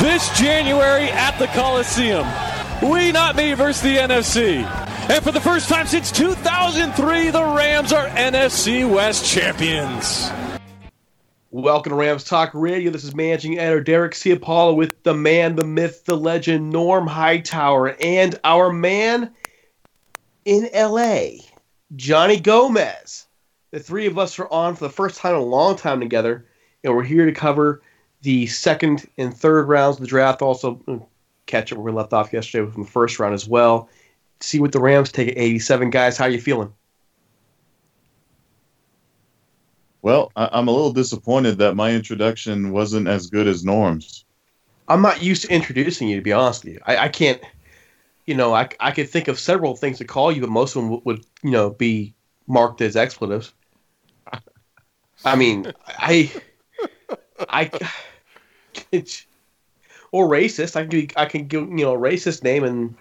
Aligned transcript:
this 0.00 0.36
January 0.38 1.08
at 1.10 1.38
the 1.38 1.46
Coliseum. 1.48 2.26
We 2.82 3.12
not 3.12 3.36
me 3.36 3.52
versus 3.54 3.82
the 3.82 3.96
NFC. 3.96 4.64
And 5.08 5.22
for 5.22 5.32
the 5.32 5.40
first 5.40 5.68
time 5.68 5.86
since 5.86 6.10
2003, 6.10 7.30
the 7.30 7.44
Rams 7.44 7.92
are 7.92 8.06
NFC 8.08 8.88
West 8.90 9.24
champions. 9.24 10.30
Welcome 11.50 11.90
to 11.90 11.96
Rams 11.96 12.24
Talk 12.24 12.50
Radio. 12.52 12.90
This 12.90 13.04
is 13.04 13.14
managing 13.14 13.58
editor 13.58 13.80
Derek 13.80 14.14
Ciapala 14.14 14.74
with 14.74 15.00
the 15.04 15.14
man, 15.14 15.54
the 15.54 15.64
myth, 15.64 16.04
the 16.04 16.16
legend, 16.16 16.70
Norm 16.70 17.06
Hightower, 17.06 17.96
and 18.00 18.38
our 18.42 18.72
man 18.72 19.32
in 20.44 20.68
LA, 20.74 21.44
Johnny 21.94 22.40
Gomez. 22.40 23.26
The 23.70 23.78
three 23.78 24.06
of 24.06 24.18
us 24.18 24.38
are 24.38 24.48
on 24.48 24.74
for 24.74 24.84
the 24.86 24.92
first 24.92 25.18
time 25.18 25.34
in 25.34 25.40
a 25.40 25.44
long 25.44 25.76
time 25.76 26.00
together, 26.00 26.46
and 26.82 26.96
we're 26.96 27.04
here 27.04 27.26
to 27.26 27.32
cover 27.32 27.82
the 28.24 28.46
second 28.46 29.08
and 29.18 29.36
third 29.36 29.68
rounds 29.68 29.96
of 29.96 30.00
the 30.00 30.08
draft. 30.08 30.42
Also, 30.42 30.76
mm, 30.88 31.06
catch 31.46 31.70
up 31.70 31.78
where 31.78 31.84
we 31.84 31.92
left 31.92 32.12
off 32.12 32.32
yesterday 32.32 32.68
from 32.70 32.82
the 32.82 32.90
first 32.90 33.18
round 33.18 33.34
as 33.34 33.46
well. 33.46 33.88
See 34.40 34.58
what 34.58 34.72
the 34.72 34.80
Rams 34.80 35.12
take 35.12 35.28
at 35.28 35.38
87. 35.38 35.90
Guys, 35.90 36.16
how 36.16 36.24
are 36.24 36.30
you 36.30 36.40
feeling? 36.40 36.72
Well, 40.02 40.32
I- 40.36 40.58
am 40.58 40.68
a 40.68 40.72
little 40.72 40.92
disappointed 40.92 41.58
that 41.58 41.76
my 41.76 41.92
introduction 41.92 42.72
wasn't 42.72 43.08
as 43.08 43.28
good 43.28 43.46
as 43.46 43.64
Norm's. 43.64 44.24
I'm 44.88 45.02
not 45.02 45.22
used 45.22 45.42
to 45.42 45.52
introducing 45.52 46.08
you, 46.08 46.16
to 46.16 46.22
be 46.22 46.32
honest 46.32 46.64
with 46.64 46.74
you. 46.74 46.80
I, 46.86 46.96
I 46.96 47.08
can't, 47.08 47.40
you 48.26 48.34
know, 48.34 48.54
I, 48.54 48.68
I 48.80 48.90
could 48.90 49.08
think 49.08 49.28
of 49.28 49.38
several 49.38 49.76
things 49.76 49.98
to 49.98 50.04
call 50.04 50.32
you, 50.32 50.40
but 50.40 50.50
most 50.50 50.76
of 50.76 50.82
them 50.82 50.90
would, 50.90 51.04
would 51.04 51.26
you 51.42 51.50
know, 51.50 51.70
be 51.70 52.14
marked 52.46 52.80
as 52.80 52.96
expletives. 52.96 53.52
I 55.24 55.36
mean, 55.36 55.72
I, 55.86 56.30
I, 57.48 57.70
or 60.12 60.28
racist. 60.28 60.76
I 60.76 60.82
can 60.82 60.90
give, 60.90 61.10
I 61.16 61.26
can 61.26 61.46
give 61.46 61.62
you 61.62 61.84
know 61.84 61.94
a 61.94 61.98
racist 61.98 62.42
name, 62.42 62.64
and 62.64 62.94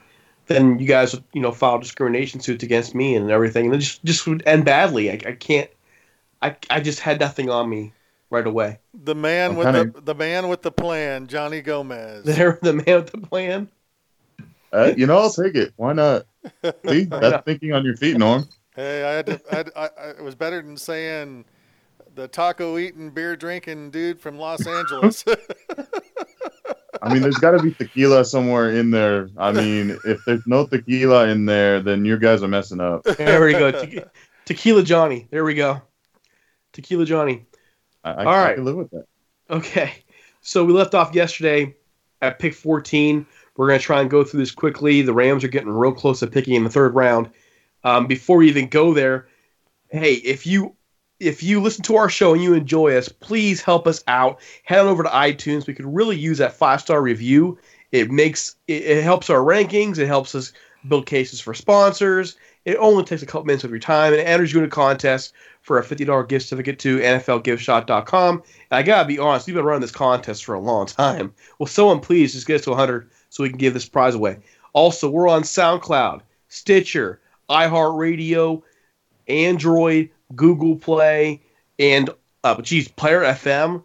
then 0.47 0.79
you 0.79 0.87
guys 0.87 1.15
you 1.33 1.41
know 1.41 1.51
file 1.51 1.79
discrimination 1.79 2.39
suits 2.39 2.63
against 2.63 2.95
me 2.95 3.15
and 3.15 3.29
everything, 3.29 3.65
and 3.67 3.75
it 3.75 3.79
just 3.79 4.03
just 4.03 4.27
would 4.27 4.43
end 4.45 4.65
badly. 4.65 5.11
I, 5.11 5.13
I 5.13 5.33
can't. 5.33 5.69
I 6.41 6.55
I 6.69 6.79
just 6.79 6.99
had 6.99 7.19
nothing 7.19 7.49
on 7.49 7.69
me 7.69 7.93
right 8.29 8.47
away. 8.47 8.79
The 8.93 9.15
man 9.15 9.55
with 9.55 9.67
the 9.67 10.01
the 10.01 10.15
man 10.15 10.49
with 10.49 10.63
the 10.63 10.71
plan, 10.71 11.27
Johnny 11.27 11.61
Gomez. 11.61 12.25
There, 12.25 12.59
the 12.63 12.73
man 12.73 12.95
with 13.03 13.11
the 13.11 13.19
plan. 13.19 13.69
Uh, 14.73 14.91
you 14.97 15.05
know, 15.05 15.19
I'll 15.19 15.29
take 15.29 15.53
it. 15.53 15.71
Why 15.75 15.93
not? 15.93 16.25
See, 16.87 17.03
that's 17.03 17.45
thinking 17.45 17.73
on 17.73 17.85
your 17.85 17.95
feet, 17.95 18.17
Norm. 18.17 18.49
Hey, 18.75 19.03
I 19.03 19.11
had 19.11 19.25
to. 19.27 19.41
I, 19.51 19.55
had, 19.55 19.69
I, 19.75 19.89
I, 19.97 20.09
it 20.09 20.23
was 20.23 20.33
better 20.33 20.61
than 20.63 20.77
saying 20.77 21.45
the 22.15 22.27
taco 22.27 22.77
eating, 22.77 23.09
beer 23.09 23.35
drinking 23.35 23.91
dude 23.91 24.19
from 24.19 24.37
Los 24.37 24.65
Angeles. 24.67 25.25
I 27.01 27.11
mean, 27.13 27.21
there's 27.21 27.35
got 27.35 27.51
to 27.51 27.61
be 27.61 27.71
tequila 27.73 28.23
somewhere 28.23 28.71
in 28.71 28.91
there. 28.91 29.29
I 29.37 29.51
mean, 29.51 29.97
if 30.05 30.23
there's 30.25 30.45
no 30.47 30.65
tequila 30.65 31.27
in 31.27 31.45
there, 31.45 31.81
then 31.81 32.05
you 32.05 32.17
guys 32.17 32.41
are 32.43 32.47
messing 32.47 32.79
up. 32.79 33.03
There 33.17 33.43
we 33.45 33.51
go. 33.51 33.71
Te- 33.71 34.03
tequila 34.45 34.83
Johnny. 34.83 35.27
There 35.29 35.43
we 35.43 35.53
go. 35.53 35.81
Tequila 36.71 37.05
Johnny. 37.05 37.45
I, 38.03 38.11
I, 38.11 38.25
All 38.25 38.25
right. 38.25 38.51
I 38.51 38.55
can 38.55 38.65
live 38.65 38.75
with 38.77 38.91
that. 38.91 39.05
Okay. 39.49 39.93
So 40.41 40.63
we 40.63 40.71
left 40.71 40.95
off 40.95 41.13
yesterday 41.13 41.75
at 42.21 42.39
pick 42.39 42.53
14. 42.53 43.25
We're 43.57 43.67
going 43.67 43.79
to 43.79 43.85
try 43.85 43.99
and 43.99 44.09
go 44.09 44.23
through 44.23 44.39
this 44.39 44.51
quickly. 44.51 45.01
The 45.01 45.13
Rams 45.13 45.43
are 45.43 45.49
getting 45.49 45.69
real 45.69 45.91
close 45.93 46.21
to 46.21 46.27
picking 46.27 46.53
in 46.55 46.63
the 46.63 46.69
third 46.69 46.95
round. 46.95 47.29
Um, 47.83 48.07
before 48.07 48.37
we 48.37 48.47
even 48.47 48.69
go 48.69 48.93
there, 48.93 49.27
hey, 49.89 50.13
if 50.13 50.47
you 50.47 50.75
if 51.23 51.41
you 51.41 51.61
listen 51.61 51.83
to 51.83 51.95
our 51.95 52.09
show 52.09 52.33
and 52.33 52.43
you 52.43 52.53
enjoy 52.53 52.95
us, 52.95 53.09
please 53.09 53.61
help 53.61 53.87
us 53.87 54.03
out. 54.07 54.39
Head 54.63 54.79
on 54.79 54.87
over 54.87 55.03
to 55.03 55.09
iTunes. 55.09 55.65
We 55.65 55.73
could 55.73 55.85
really 55.85 56.17
use 56.17 56.37
that 56.39 56.53
five 56.53 56.81
star 56.81 57.01
review. 57.01 57.57
It 57.91 58.11
makes 58.11 58.55
it, 58.67 58.83
it 58.83 59.03
helps 59.03 59.29
our 59.29 59.39
rankings. 59.39 59.97
It 59.97 60.07
helps 60.07 60.35
us 60.35 60.53
build 60.87 61.05
cases 61.05 61.39
for 61.39 61.53
sponsors. 61.53 62.37
It 62.65 62.77
only 62.77 63.03
takes 63.03 63.21
a 63.21 63.25
couple 63.25 63.45
minutes 63.45 63.63
of 63.63 63.69
your 63.69 63.79
time 63.79 64.13
and 64.13 64.21
it 64.21 64.27
enters 64.27 64.53
you 64.53 64.59
in 64.59 64.65
a 64.65 64.69
contest 64.69 65.33
for 65.61 65.79
a 65.79 65.83
$50 65.83 66.27
gift 66.27 66.45
certificate 66.45 66.79
to 66.79 66.99
NFLGiftShop.com. 66.99 68.35
And 68.35 68.43
I 68.71 68.83
gotta 68.83 69.07
be 69.07 69.19
honest, 69.19 69.47
we've 69.47 69.55
been 69.55 69.65
running 69.65 69.81
this 69.81 69.91
contest 69.91 70.43
for 70.45 70.55
a 70.55 70.59
long 70.59 70.85
time. 70.85 71.33
Will 71.59 71.67
someone 71.67 71.99
please 71.99 72.33
just 72.33 72.47
get 72.47 72.55
us 72.55 72.63
to 72.63 72.71
100 72.71 73.09
so 73.29 73.43
we 73.43 73.49
can 73.49 73.57
give 73.57 73.73
this 73.73 73.87
prize 73.87 74.15
away? 74.15 74.39
Also, 74.73 75.09
we're 75.09 75.27
on 75.27 75.43
SoundCloud, 75.43 76.21
Stitcher, 76.49 77.21
iHeartRadio, 77.49 78.61
Android, 79.27 80.09
Google 80.35 80.75
Play, 80.75 81.41
and 81.79 82.09
uh, 82.43 82.61
geez, 82.61 82.87
Player 82.87 83.21
FM. 83.21 83.83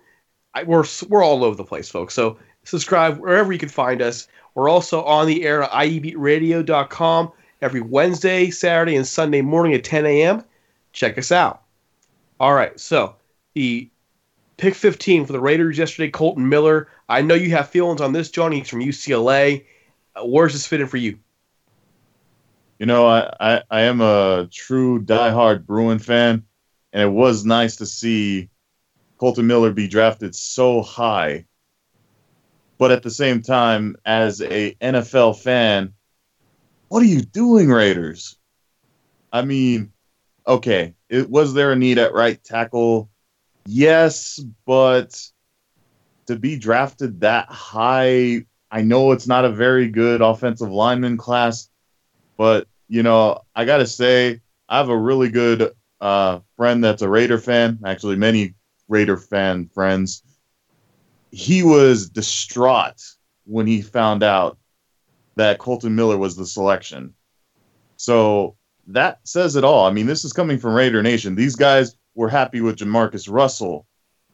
I, 0.54 0.62
we're 0.64 0.84
we're 1.08 1.24
all 1.24 1.44
over 1.44 1.56
the 1.56 1.64
place, 1.64 1.88
folks. 1.88 2.14
So 2.14 2.38
subscribe 2.64 3.18
wherever 3.18 3.52
you 3.52 3.58
can 3.58 3.68
find 3.68 4.02
us. 4.02 4.28
We're 4.54 4.68
also 4.68 5.02
on 5.04 5.26
the 5.26 5.44
air 5.44 5.62
at 5.62 5.70
iebeatradio.com 5.70 7.32
every 7.62 7.80
Wednesday, 7.80 8.50
Saturday, 8.50 8.96
and 8.96 9.06
Sunday 9.06 9.40
morning 9.40 9.74
at 9.74 9.84
10 9.84 10.06
a.m. 10.06 10.44
Check 10.92 11.18
us 11.18 11.30
out. 11.30 11.62
All 12.40 12.54
right, 12.54 12.78
so 12.78 13.16
the 13.54 13.88
pick 14.56 14.74
15 14.74 15.26
for 15.26 15.32
the 15.32 15.40
Raiders 15.40 15.78
yesterday, 15.78 16.10
Colton 16.10 16.48
Miller. 16.48 16.88
I 17.08 17.22
know 17.22 17.34
you 17.34 17.50
have 17.50 17.68
feelings 17.68 18.00
on 18.00 18.12
this, 18.12 18.30
Johnny. 18.30 18.58
He's 18.58 18.68
from 18.68 18.80
UCLA. 18.80 19.64
Uh, 20.14 20.26
where's 20.26 20.52
this 20.52 20.66
fitting 20.66 20.86
for 20.86 20.96
you? 20.96 21.18
You 22.78 22.86
know, 22.86 23.06
I, 23.06 23.32
I, 23.40 23.62
I 23.70 23.80
am 23.82 24.00
a 24.00 24.48
true 24.52 25.02
diehard 25.02 25.66
Bruin 25.66 25.98
fan, 25.98 26.44
and 26.92 27.02
it 27.02 27.10
was 27.10 27.44
nice 27.44 27.76
to 27.76 27.86
see 27.86 28.50
Colton 29.18 29.46
Miller 29.46 29.72
be 29.72 29.88
drafted 29.88 30.34
so 30.34 30.82
high. 30.82 31.46
But 32.78 32.92
at 32.92 33.02
the 33.02 33.10
same 33.10 33.42
time, 33.42 33.96
as 34.04 34.40
a 34.40 34.74
NFL 34.80 35.42
fan, 35.42 35.94
what 36.88 37.02
are 37.02 37.06
you 37.06 37.22
doing, 37.22 37.68
Raiders? 37.68 38.36
I 39.32 39.42
mean, 39.42 39.92
okay, 40.46 40.94
it 41.08 41.28
was 41.28 41.54
there 41.54 41.72
a 41.72 41.76
need 41.76 41.98
at 41.98 42.14
right 42.14 42.42
tackle? 42.42 43.10
Yes, 43.66 44.40
but 44.64 45.20
to 46.26 46.36
be 46.36 46.56
drafted 46.56 47.20
that 47.20 47.48
high, 47.48 48.44
I 48.70 48.82
know 48.82 49.10
it's 49.10 49.26
not 49.26 49.44
a 49.44 49.50
very 49.50 49.88
good 49.88 50.22
offensive 50.22 50.70
lineman 50.70 51.16
class, 51.16 51.68
but 52.38 52.66
you 52.88 53.02
know, 53.02 53.42
I 53.54 53.66
gotta 53.66 53.86
say, 53.86 54.40
I 54.68 54.78
have 54.78 54.88
a 54.88 54.96
really 54.96 55.28
good 55.28 55.72
uh, 56.00 56.40
friend 56.56 56.82
that's 56.82 57.02
a 57.02 57.08
Raider 57.08 57.38
fan. 57.38 57.80
Actually, 57.84 58.16
many 58.16 58.54
Raider 58.88 59.18
fan 59.18 59.68
friends. 59.74 60.22
He 61.30 61.62
was 61.62 62.08
distraught 62.08 63.02
when 63.44 63.66
he 63.66 63.82
found 63.82 64.22
out 64.22 64.56
that 65.36 65.58
Colton 65.58 65.94
Miller 65.94 66.16
was 66.16 66.36
the 66.36 66.46
selection. 66.46 67.12
So 67.96 68.56
that 68.86 69.20
says 69.24 69.56
it 69.56 69.64
all. 69.64 69.86
I 69.86 69.90
mean, 69.90 70.06
this 70.06 70.24
is 70.24 70.32
coming 70.32 70.58
from 70.58 70.74
Raider 70.74 71.02
Nation. 71.02 71.34
These 71.34 71.56
guys 71.56 71.94
were 72.14 72.28
happy 72.28 72.60
with 72.60 72.76
Jamarcus 72.76 73.30
Russell. 73.30 73.86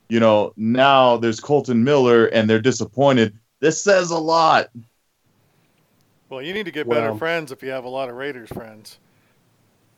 You 0.08 0.20
know, 0.20 0.52
now 0.56 1.16
there's 1.16 1.40
Colton 1.40 1.82
Miller 1.82 2.26
and 2.26 2.48
they're 2.48 2.60
disappointed. 2.60 3.36
This 3.60 3.82
says 3.82 4.10
a 4.10 4.18
lot. 4.18 4.68
Well, 6.28 6.42
you 6.42 6.52
need 6.52 6.64
to 6.64 6.72
get 6.72 6.88
better 6.88 7.14
friends 7.14 7.52
if 7.52 7.62
you 7.62 7.70
have 7.70 7.84
a 7.84 7.88
lot 7.88 8.08
of 8.08 8.16
Raiders 8.16 8.48
friends. 8.48 8.98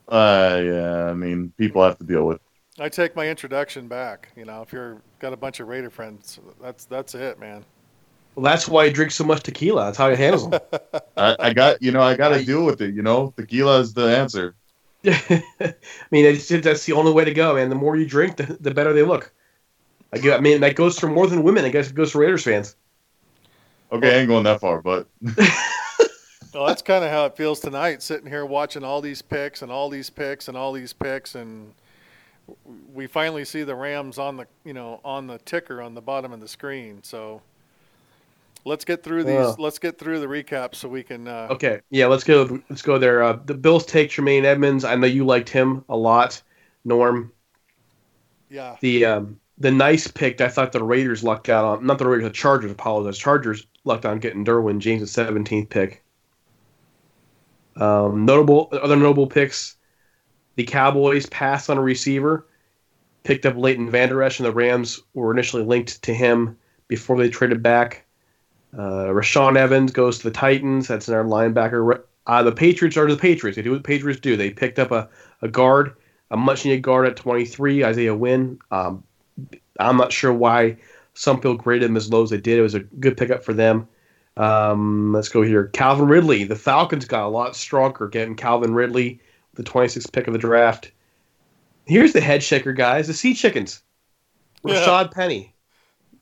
Uh, 0.08 0.60
yeah, 0.64 1.04
I 1.06 1.14
mean, 1.14 1.52
people 1.56 1.82
have 1.82 1.98
to 1.98 2.04
deal 2.04 2.26
with. 2.26 2.40
I 2.78 2.88
take 2.88 3.16
my 3.16 3.28
introduction 3.28 3.88
back. 3.88 4.30
You 4.36 4.44
know, 4.44 4.62
if 4.62 4.72
you're 4.72 5.00
got 5.18 5.32
a 5.32 5.36
bunch 5.36 5.60
of 5.60 5.68
Raider 5.68 5.90
friends, 5.90 6.38
that's 6.60 6.84
that's 6.84 7.14
it, 7.14 7.38
man. 7.40 7.64
Well, 8.34 8.44
that's 8.44 8.68
why 8.68 8.86
he 8.86 8.92
drinks 8.92 9.14
so 9.14 9.24
much 9.24 9.42
tequila. 9.42 9.86
That's 9.86 9.96
how 9.96 10.10
he 10.10 10.16
handles 10.16 10.50
them. 10.50 10.60
I, 11.16 11.36
I, 11.38 11.52
got, 11.54 11.80
you 11.80 11.90
know, 11.90 12.02
I 12.02 12.16
got 12.16 12.28
to 12.30 12.44
deal 12.44 12.66
with 12.66 12.82
it. 12.82 12.94
You 12.94 13.00
know, 13.00 13.32
tequila 13.34 13.80
is 13.80 13.94
the 13.94 14.14
answer. 14.14 14.54
I 15.06 15.74
mean, 16.10 16.24
that's 16.34 16.84
the 16.84 16.92
only 16.92 17.12
way 17.12 17.24
to 17.24 17.32
go, 17.32 17.54
man. 17.54 17.70
The 17.70 17.74
more 17.74 17.96
you 17.96 18.04
drink, 18.04 18.36
the, 18.36 18.58
the 18.60 18.72
better 18.72 18.92
they 18.92 19.04
look. 19.04 19.32
I, 20.12 20.32
I 20.32 20.40
mean, 20.40 20.60
that 20.60 20.76
goes 20.76 20.98
for 20.98 21.08
more 21.08 21.26
than 21.26 21.44
women. 21.44 21.64
I 21.64 21.70
guess 21.70 21.88
it 21.88 21.94
goes 21.94 22.12
for 22.12 22.18
Raiders 22.20 22.44
fans. 22.44 22.76
Okay, 23.90 24.16
I 24.16 24.18
ain't 24.18 24.28
going 24.28 24.44
that 24.44 24.60
far, 24.60 24.82
but. 24.82 25.08
well, 26.56 26.66
that's 26.66 26.82
kind 26.82 27.04
of 27.04 27.10
how 27.10 27.26
it 27.26 27.36
feels 27.36 27.60
tonight, 27.60 28.02
sitting 28.02 28.28
here 28.28 28.46
watching 28.46 28.82
all 28.82 29.00
these 29.00 29.20
picks 29.20 29.62
and 29.62 29.70
all 29.70 29.90
these 29.90 30.08
picks 30.08 30.48
and 30.48 30.56
all 30.56 30.72
these 30.72 30.92
picks, 30.92 31.34
and 31.34 31.74
we 32.94 33.06
finally 33.06 33.44
see 33.44 33.62
the 33.62 33.74
Rams 33.74 34.18
on 34.18 34.36
the, 34.36 34.46
you 34.64 34.72
know, 34.72 35.00
on 35.04 35.26
the 35.26 35.38
ticker 35.38 35.82
on 35.82 35.94
the 35.94 36.00
bottom 36.00 36.32
of 36.32 36.40
the 36.40 36.48
screen. 36.48 37.02
So 37.02 37.42
let's 38.64 38.84
get 38.84 39.02
through 39.02 39.24
these. 39.24 39.34
Uh, 39.34 39.54
let's 39.58 39.78
get 39.78 39.98
through 39.98 40.20
the 40.20 40.26
recap 40.26 40.74
so 40.74 40.88
we 40.88 41.02
can. 41.02 41.28
Uh, 41.28 41.48
okay, 41.50 41.80
yeah, 41.90 42.06
let's 42.06 42.24
go. 42.24 42.60
Let's 42.70 42.82
go 42.82 42.98
there. 42.98 43.22
Uh, 43.22 43.38
the 43.44 43.54
Bills 43.54 43.84
take 43.84 44.10
Tremaine 44.10 44.44
Edmunds. 44.44 44.84
I 44.84 44.94
know 44.96 45.06
you 45.06 45.26
liked 45.26 45.48
him 45.48 45.84
a 45.88 45.96
lot, 45.96 46.40
Norm. 46.84 47.32
Yeah. 48.48 48.76
The 48.80 49.04
um, 49.04 49.40
the 49.58 49.70
nice 49.72 50.06
pick. 50.06 50.40
I 50.40 50.48
thought 50.48 50.72
the 50.72 50.82
Raiders 50.82 51.22
lucked 51.22 51.48
out 51.48 51.64
on. 51.64 51.84
Not 51.84 51.98
the 51.98 52.08
Raiders. 52.08 52.28
The 52.28 52.30
Chargers. 52.30 52.70
Apologize. 52.70 53.18
Chargers 53.18 53.66
lucked 53.84 54.06
on 54.06 54.20
getting 54.20 54.44
Derwin 54.44 54.78
James, 54.78 55.02
the 55.02 55.06
seventeenth 55.06 55.68
pick. 55.68 56.02
Um, 57.76 58.24
notable 58.24 58.68
other 58.72 58.96
notable 58.96 59.26
picks. 59.26 59.76
The 60.56 60.64
Cowboys 60.64 61.26
passed 61.26 61.68
on 61.68 61.76
a 61.76 61.82
receiver, 61.82 62.46
picked 63.24 63.44
up 63.44 63.56
Leighton 63.56 63.90
Vander 63.90 64.22
Esch, 64.22 64.38
and 64.38 64.46
the 64.46 64.52
Rams 64.52 65.00
were 65.12 65.32
initially 65.32 65.62
linked 65.62 66.02
to 66.02 66.14
him 66.14 66.56
before 66.88 67.18
they 67.18 67.28
traded 67.28 67.62
back. 67.62 68.06
Uh, 68.76 69.08
Rashaan 69.08 69.56
Evans 69.56 69.92
goes 69.92 70.18
to 70.18 70.24
the 70.24 70.30
Titans. 70.30 70.88
That's 70.88 71.08
our 71.08 71.24
linebacker. 71.24 72.00
Uh, 72.26 72.42
the 72.42 72.52
Patriots 72.52 72.96
are 72.96 73.10
the 73.10 73.16
Patriots. 73.16 73.56
They 73.56 73.62
do 73.62 73.70
what 73.70 73.82
the 73.82 73.86
Patriots 73.86 74.20
do. 74.20 74.36
They 74.36 74.50
picked 74.50 74.78
up 74.78 74.90
a, 74.90 75.08
a 75.42 75.48
guard, 75.48 75.94
a 76.30 76.36
much 76.36 76.64
needed 76.64 76.82
guard 76.82 77.06
at 77.06 77.16
23, 77.16 77.84
Isaiah 77.84 78.14
Wynn. 78.14 78.58
Um, 78.70 79.04
I'm 79.78 79.96
not 79.96 80.12
sure 80.12 80.32
why 80.32 80.78
some 81.14 81.36
people 81.36 81.56
graded 81.56 81.90
him 81.90 81.96
as 81.96 82.10
low 82.10 82.22
as 82.22 82.30
they 82.30 82.38
did. 82.38 82.58
It 82.58 82.62
was 82.62 82.74
a 82.74 82.80
good 82.80 83.16
pickup 83.16 83.44
for 83.44 83.52
them. 83.52 83.88
Um, 84.36 85.12
let's 85.12 85.28
go 85.28 85.42
here. 85.42 85.68
Calvin 85.68 86.06
Ridley. 86.06 86.44
The 86.44 86.56
Falcons 86.56 87.04
got 87.04 87.24
a 87.24 87.28
lot 87.28 87.56
stronger 87.56 88.08
getting 88.08 88.36
Calvin 88.36 88.74
Ridley, 88.74 89.20
the 89.54 89.62
26th 89.62 90.12
pick 90.12 90.26
of 90.26 90.32
the 90.32 90.38
draft. 90.38 90.92
Here's 91.86 92.12
the 92.12 92.20
head 92.20 92.42
shaker, 92.42 92.72
guys. 92.72 93.06
The 93.06 93.14
Sea 93.14 93.34
Chickens. 93.34 93.82
Rashaad 94.64 95.04
yeah. 95.04 95.10
Penny. 95.12 95.54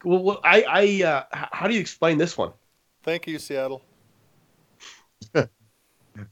Well, 0.04 0.40
I, 0.44 0.62
I, 0.68 1.04
uh, 1.04 1.24
how 1.32 1.66
do 1.66 1.74
you 1.74 1.80
explain 1.80 2.18
this 2.18 2.36
one? 2.36 2.52
Thank 3.02 3.26
you, 3.26 3.38
Seattle. 3.38 3.82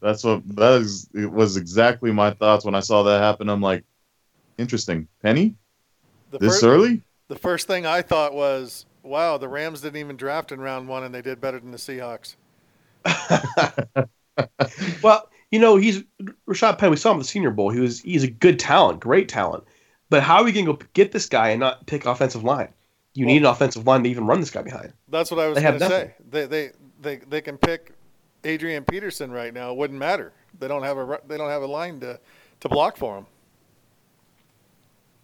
That's 0.00 0.24
what 0.24 0.46
that 0.56 0.82
is. 0.82 1.08
It 1.14 1.30
was 1.30 1.56
exactly 1.56 2.12
my 2.12 2.32
thoughts 2.32 2.64
when 2.64 2.74
I 2.74 2.80
saw 2.80 3.02
that 3.04 3.20
happen. 3.20 3.48
I'm 3.48 3.60
like, 3.60 3.84
interesting. 4.58 5.08
Penny, 5.22 5.54
the 6.30 6.38
this 6.38 6.54
first, 6.54 6.64
early. 6.64 7.02
The 7.28 7.36
first 7.36 7.66
thing 7.66 7.86
I 7.86 8.02
thought 8.02 8.34
was, 8.34 8.86
wow, 9.02 9.38
the 9.38 9.48
Rams 9.48 9.80
didn't 9.80 9.98
even 9.98 10.16
draft 10.16 10.52
in 10.52 10.60
round 10.60 10.88
one, 10.88 11.04
and 11.04 11.14
they 11.14 11.22
did 11.22 11.40
better 11.40 11.58
than 11.58 11.70
the 11.70 11.78
Seahawks. 11.78 12.36
well, 15.02 15.28
you 15.50 15.58
know, 15.58 15.76
he's 15.76 16.02
Rashaad 16.48 16.78
Penny. 16.78 16.90
We 16.90 16.96
saw 16.96 17.10
him 17.10 17.18
at 17.18 17.22
the 17.22 17.28
Senior 17.28 17.50
Bowl. 17.50 17.70
He 17.70 17.80
was 17.80 18.00
he's 18.00 18.24
a 18.24 18.30
good 18.30 18.58
talent, 18.58 19.00
great 19.00 19.28
talent. 19.28 19.64
But 20.08 20.22
how 20.22 20.36
are 20.36 20.44
we 20.44 20.52
going 20.52 20.66
to 20.66 20.74
go 20.74 20.78
get 20.92 21.12
this 21.12 21.26
guy 21.26 21.50
and 21.50 21.60
not 21.60 21.86
pick 21.86 22.04
offensive 22.04 22.44
line? 22.44 22.68
you 23.14 23.26
well, 23.26 23.34
need 23.34 23.42
an 23.42 23.46
offensive 23.46 23.86
line 23.86 24.02
to 24.04 24.10
even 24.10 24.26
run 24.26 24.40
this 24.40 24.50
guy 24.50 24.62
behind. 24.62 24.92
That's 25.08 25.30
what 25.30 25.40
I 25.40 25.48
was 25.48 25.58
going 25.58 25.78
to 25.78 25.88
say. 25.88 26.14
They, 26.30 26.46
they 26.46 26.70
they 27.00 27.16
they 27.16 27.40
can 27.40 27.58
pick 27.58 27.92
Adrian 28.44 28.84
Peterson 28.84 29.30
right 29.30 29.52
now. 29.52 29.70
It 29.70 29.76
wouldn't 29.76 29.98
matter. 29.98 30.32
They 30.58 30.68
don't 30.68 30.82
have 30.82 30.96
a 30.96 31.20
they 31.26 31.36
don't 31.36 31.50
have 31.50 31.62
a 31.62 31.66
line 31.66 32.00
to 32.00 32.18
to 32.60 32.68
block 32.68 32.96
for 32.96 33.18
him. 33.18 33.26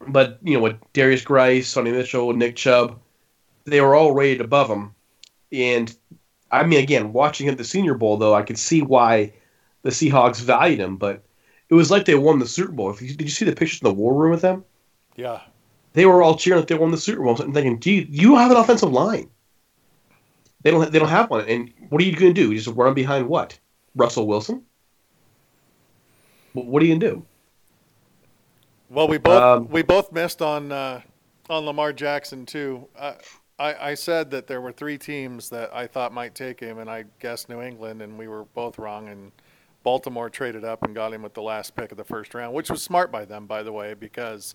But 0.09 0.39
you 0.43 0.55
know, 0.55 0.63
with 0.63 0.77
Darius 0.93 1.23
Grice, 1.23 1.73
Sony 1.73 1.93
Michel, 1.93 2.33
Nick 2.33 2.57
Chubb, 2.57 2.99
they 3.71 3.81
were 3.81 3.95
all 3.95 4.13
rated 4.13 4.41
above 4.41 4.69
him. 4.69 4.95
And 5.53 5.95
I 6.51 6.65
mean, 6.65 6.81
again, 6.81 7.13
watching 7.13 7.47
him 7.47 7.53
at 7.53 7.59
the 7.59 7.65
Senior 7.65 7.95
Bowl, 7.95 8.17
though, 8.17 8.35
I 8.35 8.43
could 8.43 8.59
see 8.59 8.83
why 8.83 9.33
the 9.83 9.91
Seahawks 9.91 10.41
valued 10.41 10.81
him. 10.81 10.97
But 10.97 11.23
it 11.69 11.75
was 11.75 11.91
like 11.91 12.05
they 12.05 12.15
won 12.15 12.39
the 12.39 12.47
Super 12.47 12.73
Bowl. 12.73 12.93
Did 12.93 13.21
you 13.21 13.29
see 13.29 13.45
the 13.45 13.55
pictures 13.55 13.81
in 13.83 13.89
the 13.89 13.95
war 13.95 14.15
room 14.15 14.31
with 14.31 14.43
them? 14.43 14.65
Yeah, 15.17 15.41
they 15.93 16.07
were 16.07 16.23
all 16.23 16.37
cheering 16.37 16.61
that 16.61 16.69
they 16.69 16.75
won 16.75 16.91
the 16.91 16.99
Super 16.99 17.23
Bowl 17.23 17.41
and 17.41 17.55
thinking, 17.55 17.81
"Gee, 17.81 18.07
you 18.11 18.37
have 18.37 18.51
an 18.51 18.57
offensive 18.57 18.93
line." 18.93 19.31
They 20.63 20.71
don't. 20.71 20.91
They 20.91 20.99
don't 20.99 21.09
have 21.09 21.31
one. 21.31 21.45
And 21.47 21.73
what 21.89 22.03
are 22.03 22.05
you 22.05 22.17
going 22.17 22.35
to 22.35 22.41
do? 22.41 22.51
You 22.51 22.59
just 22.59 22.77
run 22.77 22.95
behind 22.95 23.29
what? 23.29 23.59
Russell 23.95 24.27
Wilson. 24.27 24.63
What 26.53 26.83
are 26.83 26.87
you 26.87 26.93
going 26.93 27.01
to 27.01 27.11
do? 27.11 27.27
Well, 28.91 29.09
we 29.09 29.19
both 29.19 29.43
um, 29.43 29.69
we 29.69 29.83
both 29.83 30.13
missed 30.13 30.41
on 30.41 30.73
uh, 30.73 31.03
on 31.51 31.65
Lamar 31.65 31.93
Jackson 31.93 32.47
too. 32.47 32.89
I, 32.99 33.17
I, 33.59 33.91
I 33.91 33.95
said 33.95 34.31
that 34.31 34.47
there 34.47 34.61
were 34.61 34.73
three 34.73 34.99
teams 34.99 35.51
that 35.51 35.75
I 35.75 35.87
thought 35.87 36.13
might 36.13 36.35
take 36.35 36.61
him, 36.61 36.79
and 36.79 36.89
I 36.89 37.05
guessed 37.21 37.49
New 37.49 37.61
England, 37.61 38.03
and 38.03 38.17
we 38.17 38.29
were 38.29 38.45
both 38.55 38.79
wrong. 38.79 39.09
And 39.09 39.33
Baltimore 39.83 40.31
traded 40.31 40.65
up 40.65 40.83
and 40.83 40.95
got 40.95 41.13
him 41.13 41.23
with 41.23 41.35
the 41.35 41.43
last 41.43 41.75
pick 41.75 41.91
of 41.91 41.99
the 41.99 42.05
first 42.05 42.35
round, 42.35 42.55
which 42.55 42.71
was 42.71 42.83
smart 42.83 43.11
by 43.11 43.25
them, 43.25 43.47
by 43.47 43.63
the 43.63 43.73
way, 43.73 43.95
because 43.95 44.55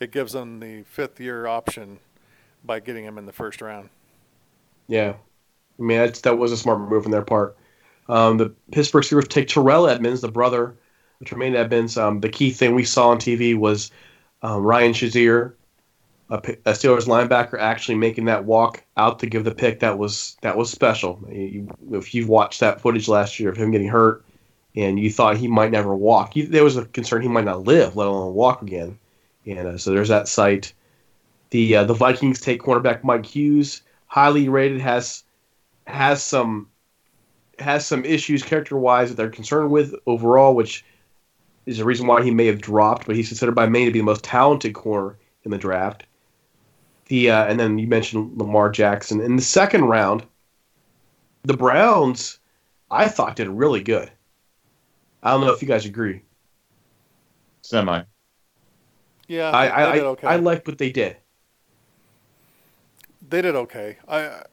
it 0.00 0.12
gives 0.12 0.32
them 0.32 0.60
the 0.60 0.82
fifth 0.82 1.20
year 1.20 1.46
option 1.46 1.98
by 2.64 2.80
getting 2.80 3.04
him 3.04 3.18
in 3.18 3.26
the 3.26 3.32
first 3.32 3.62
round. 3.62 3.88
Yeah, 4.88 5.14
I 5.78 5.82
mean 5.82 5.98
that's, 5.98 6.20
that 6.22 6.36
was 6.36 6.52
a 6.52 6.56
smart 6.56 6.80
move 6.80 7.06
on 7.06 7.10
their 7.10 7.22
part. 7.22 7.56
Um, 8.08 8.36
the 8.36 8.52
Pittsburgh 8.72 9.04
Steelers 9.04 9.28
take 9.28 9.48
Terrell 9.48 9.88
Edmunds, 9.88 10.20
the 10.20 10.30
brother 10.30 10.74
of 11.20 11.26
Tremaine 11.26 11.54
Edmunds. 11.54 11.96
Um, 11.96 12.20
the 12.20 12.28
key 12.28 12.50
thing 12.50 12.74
we 12.74 12.84
saw 12.84 13.08
on 13.08 13.18
TV 13.18 13.56
was 13.56 13.90
um, 14.42 14.62
Ryan 14.62 14.92
Shazier, 14.92 15.54
a, 16.32 16.36
a, 16.64 16.72
Steelers 16.72 17.06
linebacker, 17.06 17.58
actually 17.58 17.96
making 17.96 18.24
that 18.24 18.46
walk 18.46 18.82
out 18.96 19.18
to 19.18 19.26
give 19.26 19.44
the 19.44 19.54
pick. 19.54 19.80
That 19.80 19.98
was 19.98 20.36
that 20.40 20.56
was 20.56 20.70
special. 20.70 21.22
If 21.28 22.14
you've 22.14 22.28
watched 22.28 22.60
that 22.60 22.80
footage 22.80 23.06
last 23.06 23.38
year 23.38 23.50
of 23.50 23.56
him 23.58 23.70
getting 23.70 23.88
hurt, 23.88 24.24
and 24.74 24.98
you 24.98 25.10
thought 25.10 25.36
he 25.36 25.46
might 25.46 25.70
never 25.70 25.94
walk, 25.94 26.34
you, 26.34 26.46
there 26.46 26.64
was 26.64 26.78
a 26.78 26.86
concern 26.86 27.20
he 27.20 27.28
might 27.28 27.44
not 27.44 27.64
live, 27.64 27.96
let 27.96 28.06
alone 28.06 28.32
walk 28.32 28.62
again. 28.62 28.98
And 29.46 29.68
uh, 29.68 29.78
so 29.78 29.90
there's 29.90 30.08
that 30.08 30.26
sight. 30.26 30.72
The 31.50 31.76
uh, 31.76 31.84
the 31.84 31.92
Vikings 31.92 32.40
take 32.40 32.62
cornerback 32.62 33.04
Mike 33.04 33.26
Hughes, 33.26 33.82
highly 34.06 34.48
rated, 34.48 34.80
has 34.80 35.24
has 35.86 36.22
some 36.22 36.68
has 37.58 37.84
some 37.84 38.06
issues 38.06 38.42
character 38.42 38.78
wise 38.78 39.10
that 39.10 39.16
they're 39.16 39.28
concerned 39.28 39.70
with 39.70 39.94
overall, 40.06 40.54
which 40.54 40.82
is 41.66 41.76
the 41.76 41.84
reason 41.84 42.06
why 42.06 42.22
he 42.22 42.30
may 42.30 42.46
have 42.46 42.62
dropped. 42.62 43.06
But 43.06 43.16
he's 43.16 43.28
considered 43.28 43.54
by 43.54 43.68
many 43.68 43.84
to 43.84 43.92
be 43.92 43.98
the 43.98 44.04
most 44.06 44.24
talented 44.24 44.72
corner 44.72 45.18
in 45.44 45.50
the 45.50 45.58
draft. 45.58 46.06
The 47.12 47.30
uh, 47.30 47.44
and 47.44 47.60
then 47.60 47.76
you 47.76 47.86
mentioned 47.86 48.38
Lamar 48.38 48.70
Jackson 48.70 49.20
in 49.20 49.36
the 49.36 49.42
second 49.42 49.84
round. 49.84 50.24
The 51.42 51.54
Browns, 51.54 52.38
I 52.90 53.06
thought, 53.06 53.36
did 53.36 53.48
really 53.48 53.82
good. 53.82 54.10
I 55.22 55.32
don't 55.32 55.42
know 55.42 55.52
if 55.52 55.60
you 55.60 55.68
guys 55.68 55.84
agree. 55.84 56.22
Semi. 57.60 58.04
Yeah, 59.28 59.50
I 59.50 59.66
I, 59.66 59.98
okay. 59.98 60.26
I, 60.26 60.32
I 60.32 60.36
like 60.36 60.66
what 60.66 60.78
they 60.78 60.90
did. 60.90 61.18
They 63.28 63.42
did 63.42 63.56
okay. 63.56 63.98
I, 64.08 64.44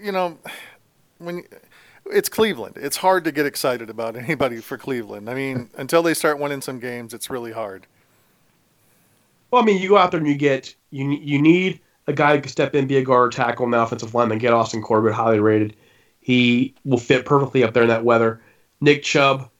you 0.00 0.12
know, 0.12 0.38
when 1.18 1.42
it's 2.06 2.28
Cleveland, 2.28 2.76
it's 2.76 2.98
hard 2.98 3.24
to 3.24 3.32
get 3.32 3.46
excited 3.46 3.90
about 3.90 4.14
anybody 4.24 4.60
for 4.60 4.78
Cleveland. 4.78 5.28
I 5.28 5.34
mean, 5.34 5.70
until 5.76 6.04
they 6.04 6.14
start 6.14 6.38
winning 6.38 6.60
some 6.60 6.78
games, 6.78 7.12
it's 7.12 7.28
really 7.28 7.50
hard. 7.50 7.88
Well, 9.50 9.62
I 9.62 9.64
mean, 9.64 9.80
you 9.80 9.88
go 9.88 9.96
out 9.96 10.10
there 10.10 10.18
and 10.18 10.28
you 10.28 10.34
get 10.34 10.74
you 10.90 11.10
you 11.10 11.40
need 11.40 11.80
a 12.06 12.12
guy 12.12 12.34
who 12.36 12.42
can 12.42 12.50
step 12.50 12.74
in, 12.74 12.86
be 12.86 12.96
a 12.96 13.04
guard, 13.04 13.32
tackle, 13.32 13.64
and 13.64 13.72
the 13.72 13.80
offensive 13.80 14.14
line, 14.14 14.24
lineman. 14.24 14.38
Get 14.38 14.52
Austin 14.52 14.82
Corbett, 14.82 15.14
highly 15.14 15.40
rated. 15.40 15.76
He 16.20 16.74
will 16.84 16.98
fit 16.98 17.24
perfectly 17.24 17.62
up 17.62 17.74
there 17.74 17.82
in 17.82 17.88
that 17.88 18.04
weather. 18.04 18.40
Nick 18.80 19.02
Chubb, 19.02 19.50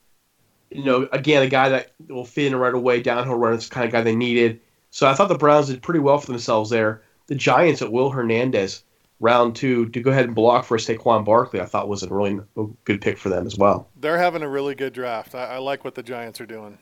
you 0.71 0.85
know, 0.85 1.09
again, 1.13 1.43
a 1.43 1.49
guy 1.49 1.69
that 1.71 1.93
will 2.09 2.25
fit 2.25 2.47
in 2.47 2.57
right 2.57 2.75
away, 2.75 3.01
downhill 3.03 3.37
runner, 3.37 3.57
the 3.57 3.69
kind 3.69 3.87
of 3.87 3.93
guy 3.93 4.03
they 4.03 4.15
needed. 4.15 4.61
So 4.91 5.07
I 5.07 5.15
thought 5.15 5.29
the 5.29 5.39
Browns 5.39 5.69
did 5.69 5.83
pretty 5.83 6.01
well 6.01 6.19
for 6.19 6.27
themselves 6.27 6.71
there. 6.71 7.03
The 7.27 7.35
Giants 7.35 7.83
at 7.83 7.93
Will 7.93 8.11
Hernandez, 8.11 8.83
round 9.21 9.57
two, 9.57 9.89
to 9.91 10.01
go 10.01 10.11
ahead 10.11 10.25
and 10.25 10.35
block 10.35 10.65
for 10.65 10.79
Saquon 10.79 11.25
Barkley, 11.25 11.61
I 11.61 11.67
thought 11.67 11.89
was 11.89 12.03
a 12.03 12.09
really 12.09 12.41
good 12.85 13.01
pick 13.01 13.19
for 13.19 13.29
them 13.29 13.47
as 13.47 13.57
well. 13.57 13.89
They're 14.01 14.19
having 14.19 14.43
a 14.43 14.49
really 14.49 14.75
good 14.75 14.93
draft. 14.93 15.35
I, 15.35 15.57
I 15.57 15.59
like 15.59 15.85
what 15.85 15.95
the 15.95 16.03
Giants 16.03 16.41
are 16.41 16.47
doing. 16.47 16.79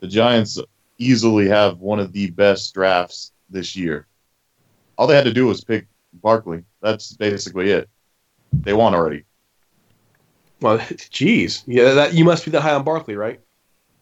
The 0.00 0.08
Giants 0.08 0.58
easily 0.98 1.48
have 1.48 1.78
one 1.78 1.98
of 2.00 2.12
the 2.12 2.30
best 2.30 2.74
drafts 2.74 3.32
this 3.50 3.76
year. 3.76 4.06
All 4.96 5.06
they 5.06 5.16
had 5.16 5.24
to 5.24 5.32
do 5.32 5.46
was 5.46 5.62
pick 5.62 5.86
Barkley. 6.12 6.64
That's 6.80 7.12
basically 7.12 7.70
it. 7.70 7.88
They 8.52 8.72
won 8.72 8.94
already. 8.94 9.24
Well, 10.60 10.80
geez, 11.10 11.62
yeah, 11.66 11.92
that 11.92 12.14
you 12.14 12.24
must 12.24 12.44
be 12.44 12.50
the 12.50 12.60
high 12.60 12.74
on 12.74 12.84
Barkley, 12.84 13.16
right? 13.16 13.40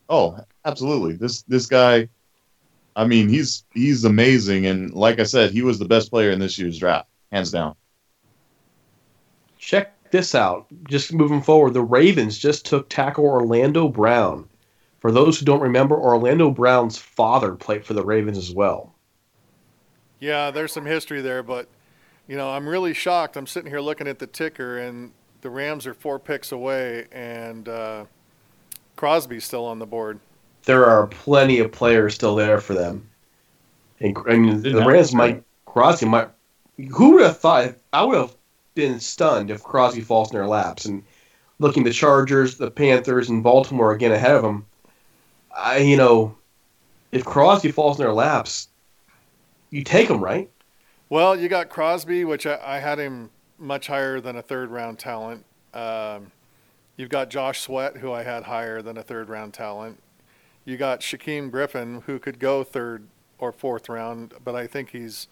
Oh, 0.09 0.39
absolutely. 0.65 1.15
This 1.15 1.43
this 1.43 1.67
guy, 1.67 2.09
I 2.95 3.07
mean, 3.07 3.29
he's 3.29 3.65
he's 3.73 4.05
amazing, 4.05 4.67
and 4.67 4.93
like 4.93 5.19
I 5.19 5.25
said, 5.25 5.51
he 5.51 5.63
was 5.63 5.79
the 5.79 5.85
best 5.85 6.11
player 6.11 6.31
in 6.31 6.39
this 6.39 6.59
year's 6.59 6.79
draft, 6.79 7.09
hands 7.33 7.51
down. 7.51 7.75
Check 9.59 9.95
this 10.11 10.35
out. 10.35 10.67
Just 10.89 11.13
moving 11.13 11.43
forward, 11.43 11.75
the 11.75 11.83
Ravens 11.83 12.39
just 12.39 12.67
took 12.67 12.89
tackle 12.89 13.25
Orlando 13.25 13.89
Brown. 13.89 14.49
For 15.05 15.13
those 15.13 15.39
who 15.39 15.45
don't 15.45 15.61
remember, 15.61 15.99
Orlando 15.99 16.51
Brown's 16.51 16.97
father 16.97 17.55
played 17.55 17.85
for 17.85 17.93
the 17.93 18.03
Ravens 18.03 18.39
as 18.39 18.55
well. 18.55 18.95
Yeah, 20.19 20.51
there's 20.51 20.73
some 20.73 20.87
history 20.87 21.21
there, 21.21 21.43
but 21.43 21.69
you 22.27 22.39
know, 22.39 22.49
I'm 22.49 22.67
really 22.67 22.95
shocked. 22.95 23.37
I'm 23.37 23.47
sitting 23.47 23.71
here 23.71 23.83
looking 23.83 24.09
at 24.09 24.19
the 24.19 24.27
ticker, 24.27 24.79
and 24.79 25.13
the 25.43 25.51
Rams 25.51 25.87
are 25.87 25.93
four 25.93 26.19
picks 26.19 26.53
away, 26.53 27.05
and 27.13 27.69
uh, 27.69 28.07
Crosby's 28.97 29.45
still 29.45 29.67
on 29.67 29.79
the 29.79 29.85
board. 29.85 30.21
There 30.63 30.87
are 30.87 31.07
plenty 31.09 31.59
of 31.59 31.71
players 31.71 32.15
still 32.15 32.35
there 32.35 32.59
for 32.59 32.73
them. 32.73 33.07
And 34.01 34.17
I 34.27 34.39
mean, 34.39 34.63
the 34.63 34.87
Rams 34.87 35.15
might 35.15 35.43
Crosby 35.67 36.07
might. 36.07 36.31
Who 36.79 37.17
would 37.17 37.25
have 37.25 37.39
thought? 37.39 37.75
I 37.93 38.05
would 38.05 38.17
have 38.17 38.35
been 38.75 39.01
stunned 39.01 39.51
if 39.51 39.63
Crosby 39.63 40.01
falls 40.01 40.31
in 40.31 40.39
their 40.39 40.49
laps. 40.49 40.87
And 40.87 41.03
looking 41.59 41.85
the 41.85 41.93
Chargers, 41.93 42.57
the 42.57 42.71
Panthers, 42.71 43.29
and 43.29 43.43
Baltimore 43.43 43.93
again 43.93 44.11
ahead 44.11 44.37
of 44.37 44.41
them. 44.41 44.65
I, 45.57 45.79
you 45.79 45.97
know, 45.97 46.37
if 47.13 47.25
Crosby 47.25 47.71
falls 47.71 47.99
in 47.99 48.05
their 48.05 48.13
laps, 48.13 48.69
you 49.71 49.85
take 49.85 50.09
him, 50.09 50.23
right? 50.23 50.51
Well, 51.09 51.37
you 51.39 51.49
got 51.49 51.69
Crosby, 51.69 52.25
which 52.25 52.47
I, 52.47 52.59
I 52.65 52.79
had 52.79 52.99
him 52.99 53.31
much 53.59 53.87
higher 53.87 54.21
than 54.21 54.37
a 54.37 54.43
third 54.43 54.71
round 54.71 54.99
talent. 54.99 55.45
Um, 55.73 56.33
you've 56.97 57.09
got 57.09 57.31
Josh 57.31 57.61
Sweat, 57.61 57.99
who 57.99 58.13
I 58.13 58.23
had 58.23 58.45
higher 58.45 58.83
than 58.83 58.97
a 58.97 59.03
third 59.03 59.29
round 59.29 59.55
talent. 59.55 60.01
You 60.65 60.77
got 60.77 61.01
Shaquem 61.01 61.51
Griffin, 61.51 62.03
who 62.07 62.19
could 62.19 62.39
go 62.39 62.65
third 62.65 63.07
or 63.39 63.53
fourth 63.53 63.89
round, 63.89 64.35
but 64.43 64.55
I 64.55 64.67
think 64.67 64.91
he's. 64.91 65.29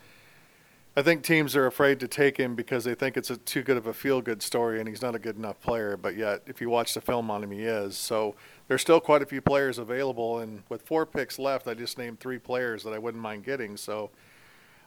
I 0.94 1.00
think 1.00 1.22
teams 1.22 1.56
are 1.56 1.66
afraid 1.66 2.00
to 2.00 2.08
take 2.08 2.36
him 2.36 2.54
because 2.54 2.84
they 2.84 2.94
think 2.94 3.16
it's 3.16 3.30
a 3.30 3.38
too 3.38 3.62
good 3.62 3.78
of 3.78 3.86
a 3.86 3.94
feel 3.94 4.20
good 4.20 4.42
story 4.42 4.78
and 4.78 4.86
he's 4.86 5.00
not 5.00 5.14
a 5.14 5.18
good 5.18 5.36
enough 5.36 5.58
player. 5.60 5.96
But 5.96 6.16
yet, 6.16 6.42
if 6.46 6.60
you 6.60 6.68
watch 6.68 6.92
the 6.92 7.00
film 7.00 7.30
on 7.30 7.42
him, 7.42 7.50
he 7.50 7.62
is. 7.62 7.96
So 7.96 8.34
there's 8.68 8.82
still 8.82 9.00
quite 9.00 9.22
a 9.22 9.26
few 9.26 9.40
players 9.40 9.78
available. 9.78 10.40
And 10.40 10.64
with 10.68 10.82
four 10.82 11.06
picks 11.06 11.38
left, 11.38 11.66
I 11.66 11.72
just 11.72 11.96
named 11.96 12.20
three 12.20 12.38
players 12.38 12.82
that 12.84 12.92
I 12.92 12.98
wouldn't 12.98 13.22
mind 13.22 13.44
getting. 13.44 13.78
So 13.78 14.10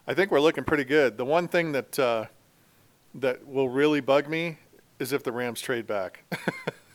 I 0.06 0.14
think 0.14 0.30
we're 0.30 0.40
looking 0.40 0.62
pretty 0.62 0.84
good. 0.84 1.16
The 1.16 1.24
one 1.24 1.48
thing 1.48 1.72
that 1.72 1.98
uh, 1.98 2.26
that 3.16 3.44
will 3.46 3.68
really 3.68 4.00
bug 4.00 4.28
me 4.28 4.58
is 5.00 5.12
if 5.12 5.24
the 5.24 5.32
Rams 5.32 5.60
trade 5.60 5.88
back. 5.88 6.22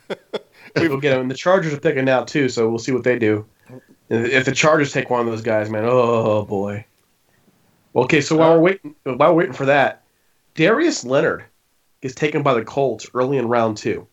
we'll 0.76 1.02
get 1.02 1.18
them. 1.18 1.28
The 1.28 1.36
Chargers 1.36 1.74
are 1.74 1.80
picking 1.80 2.06
now 2.06 2.24
too, 2.24 2.48
so 2.48 2.70
we'll 2.70 2.80
see 2.80 2.94
what 2.94 3.04
they 3.04 3.20
do. 3.20 3.46
If 4.10 4.46
the 4.46 4.52
Chargers 4.54 4.94
take 4.94 5.10
one 5.10 5.22
of 5.22 5.26
those 5.26 5.42
guys, 5.42 5.70
man, 5.70 5.84
oh 5.86 6.44
boy. 6.46 6.86
Okay, 7.96 8.22
so 8.22 8.38
while 8.38 8.54
we're 8.54 8.62
waiting, 8.62 8.96
while 9.04 9.32
we're 9.32 9.40
waiting 9.40 9.54
for 9.54 9.66
that, 9.66 10.04
Darius 10.56 11.04
Leonard 11.04 11.44
is 12.02 12.16
taken 12.16 12.42
by 12.42 12.54
the 12.54 12.64
Colts 12.64 13.08
early 13.14 13.38
in 13.38 13.48
round 13.48 13.78
two. 13.78 14.08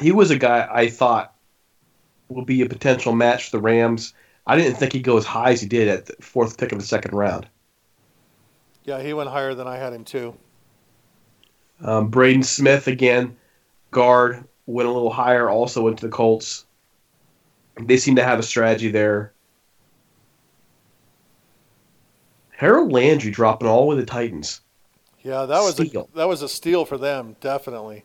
He 0.00 0.12
was 0.12 0.30
a 0.30 0.38
guy 0.38 0.68
I 0.70 0.88
thought 0.88 1.34
would 2.28 2.46
be 2.46 2.62
a 2.62 2.68
potential 2.68 3.14
match 3.14 3.50
for 3.50 3.56
the 3.56 3.62
Rams. 3.62 4.12
I 4.46 4.56
didn't 4.56 4.76
think 4.76 4.92
he'd 4.92 5.02
go 5.04 5.16
as 5.16 5.24
high 5.24 5.52
as 5.52 5.60
he 5.60 5.68
did 5.68 5.88
at 5.88 6.06
the 6.06 6.16
fourth 6.20 6.58
pick 6.58 6.72
of 6.72 6.78
the 6.78 6.84
second 6.84 7.14
round. 7.14 7.46
Yeah, 8.84 9.00
he 9.00 9.14
went 9.14 9.30
higher 9.30 9.54
than 9.54 9.66
I 9.66 9.76
had 9.76 9.92
him 9.92 10.04
too. 10.04 10.36
Um, 11.80 12.08
Braden 12.08 12.42
Smith 12.42 12.86
again, 12.86 13.36
guard, 13.90 14.44
went 14.66 14.88
a 14.88 14.92
little 14.92 15.10
higher. 15.10 15.48
Also 15.48 15.82
went 15.82 15.98
to 15.98 16.06
the 16.06 16.12
Colts. 16.12 16.66
They 17.80 17.96
seem 17.96 18.16
to 18.16 18.24
have 18.24 18.38
a 18.38 18.42
strategy 18.42 18.90
there. 18.90 19.33
Harold 22.56 22.92
Landry 22.92 23.30
dropping 23.30 23.68
all 23.68 23.88
with 23.88 23.98
the 23.98 24.06
Titans. 24.06 24.60
Yeah, 25.22 25.46
that 25.46 25.60
was 25.60 25.74
steal. 25.74 26.08
a, 26.12 26.16
that 26.16 26.28
was 26.28 26.42
a 26.42 26.48
steal 26.48 26.84
for 26.84 26.98
them, 26.98 27.36
definitely. 27.40 28.04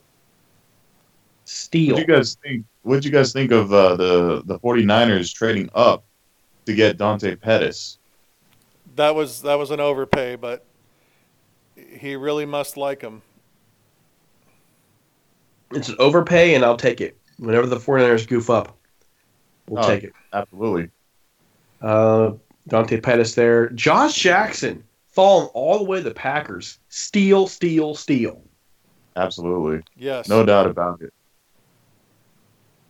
Steal. 1.45 1.95
What 1.95 2.07
you 2.07 2.13
guys 2.13 2.37
think? 2.41 2.65
What 2.83 3.05
you 3.05 3.11
guys 3.11 3.33
think 3.33 3.51
of 3.51 3.73
uh, 3.73 3.95
the 3.95 4.41
the 4.45 4.59
49ers 4.59 5.33
trading 5.33 5.69
up 5.75 6.05
to 6.65 6.73
get 6.73 6.97
Dante 6.97 7.35
Pettis? 7.35 7.97
That 8.95 9.15
was 9.15 9.41
that 9.41 9.55
was 9.55 9.71
an 9.71 9.79
overpay, 9.79 10.35
but 10.35 10.65
he 11.75 12.15
really 12.15 12.45
must 12.45 12.77
like 12.77 13.01
him. 13.01 13.21
It's 15.71 15.89
an 15.89 15.95
overpay, 15.99 16.55
and 16.55 16.65
I'll 16.65 16.77
take 16.77 17.01
it. 17.01 17.17
Whenever 17.37 17.67
the 17.67 17.77
49ers 17.77 18.27
goof 18.27 18.49
up, 18.49 18.77
we'll 19.67 19.83
oh, 19.83 19.87
take 19.87 20.03
it. 20.03 20.13
Absolutely. 20.33 20.89
Uh, 21.81 22.31
Dante 22.69 22.99
Pettis 22.99 23.35
there. 23.35 23.69
Josh 23.69 24.15
Jackson 24.15 24.83
falling 25.07 25.47
all 25.53 25.79
the 25.79 25.83
way 25.83 25.97
to 25.97 26.03
the 26.03 26.13
Packers. 26.13 26.79
Steal, 26.89 27.47
steal, 27.47 27.95
steal. 27.95 28.41
Absolutely. 29.15 29.83
Yes. 29.97 30.29
No 30.29 30.45
doubt 30.45 30.67
about 30.67 31.01
it. 31.01 31.13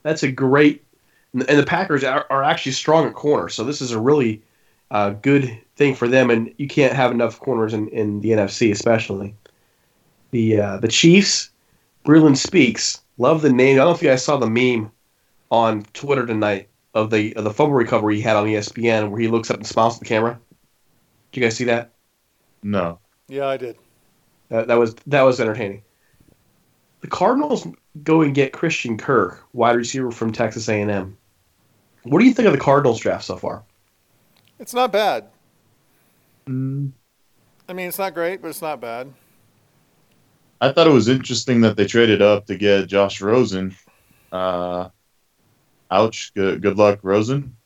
That's 0.02 0.22
a 0.22 0.30
great. 0.30 0.84
And 1.32 1.42
the 1.42 1.66
Packers 1.66 2.04
are, 2.04 2.26
are 2.30 2.42
actually 2.42 2.72
strong 2.72 3.06
at 3.06 3.14
corner, 3.14 3.48
so 3.48 3.64
this 3.64 3.80
is 3.80 3.92
a 3.92 4.00
really 4.00 4.42
uh, 4.90 5.10
good 5.10 5.56
thing 5.76 5.94
for 5.94 6.08
them. 6.08 6.30
And 6.30 6.52
you 6.56 6.66
can't 6.66 6.92
have 6.92 7.12
enough 7.12 7.38
corners 7.38 7.72
in, 7.72 7.88
in 7.88 8.20
the 8.20 8.30
NFC, 8.30 8.72
especially. 8.72 9.34
The 10.32 10.60
uh, 10.60 10.76
the 10.78 10.88
Chiefs 10.88 11.50
Breeland 12.04 12.36
Speaks, 12.36 13.02
Love 13.20 13.42
the 13.42 13.52
name. 13.52 13.74
I 13.74 13.80
don't 13.80 13.88
know 13.88 13.94
if 13.94 14.02
you 14.02 14.08
guys 14.08 14.24
saw 14.24 14.38
the 14.38 14.48
meme 14.48 14.90
on 15.50 15.82
Twitter 15.92 16.24
tonight 16.24 16.69
of 16.94 17.10
the 17.10 17.34
of 17.36 17.44
the 17.44 17.52
fumble 17.52 17.74
recovery 17.74 18.16
he 18.16 18.22
had 18.22 18.36
on 18.36 18.46
ESPN 18.46 19.10
where 19.10 19.20
he 19.20 19.28
looks 19.28 19.50
up 19.50 19.56
and 19.56 19.66
smiles 19.66 19.94
at 19.94 20.00
the 20.00 20.06
camera. 20.06 20.38
Did 21.32 21.40
you 21.40 21.46
guys 21.46 21.56
see 21.56 21.64
that? 21.64 21.92
No. 22.62 22.98
Yeah, 23.28 23.46
I 23.46 23.56
did. 23.56 23.76
That, 24.48 24.66
that 24.68 24.78
was 24.78 24.94
that 25.06 25.22
was 25.22 25.40
entertaining. 25.40 25.82
The 27.00 27.06
Cardinals 27.06 27.66
go 28.02 28.22
and 28.22 28.34
get 28.34 28.52
Christian 28.52 28.98
Kirk, 28.98 29.42
wide 29.52 29.76
receiver 29.76 30.10
from 30.10 30.32
Texas 30.32 30.68
A&M. 30.68 31.16
What 32.02 32.18
do 32.18 32.26
you 32.26 32.34
think 32.34 32.46
of 32.46 32.52
the 32.52 32.58
Cardinals 32.60 33.00
draft 33.00 33.24
so 33.24 33.36
far? 33.36 33.62
It's 34.58 34.74
not 34.74 34.92
bad. 34.92 35.26
Mm, 36.46 36.92
I 37.68 37.72
mean, 37.72 37.88
it's 37.88 37.98
not 37.98 38.14
great, 38.14 38.42
but 38.42 38.48
it's 38.48 38.60
not 38.60 38.80
bad. 38.80 39.12
I 40.60 40.72
thought 40.72 40.86
it 40.86 40.92
was 40.92 41.08
interesting 41.08 41.62
that 41.62 41.76
they 41.76 41.86
traded 41.86 42.20
up 42.20 42.46
to 42.46 42.56
get 42.56 42.88
Josh 42.88 43.20
Rosen. 43.20 43.74
Uh, 44.30 44.88
ouch. 45.90 46.32
Good, 46.34 46.62
good 46.62 46.78
luck, 46.78 47.00
Rosen. 47.02 47.56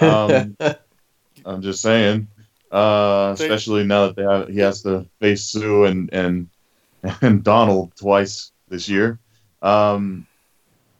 Um, 0.00 0.56
I'm 1.44 1.62
just 1.62 1.82
saying. 1.82 2.28
Uh, 2.70 3.34
especially 3.34 3.82
now 3.82 4.06
that 4.06 4.16
they 4.16 4.22
have, 4.22 4.48
he 4.48 4.58
has 4.60 4.82
to 4.82 5.04
face 5.20 5.44
Suh 5.44 5.84
and 5.84 6.12
and 6.12 6.48
and 7.20 7.42
Donald 7.42 7.92
twice 7.96 8.52
this 8.68 8.88
year. 8.88 9.18
Um, 9.62 10.26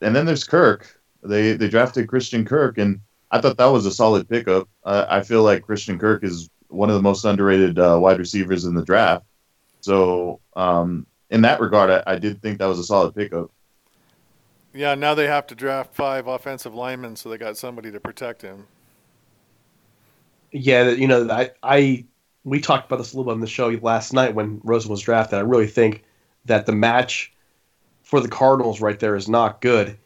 and 0.01 0.15
then 0.15 0.27
there's 0.27 0.45
Kirk. 0.45 1.01
They 1.23 1.53
they 1.53 1.69
drafted 1.69 2.09
Christian 2.09 2.45
Kirk, 2.45 2.79
and 2.79 3.01
I 3.31 3.41
thought 3.41 3.59
that 3.59 3.67
was 3.67 3.87
a 3.87 3.93
solid 3.93 4.29
pickup. 4.29 4.69
Uh, 4.85 5.07
I 5.09 5.21
feel 5.21 5.43
like 5.43 5.63
Christian 5.63 5.99
Kirk 5.99 6.25
is 6.25 6.49
one 6.69 6.89
of 6.89 6.97
the 6.97 7.03
most 7.03 7.25
underrated 7.25 7.79
uh, 7.79 7.99
wide 8.01 8.19
receivers 8.19 8.65
in 8.65 8.75
the 8.75 8.85
draft. 8.85 9.25
So 9.81 10.41
um, 10.57 11.07
in 11.31 11.43
that 11.43 11.61
regard, 11.61 11.91
I, 11.91 12.03
I 12.07 12.19
did 12.19 12.43
think 12.43 12.59
that 12.59 12.67
was 12.67 12.79
a 12.79 12.85
solid 12.85 13.15
pickup. 13.15 13.51
Yeah, 14.73 14.95
now 14.95 15.15
they 15.15 15.27
have 15.27 15.47
to 15.49 15.55
draft 15.55 15.95
five 15.95 16.27
offensive 16.27 16.75
linemen, 16.75 17.17
so 17.17 17.29
they 17.29 17.39
got 17.39 17.57
somebody 17.57 17.91
to 17.91 18.01
protect 18.01 18.43
him. 18.43 18.67
yeah, 20.53 20.91
you 20.91 21.07
know, 21.07 21.29
I, 21.31 21.51
I 21.63 22.05
we 22.45 22.61
talked 22.61 22.87
about 22.87 22.97
this 22.97 23.13
a 23.13 23.17
little 23.17 23.31
bit 23.31 23.35
on 23.35 23.41
the 23.41 23.47
show 23.47 23.69
last 23.83 24.13
night 24.13 24.35
when 24.35 24.61
Rosen 24.65 24.91
was 24.91 25.03
drafted. 25.03 25.39
I 25.39 25.43
really 25.43 25.67
think 25.67 26.05
that 26.47 26.67
the 26.67 26.73
match 26.73 27.33
for 28.03 28.21
the 28.21 28.29
Cardinals 28.29 28.81
right 28.81 28.99
there 28.99 29.15
is 29.17 29.29
not 29.29 29.61
good 29.61 29.97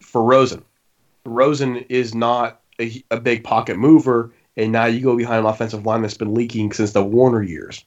for 0.00 0.22
Rosen. 0.22 0.64
Rosen 1.24 1.76
is 1.88 2.14
not 2.14 2.60
a, 2.80 3.02
a 3.10 3.20
big 3.20 3.44
pocket 3.44 3.78
mover, 3.78 4.32
and 4.56 4.72
now 4.72 4.86
you 4.86 5.00
go 5.00 5.16
behind 5.16 5.40
an 5.40 5.46
offensive 5.46 5.86
line 5.86 6.02
that's 6.02 6.16
been 6.16 6.34
leaking 6.34 6.72
since 6.72 6.92
the 6.92 7.04
Warner 7.04 7.42
years. 7.42 7.84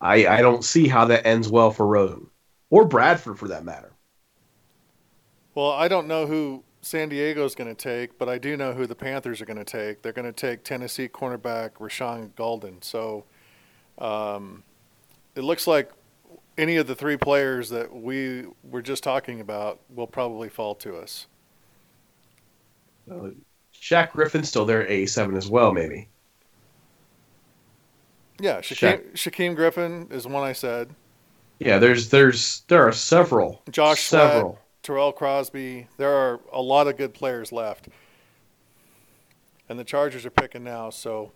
I, 0.00 0.26
I 0.26 0.40
don't 0.40 0.64
see 0.64 0.88
how 0.88 1.04
that 1.06 1.26
ends 1.26 1.48
well 1.48 1.70
for 1.70 1.86
Rosen 1.86 2.26
or 2.70 2.86
Bradford 2.86 3.38
for 3.38 3.48
that 3.48 3.64
matter. 3.64 3.89
Well, 5.54 5.70
I 5.70 5.88
don't 5.88 6.06
know 6.06 6.26
who 6.26 6.62
San 6.82 7.08
Diego's 7.08 7.54
going 7.54 7.74
to 7.74 7.74
take, 7.74 8.18
but 8.18 8.28
I 8.28 8.38
do 8.38 8.56
know 8.56 8.72
who 8.72 8.86
the 8.86 8.94
Panthers 8.94 9.40
are 9.40 9.46
going 9.46 9.58
to 9.58 9.64
take. 9.64 10.02
They're 10.02 10.12
going 10.12 10.32
to 10.32 10.32
take 10.32 10.64
Tennessee 10.64 11.08
cornerback 11.08 11.72
Rashaan 11.72 12.30
Gaulden. 12.30 12.82
So 12.82 13.24
um, 13.98 14.62
it 15.34 15.42
looks 15.42 15.66
like 15.66 15.90
any 16.56 16.76
of 16.76 16.86
the 16.86 16.94
three 16.94 17.16
players 17.16 17.68
that 17.70 17.94
we 17.94 18.46
were 18.62 18.82
just 18.82 19.02
talking 19.02 19.40
about 19.40 19.80
will 19.94 20.06
probably 20.06 20.48
fall 20.48 20.74
to 20.76 20.96
us. 20.96 21.26
Uh, 23.10 23.30
Shaq 23.74 24.12
Griffin's 24.12 24.48
still 24.48 24.64
there 24.64 24.82
at 24.82 24.90
87 24.90 25.36
as 25.36 25.48
well, 25.48 25.72
maybe. 25.72 26.08
Yeah, 28.38 28.60
Shaquem, 28.60 29.12
Shaquem 29.12 29.54
Griffin 29.54 30.08
is 30.10 30.26
one 30.26 30.44
I 30.44 30.52
said. 30.52 30.94
Yeah, 31.58 31.78
there's 31.78 32.08
there's 32.08 32.62
there 32.68 32.88
are 32.88 32.92
several. 32.92 33.62
Josh 33.70 34.04
several. 34.04 34.58
Terrell 34.82 35.12
Crosby. 35.12 35.86
There 35.96 36.12
are 36.12 36.40
a 36.52 36.62
lot 36.62 36.88
of 36.88 36.96
good 36.96 37.14
players 37.14 37.52
left. 37.52 37.88
And 39.68 39.78
the 39.78 39.84
Chargers 39.84 40.26
are 40.26 40.30
picking 40.30 40.64
now, 40.64 40.90
so 40.90 41.32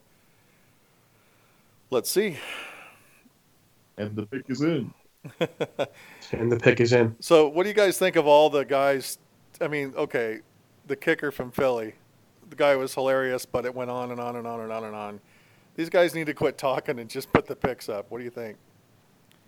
let's 1.91 2.11
see. 2.11 2.37
And 3.97 4.17
the 4.17 4.27
pick 4.27 4.45
is 4.49 4.63
in. 4.63 4.93
And 6.33 6.51
the 6.51 6.59
pick 6.59 6.81
is 6.81 6.93
in. 6.93 7.15
So, 7.21 7.49
what 7.49 7.63
do 7.63 7.69
you 7.69 7.75
guys 7.75 7.99
think 7.99 8.17
of 8.17 8.27
all 8.27 8.51
the 8.51 8.65
guys? 8.65 9.19
I 9.61 9.69
mean, 9.69 9.93
okay, 9.97 10.41
the 10.87 10.97
kicker 10.97 11.31
from 11.31 11.51
Philly, 11.51 11.95
the 12.51 12.57
guy 12.57 12.75
was 12.77 12.95
hilarious, 12.95 13.47
but 13.47 13.65
it 13.65 13.75
went 13.75 13.91
on 13.91 14.11
and 14.11 14.21
on 14.21 14.37
and 14.37 14.47
on 14.47 14.61
and 14.61 14.73
on 14.73 14.85
and 14.85 14.95
on. 14.97 15.21
These 15.77 15.91
guys 15.91 16.15
need 16.15 16.27
to 16.27 16.35
quit 16.35 16.59
talking 16.59 16.99
and 16.99 17.09
just 17.09 17.33
put 17.33 17.47
the 17.47 17.55
picks 17.55 17.89
up. 17.89 18.11
What 18.11 18.19
do 18.19 18.25
you 18.25 18.31
think? 18.31 18.57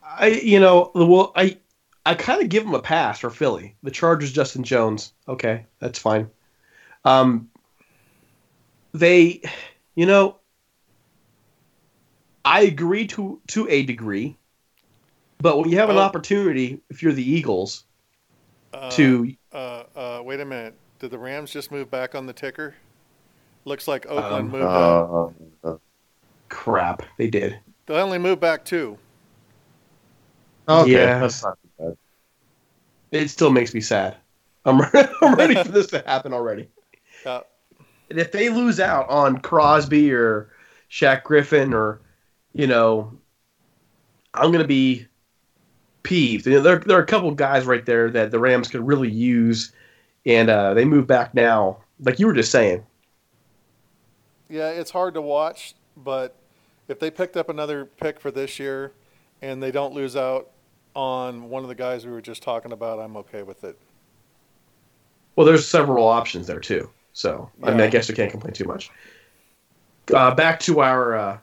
I 0.04 0.28
you 0.28 0.60
know 0.60 0.92
well 0.94 1.32
I 1.34 1.58
I 2.06 2.14
kind 2.14 2.42
of 2.42 2.48
give 2.48 2.64
them 2.64 2.74
a 2.74 2.80
pass 2.82 3.18
for 3.20 3.28
Philly. 3.30 3.76
The 3.82 3.90
Chargers, 3.90 4.32
Justin 4.32 4.64
Jones. 4.64 5.12
Okay, 5.28 5.66
that's 5.80 5.98
fine. 5.98 6.30
Um, 7.04 7.50
they, 8.92 9.42
you 9.94 10.06
know, 10.06 10.40
I 12.46 12.62
agree 12.62 13.06
to 13.08 13.42
to 13.48 13.68
a 13.68 13.82
degree, 13.82 14.38
but 15.38 15.58
when 15.58 15.70
you 15.70 15.78
have 15.78 15.88
an 15.90 15.96
Oh. 15.96 15.98
opportunity, 15.98 16.82
if 16.90 17.02
you're 17.02 17.12
the 17.12 17.22
Eagles, 17.28 17.84
Uh, 18.72 19.16
to 19.16 19.36
uh, 19.52 19.84
uh, 19.94 20.22
wait 20.24 20.40
a 20.40 20.44
minute. 20.44 20.74
Did 20.98 21.10
the 21.10 21.18
Rams 21.18 21.50
just 21.50 21.70
move 21.70 21.90
back 21.90 22.14
on 22.14 22.26
the 22.26 22.32
ticker? 22.32 22.74
Looks 23.64 23.88
like 23.88 24.06
Oakland 24.06 24.50
Um, 24.50 24.52
moved 24.52 24.76
up. 24.76 25.00
Uh, 25.12 25.28
uh, 25.64 25.78
crap, 26.50 27.04
they 27.18 27.30
did. 27.30 27.60
They 27.86 27.94
only 28.00 28.18
moved 28.18 28.40
back 28.40 28.64
two. 28.64 28.98
okay, 30.68 31.14
Yeah. 31.14 31.18
that's 31.18 31.42
not 31.42 31.58
too 31.62 31.65
bad. 31.65 31.65
It 33.10 33.28
still 33.28 33.50
makes 33.50 33.72
me 33.74 33.80
sad. 33.80 34.16
I'm 34.64 34.80
I'm 35.22 35.34
ready 35.34 35.54
for 35.54 35.68
this 35.68 35.86
to 35.88 36.02
happen 36.06 36.32
already. 36.32 36.68
And 38.10 38.18
if 38.18 38.32
they 38.32 38.48
lose 38.48 38.80
out 38.80 39.08
on 39.08 39.38
Crosby 39.38 40.12
or 40.12 40.50
Shaq 40.90 41.24
Griffin 41.24 41.72
or, 41.74 42.00
you 42.52 42.66
know, 42.66 43.12
I'm 44.34 44.52
gonna 44.52 44.66
be 44.66 45.06
peeved. 46.02 46.46
You 46.46 46.54
know, 46.54 46.60
there, 46.60 46.78
there 46.78 46.98
are 46.98 47.02
a 47.02 47.06
couple 47.06 47.30
guys 47.32 47.64
right 47.64 47.84
there 47.84 48.10
that 48.10 48.30
the 48.30 48.38
Rams 48.38 48.68
could 48.68 48.86
really 48.86 49.10
use, 49.10 49.72
and 50.24 50.48
uh, 50.48 50.74
they 50.74 50.84
move 50.84 51.06
back 51.06 51.34
now, 51.34 51.78
like 52.00 52.18
you 52.18 52.26
were 52.26 52.34
just 52.34 52.52
saying. 52.52 52.84
yeah, 54.48 54.68
it's 54.70 54.90
hard 54.90 55.14
to 55.14 55.20
watch, 55.20 55.74
but 55.96 56.36
if 56.88 57.00
they 57.00 57.10
picked 57.10 57.36
up 57.36 57.48
another 57.48 57.84
pick 57.84 58.20
for 58.20 58.30
this 58.30 58.58
year 58.58 58.92
and 59.42 59.62
they 59.62 59.70
don't 59.70 59.94
lose 59.94 60.16
out 60.16 60.50
on 60.96 61.50
one 61.50 61.62
of 61.62 61.68
the 61.68 61.74
guys 61.74 62.06
we 62.06 62.10
were 62.10 62.22
just 62.22 62.42
talking 62.42 62.72
about, 62.72 62.98
I'm 62.98 63.18
okay 63.18 63.42
with 63.42 63.62
it. 63.64 63.78
Well, 65.36 65.46
there's 65.46 65.68
several 65.68 66.06
options 66.08 66.46
there 66.46 66.58
too, 66.58 66.88
so 67.12 67.50
I 67.62 67.70
mean, 67.70 67.80
I 67.82 67.88
guess 67.88 68.08
we 68.08 68.14
can't 68.14 68.30
complain 68.30 68.54
too 68.54 68.64
much. 68.64 68.90
Uh, 70.12 70.34
back 70.34 70.58
to 70.60 70.80
our 70.80 71.14
uh, 71.14 71.38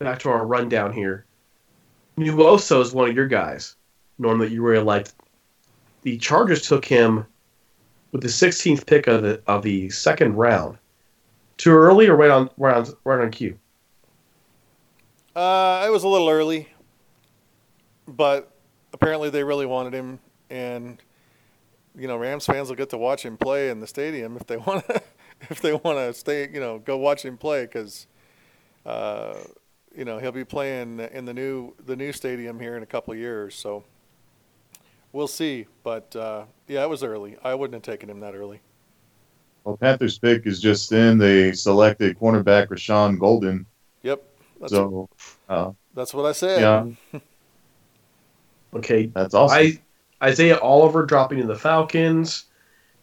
back 0.00 0.18
to 0.20 0.30
our 0.30 0.44
rundown 0.44 0.92
here. 0.92 1.24
Nwosu 2.18 2.80
is 2.82 2.92
one 2.92 3.08
of 3.08 3.14
your 3.14 3.28
guys, 3.28 3.76
Norm, 4.18 4.40
that 4.40 4.50
you 4.50 4.62
really 4.62 4.82
liked. 4.82 5.14
The 6.02 6.18
Chargers 6.18 6.66
took 6.66 6.84
him 6.84 7.24
with 8.10 8.22
the 8.22 8.28
16th 8.28 8.84
pick 8.86 9.06
of 9.06 9.22
the 9.22 9.40
of 9.46 9.62
the 9.62 9.88
second 9.90 10.34
round. 10.34 10.76
Too 11.58 11.70
early 11.70 12.08
or 12.08 12.16
right 12.16 12.30
on 12.30 12.50
right 12.58 12.74
on 12.74 12.86
right 13.04 13.20
on 13.20 13.30
cue? 13.30 13.56
Uh, 15.36 15.84
it 15.86 15.90
was 15.90 16.02
a 16.02 16.08
little 16.08 16.28
early, 16.28 16.68
but 18.08 18.57
apparently 18.92 19.30
they 19.30 19.44
really 19.44 19.66
wanted 19.66 19.94
him, 19.94 20.18
and 20.50 21.02
you 21.96 22.08
know 22.08 22.16
Rams 22.16 22.46
fans 22.46 22.68
will 22.68 22.76
get 22.76 22.90
to 22.90 22.98
watch 22.98 23.24
him 23.24 23.36
play 23.36 23.70
in 23.70 23.80
the 23.80 23.86
stadium 23.86 24.36
if 24.36 24.46
they 24.46 24.56
want 24.66 24.86
to. 24.86 25.02
if 25.50 25.60
they 25.60 25.72
want 25.72 25.98
to 25.98 26.12
stay, 26.14 26.48
you 26.52 26.60
know, 26.60 26.78
go 26.78 26.96
watch 26.96 27.24
him 27.24 27.36
play 27.36 27.62
because, 27.62 28.06
uh, 28.84 29.36
you 29.96 30.04
know, 30.04 30.18
he'll 30.18 30.32
be 30.32 30.44
playing 30.44 31.00
in 31.00 31.24
the 31.24 31.34
new 31.34 31.74
the 31.84 31.96
new 31.96 32.12
stadium 32.12 32.58
here 32.60 32.76
in 32.76 32.82
a 32.82 32.86
couple 32.86 33.12
of 33.12 33.18
years. 33.18 33.54
So 33.54 33.84
we'll 35.12 35.28
see. 35.28 35.66
But 35.82 36.14
uh, 36.16 36.44
yeah, 36.66 36.82
it 36.82 36.88
was 36.88 37.02
early. 37.02 37.36
I 37.42 37.54
wouldn't 37.54 37.74
have 37.74 37.94
taken 37.94 38.10
him 38.10 38.20
that 38.20 38.34
early. 38.34 38.60
Well, 39.64 39.76
Panthers 39.76 40.18
pick 40.18 40.46
is 40.46 40.60
just 40.60 40.92
in. 40.92 41.18
They 41.18 41.52
selected 41.52 42.18
cornerback 42.18 42.68
Rashaan 42.68 43.18
Gaulden. 43.18 43.66
Yep, 44.02 44.22
that's 44.60 44.72
so, 44.72 45.08
uh, 45.48 45.72
that's 45.94 46.14
what 46.14 46.24
I 46.24 46.32
said. 46.32 46.60
yeah, 46.60 47.20
Okay, 48.74 49.06
that's 49.06 49.34
awesome. 49.34 49.58
I 49.58 50.26
Isaiah 50.26 50.58
Oliver 50.58 51.06
dropping 51.06 51.40
to 51.40 51.46
the 51.46 51.56
Falcons 51.56 52.44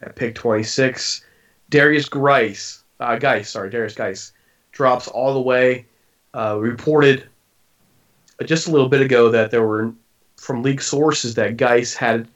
at 0.01 0.15
pick 0.15 0.36
26. 0.36 1.23
Darius 1.69 2.10
Grice, 2.10 2.84
uh, 2.99 3.17
Guice, 3.17 3.49
sorry, 3.49 3.69
Darius 3.69 3.95
Guice 3.95 4.34
drops 4.71 5.08
all 5.08 5.34
the 5.34 5.41
way. 5.41 5.86
Uh, 6.34 6.58
reported 6.60 7.28
just 8.43 8.67
a 8.67 8.71
little 8.71 8.89
bit 8.89 9.01
ago 9.01 9.30
that 9.30 9.49
there 9.51 9.65
were 9.65 9.93
from 10.36 10.62
league 10.62 10.82
sources 10.82 11.36
that 11.36 11.56
Guice 11.56 11.95
had 11.95 12.28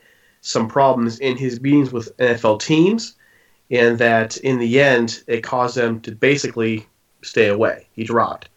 some 0.41 0.69
problems 0.69 1.19
in 1.19 1.35
his 1.35 1.59
meetings 1.59 1.91
with 1.91 2.15
NFL 2.17 2.61
teams, 2.61 3.15
and 3.69 3.97
that 3.97 4.37
in 4.37 4.57
the 4.57 4.79
end 4.79 5.21
it 5.27 5.43
caused 5.43 5.75
them 5.75 5.99
to 6.01 6.13
basically 6.13 6.87
stay 7.21 7.47
away. 7.47 7.87
He 7.91 8.05
dropped. 8.05 8.47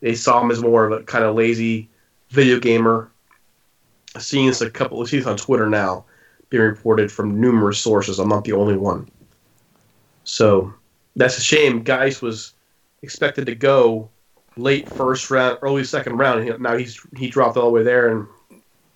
They 0.00 0.14
saw 0.14 0.42
him 0.42 0.50
as 0.50 0.60
more 0.60 0.84
of 0.84 0.92
a 0.92 1.02
kind 1.04 1.24
of 1.24 1.34
lazy 1.34 1.88
video 2.28 2.60
gamer 2.60 3.10
seeing 4.18 4.46
this 4.46 4.60
a 4.60 4.70
couple 4.70 5.00
of 5.00 5.08
seasons 5.08 5.26
on 5.26 5.36
Twitter 5.36 5.68
now, 5.68 6.04
being 6.50 6.62
reported 6.62 7.10
from 7.10 7.40
numerous 7.40 7.78
sources. 7.78 8.18
I'm 8.18 8.28
not 8.28 8.44
the 8.44 8.52
only 8.52 8.76
one. 8.76 9.08
So 10.24 10.72
that's 11.16 11.38
a 11.38 11.42
shame. 11.42 11.82
Guice 11.82 12.22
was 12.22 12.54
expected 13.02 13.46
to 13.46 13.54
go 13.54 14.08
late 14.56 14.88
first 14.88 15.30
round, 15.30 15.58
early 15.62 15.84
second 15.84 16.18
round, 16.18 16.48
and 16.48 16.62
now 16.62 16.76
he's 16.76 17.00
he 17.16 17.28
dropped 17.28 17.56
all 17.56 17.64
the 17.64 17.70
way 17.70 17.82
there, 17.82 18.08
and 18.08 18.26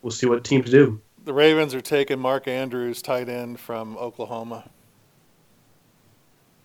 we'll 0.03 0.11
see 0.11 0.27
what 0.27 0.45
teams 0.45 0.71
do. 0.71 1.01
The 1.25 1.33
Ravens 1.33 1.75
are 1.75 1.81
taking 1.81 2.21
Mark 2.21 2.47
Andrews, 2.47 3.03
tight 3.03 3.29
end 3.29 3.59
from 3.59 3.97
Oklahoma. 3.97 4.71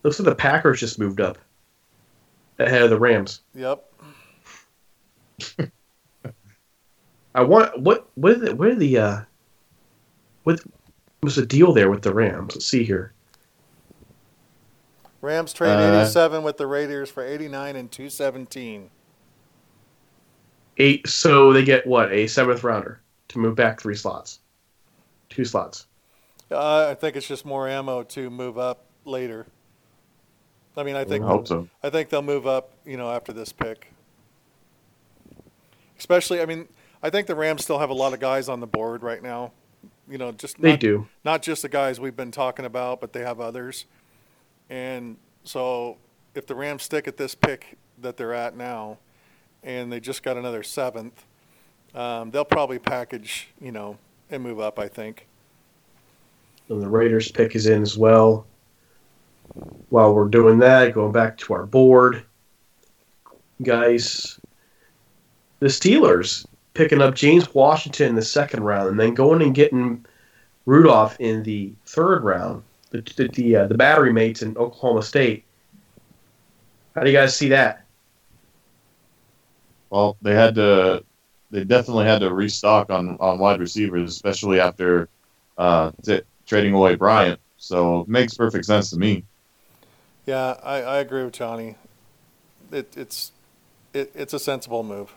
Looks 0.03 0.19
like 0.19 0.25
the 0.25 0.35
Packers 0.35 0.79
just 0.79 0.99
moved 0.99 1.21
up 1.21 1.37
ahead 2.59 2.81
of 2.83 2.89
the 2.89 2.99
Rams. 2.99 3.41
Yep. 3.55 3.91
I 7.33 7.43
want 7.43 7.79
what 7.79 8.09
what 8.15 8.33
is 8.33 8.43
it, 8.43 8.79
the 8.79 8.97
uh 8.97 9.21
what 10.43 10.61
was 11.21 11.35
the 11.35 11.45
deal 11.45 11.73
there 11.73 11.89
with 11.89 12.01
the 12.01 12.13
Rams? 12.13 12.55
Let's 12.55 12.65
see 12.65 12.83
here. 12.83 13.13
Rams 15.21 15.53
trade 15.53 15.69
Uh, 15.69 16.01
87 16.01 16.43
with 16.43 16.57
the 16.57 16.65
Raiders 16.65 17.11
for 17.11 17.23
89 17.23 17.75
and 17.75 17.91
217. 17.91 18.89
Eight 20.77 21.07
so 21.07 21.53
they 21.53 21.63
get 21.63 21.85
what, 21.85 22.11
a 22.11 22.27
seventh 22.27 22.63
rounder 22.63 23.01
to 23.27 23.39
move 23.39 23.55
back 23.55 23.79
three 23.79 23.95
slots. 23.95 24.39
Two 25.29 25.45
slots. 25.45 25.85
Uh, 26.49 26.87
I 26.89 26.95
think 26.95 27.15
it's 27.15 27.27
just 27.27 27.45
more 27.45 27.67
ammo 27.67 28.03
to 28.03 28.29
move 28.29 28.57
up 28.57 28.85
later. 29.05 29.45
I 30.75 30.83
mean, 30.83 30.95
I 30.95 31.03
think 31.03 31.23
I 31.23 31.27
hope 31.27 31.47
so. 31.47 31.67
I 31.83 31.89
think 31.89 32.09
they'll 32.09 32.21
move 32.21 32.47
up, 32.47 32.71
you 32.85 32.97
know, 32.97 33.11
after 33.11 33.31
this 33.31 33.51
pick. 33.51 33.93
Especially, 35.97 36.41
I 36.41 36.45
mean, 36.45 36.67
I 37.03 37.09
think 37.09 37.27
the 37.27 37.35
Rams 37.35 37.63
still 37.63 37.79
have 37.79 37.89
a 37.89 37.93
lot 37.95 38.13
of 38.13 38.19
guys 38.19 38.47
on 38.47 38.59
the 38.59 38.67
board 38.67 39.01
right 39.01 39.21
now. 39.21 39.51
You 40.09 40.17
know, 40.17 40.31
just 40.31 40.61
They 40.61 40.71
not, 40.71 40.79
do. 40.79 41.07
not 41.23 41.41
just 41.41 41.61
the 41.61 41.69
guys 41.69 41.99
we've 41.99 42.15
been 42.15 42.31
talking 42.31 42.65
about, 42.65 43.01
but 43.01 43.13
they 43.13 43.21
have 43.21 43.39
others. 43.39 43.85
And 44.69 45.17
so, 45.43 45.97
if 46.35 46.45
the 46.45 46.55
Rams 46.55 46.83
stick 46.83 47.07
at 47.07 47.17
this 47.17 47.33
pick 47.33 47.77
that 47.99 48.17
they're 48.17 48.33
at 48.33 48.55
now, 48.55 48.97
and 49.63 49.91
they 49.91 49.99
just 49.99 50.23
got 50.23 50.37
another 50.37 50.63
seventh, 50.63 51.25
um, 51.95 52.31
they'll 52.31 52.45
probably 52.45 52.79
package, 52.79 53.49
you 53.59 53.71
know, 53.71 53.97
and 54.29 54.43
move 54.43 54.59
up. 54.59 54.79
I 54.79 54.87
think. 54.87 55.27
And 56.69 56.81
the 56.81 56.87
Raiders 56.89 57.31
pick 57.31 57.55
is 57.55 57.67
in 57.67 57.81
as 57.81 57.97
well. 57.97 58.45
While 59.89 60.13
we're 60.13 60.29
doing 60.29 60.59
that, 60.59 60.93
going 60.93 61.11
back 61.11 61.37
to 61.39 61.53
our 61.53 61.65
board, 61.65 62.23
guys, 63.61 64.39
the 65.59 65.67
Steelers 65.67 66.45
picking 66.73 67.01
up 67.01 67.15
James 67.15 67.53
Washington 67.53 68.09
in 68.09 68.15
the 68.15 68.21
second 68.21 68.63
round, 68.63 68.89
and 68.89 68.99
then 68.99 69.13
going 69.13 69.41
and 69.41 69.53
getting 69.53 70.05
Rudolph 70.65 71.17
in 71.19 71.43
the 71.43 71.73
third 71.85 72.23
round. 72.23 72.63
The 72.91 73.01
the 73.15 73.27
the, 73.29 73.55
uh, 73.55 73.67
the 73.67 73.75
battery 73.75 74.11
mates 74.11 74.41
in 74.41 74.57
Oklahoma 74.57 75.03
State. 75.03 75.45
How 76.95 77.03
do 77.03 77.09
you 77.09 77.17
guys 77.17 77.35
see 77.35 77.49
that? 77.49 77.85
Well, 79.89 80.17
they 80.21 80.33
had 80.33 80.55
to. 80.55 81.03
They 81.51 81.65
definitely 81.65 82.05
had 82.05 82.19
to 82.19 82.33
restock 82.33 82.89
on, 82.89 83.17
on 83.19 83.37
wide 83.37 83.59
receivers, 83.59 84.09
especially 84.09 84.61
after 84.61 85.09
uh, 85.57 85.91
t- 86.01 86.21
trading 86.45 86.73
away 86.73 86.95
Bryant. 86.95 87.41
So 87.57 88.01
it 88.01 88.07
makes 88.07 88.33
perfect 88.33 88.65
sense 88.65 88.89
to 88.91 88.97
me. 88.97 89.25
Yeah, 90.25 90.55
I, 90.63 90.81
I 90.81 90.97
agree 90.99 91.25
with 91.25 91.33
Johnny. 91.33 91.75
It, 92.71 92.95
it's 92.95 93.33
it, 93.93 94.11
it's 94.15 94.33
a 94.33 94.39
sensible 94.39 94.83
move. 94.83 95.13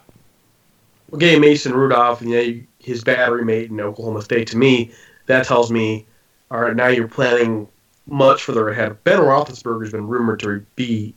Well, 1.10 1.18
getting 1.18 1.40
Mason 1.40 1.72
Rudolph 1.72 2.20
and 2.20 2.30
you 2.30 2.54
know, 2.54 2.60
his 2.78 3.04
battery 3.04 3.44
mate 3.44 3.70
in 3.70 3.80
Oklahoma 3.80 4.22
State, 4.22 4.48
to 4.48 4.56
me, 4.56 4.92
that 5.26 5.46
tells 5.46 5.70
me, 5.70 6.06
all 6.50 6.60
right, 6.60 6.76
now 6.76 6.88
you're 6.88 7.08
planning 7.08 7.68
much 8.06 8.44
further 8.44 8.68
ahead. 8.68 9.02
Ben 9.04 9.20
Roethlisberger's 9.20 9.92
been 9.92 10.06
rumored 10.06 10.40
to 10.40 10.64
be 10.76 11.14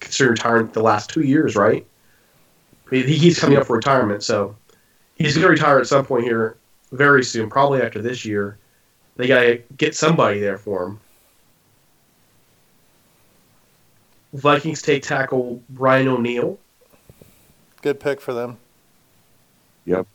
considered 0.00 0.30
retiring 0.32 0.68
the 0.68 0.82
last 0.82 1.10
two 1.10 1.22
years, 1.22 1.56
right? 1.56 1.86
He's 2.90 3.38
coming 3.38 3.56
up 3.56 3.66
for 3.66 3.76
retirement, 3.76 4.22
so 4.22 4.54
he's 5.14 5.34
going 5.34 5.46
to 5.46 5.50
retire 5.50 5.78
at 5.78 5.86
some 5.86 6.04
point 6.04 6.24
here 6.24 6.56
very 6.90 7.24
soon, 7.24 7.48
probably 7.48 7.80
after 7.80 8.02
this 8.02 8.24
year. 8.24 8.58
They 9.16 9.26
got 9.26 9.40
to 9.40 9.62
get 9.76 9.94
somebody 9.94 10.40
there 10.40 10.58
for 10.58 10.84
him. 10.84 11.00
Vikings 14.34 14.82
take 14.82 15.02
tackle 15.02 15.62
Brian 15.70 16.08
O'Neill. 16.08 16.58
Good 17.82 18.00
pick 18.00 18.20
for 18.20 18.32
them. 18.32 18.58
Yep. 19.84 20.06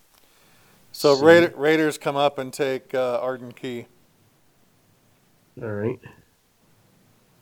So 0.91 1.15
So- 1.15 1.25
Raider, 1.25 1.53
Raiders 1.55 1.97
come 1.97 2.15
up 2.15 2.37
and 2.37 2.51
take 2.53 2.93
uh, 2.93 3.19
Arden 3.21 3.51
Key, 3.51 3.85
All 5.61 5.69
right. 5.69 5.99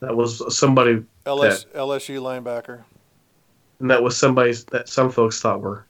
That 0.01 0.15
was 0.15 0.55
somebody 0.57 1.03
LS, 1.25 1.65
LSU 1.73 2.19
linebacker. 2.21 2.83
and 3.79 3.89
that 3.89 4.03
was 4.03 4.15
somebody 4.17 4.53
that 4.71 4.87
some 4.89 5.09
folks 5.09 5.39
thought 5.39 5.61
were. 5.61 5.85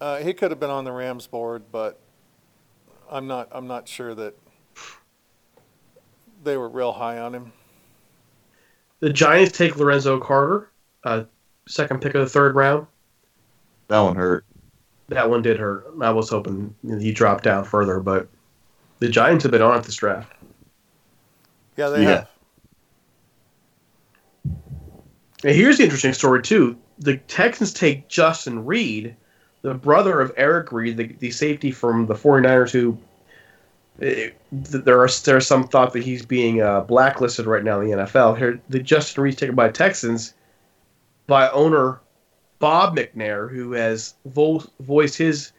Uh, 0.00 0.18
he 0.18 0.32
could 0.32 0.50
have 0.50 0.60
been 0.60 0.70
on 0.70 0.84
the 0.84 0.92
Rams 0.92 1.26
board, 1.26 1.64
but 1.72 1.98
I'm 3.10 3.26
not. 3.26 3.48
I'm 3.50 3.66
not 3.66 3.88
sure 3.88 4.14
that 4.14 4.34
they 6.44 6.56
were 6.56 6.68
real 6.68 6.92
high 6.92 7.18
on 7.18 7.34
him. 7.34 7.52
The 9.00 9.12
Giants 9.12 9.56
take 9.56 9.76
Lorenzo 9.76 10.18
Carter, 10.20 10.70
uh, 11.04 11.24
second 11.68 12.00
pick 12.00 12.14
of 12.14 12.20
the 12.22 12.28
third 12.28 12.54
round. 12.54 12.86
That 13.88 14.00
one 14.00 14.16
hurt. 14.16 14.44
That 15.08 15.30
one 15.30 15.42
did 15.42 15.58
hurt. 15.58 15.86
I 16.00 16.10
was 16.10 16.28
hoping 16.28 16.74
he 16.82 17.12
dropped 17.12 17.44
down 17.44 17.64
further, 17.64 18.00
but 18.00 18.28
the 18.98 19.08
Giants 19.08 19.44
have 19.44 19.52
been 19.52 19.62
on 19.62 19.76
at 19.78 19.84
this 19.84 19.96
draft. 19.96 20.32
Yeah, 21.76 21.88
they 21.88 22.02
Yeah. 22.02 22.08
have. 22.08 22.28
And 25.44 25.54
here's 25.54 25.78
the 25.78 25.84
interesting 25.84 26.12
story 26.12 26.42
too. 26.42 26.76
The 26.98 27.16
Texans 27.16 27.72
take 27.72 28.08
Justin 28.08 28.64
Reid, 28.66 29.14
the 29.62 29.74
brother 29.74 30.20
of 30.20 30.32
Eric 30.36 30.72
Reid, 30.72 30.96
the, 30.96 31.06
the 31.06 31.30
safety 31.30 31.70
from 31.70 32.06
the 32.06 32.14
49ers 32.14 32.70
who 32.72 32.98
eh, 34.02 34.30
there 34.50 35.00
are 35.00 35.08
there's 35.24 35.46
some 35.46 35.68
thought 35.68 35.92
that 35.92 36.02
he's 36.02 36.26
being 36.26 36.60
uh, 36.60 36.80
blacklisted 36.80 37.46
right 37.46 37.62
now 37.62 37.80
in 37.80 37.88
the 37.88 37.96
NFL. 37.96 38.36
Here, 38.36 38.60
the 38.68 38.80
Justin 38.80 39.22
Reid 39.22 39.38
taken 39.38 39.54
by 39.54 39.68
Texans 39.68 40.34
by 41.28 41.48
owner 41.50 42.00
Bob 42.58 42.96
McNair, 42.96 43.48
who 43.48 43.70
has 43.72 44.14
vo- 44.26 44.64
voiced 44.80 45.16
his 45.16 45.52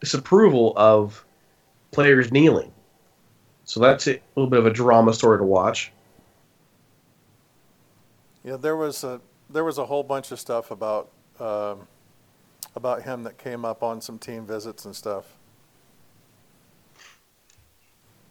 disapproval 0.00 0.74
of 0.76 1.24
players 1.90 2.30
kneeling. 2.30 2.70
So 3.64 3.80
that's 3.80 4.06
a 4.06 4.20
little 4.36 4.48
bit 4.48 4.60
of 4.60 4.66
a 4.66 4.70
drama 4.70 5.12
story 5.12 5.38
to 5.38 5.44
watch. 5.44 5.90
Yeah, 8.44 8.56
there 8.56 8.76
was 8.76 9.02
a 9.02 9.20
there 9.50 9.64
was 9.64 9.78
a 9.78 9.86
whole 9.86 10.04
bunch 10.04 10.30
of 10.30 10.38
stuff 10.38 10.70
about 10.70 11.10
um, 11.40 11.88
about 12.76 13.02
him 13.02 13.24
that 13.24 13.38
came 13.38 13.64
up 13.64 13.82
on 13.82 14.00
some 14.00 14.18
team 14.20 14.46
visits 14.46 14.84
and 14.84 14.94
stuff. 14.94 15.24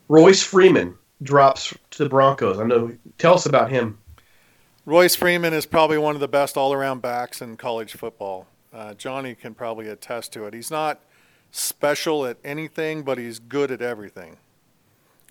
Royce 0.07 0.41
Freeman 0.41 0.95
drops 1.23 1.73
to 1.91 2.03
the 2.03 2.09
Broncos. 2.09 2.59
I 2.59 2.63
know. 2.63 2.95
Tell 3.17 3.33
us 3.33 3.45
about 3.45 3.69
him. 3.69 3.97
Royce 4.85 5.15
Freeman 5.15 5.53
is 5.53 5.65
probably 5.65 5.97
one 5.97 6.13
of 6.13 6.21
the 6.21 6.27
best 6.27 6.57
all 6.57 6.71
around 6.71 7.01
backs 7.01 7.41
in 7.41 7.57
college 7.57 7.93
football. 7.93 8.45
Uh, 8.71 8.93
Johnny 8.93 9.33
can 9.33 9.55
probably 9.55 9.87
attest 9.87 10.31
to 10.33 10.45
it. 10.45 10.53
He's 10.53 10.69
not 10.69 11.01
special 11.49 12.25
at 12.27 12.37
anything, 12.43 13.01
but 13.01 13.17
he's 13.17 13.39
good 13.39 13.71
at 13.71 13.81
everything. 13.81 14.37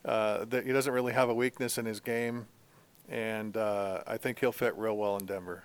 Uh, 0.05 0.45
that 0.47 0.67
he 0.67 0.73
doesn't 0.73 0.93
really 0.93 1.13
have 1.13 1.29
a 1.29 1.35
weakness 1.35 1.79
in 1.79 1.87
his 1.87 2.01
game, 2.01 2.47
and 3.09 3.57
uh, 3.57 4.03
I 4.07 4.17
think 4.17 4.41
he'll 4.41 4.53
fit 4.53 4.77
real 4.77 4.97
well 4.97 5.17
in 5.19 5.25
Denver. 5.25 5.63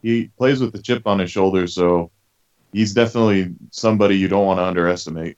He 0.00 0.30
plays 0.38 0.60
with 0.60 0.72
the 0.72 0.80
chip 0.80 1.06
on 1.06 1.18
his 1.18 1.30
shoulder, 1.30 1.66
so 1.66 2.10
he's 2.72 2.94
definitely 2.94 3.54
somebody 3.70 4.16
you 4.16 4.28
don't 4.28 4.46
want 4.46 4.58
to 4.58 4.64
underestimate. 4.64 5.36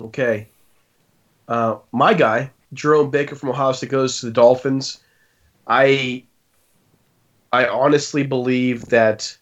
Okay. 0.00 0.48
Uh, 1.48 1.78
my 1.92 2.12
guy, 2.12 2.50
Jerome 2.72 3.10
Baker 3.10 3.34
from 3.34 3.50
Ohio 3.50 3.72
State, 3.72 3.90
goes 3.90 4.20
to 4.20 4.26
the 4.26 4.32
Dolphins. 4.32 5.00
I 5.66 6.24
I 7.52 7.66
honestly 7.66 8.24
believe 8.24 8.86
that 8.86 9.36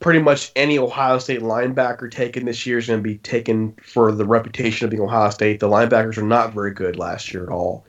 pretty 0.00 0.20
much 0.20 0.52
any 0.54 0.78
Ohio 0.78 1.18
State 1.18 1.40
linebacker 1.40 2.10
taken 2.10 2.44
this 2.44 2.66
year 2.66 2.76
is 2.76 2.86
going 2.86 2.98
to 2.98 3.02
be 3.02 3.16
taken 3.18 3.74
for 3.82 4.12
the 4.12 4.26
reputation 4.26 4.84
of 4.84 4.90
being 4.90 5.02
Ohio 5.02 5.30
State. 5.30 5.60
The 5.60 5.68
linebackers 5.68 6.18
are 6.18 6.22
not 6.22 6.52
very 6.52 6.72
good 6.72 6.98
last 6.98 7.32
year 7.32 7.42
at 7.42 7.48
all, 7.48 7.86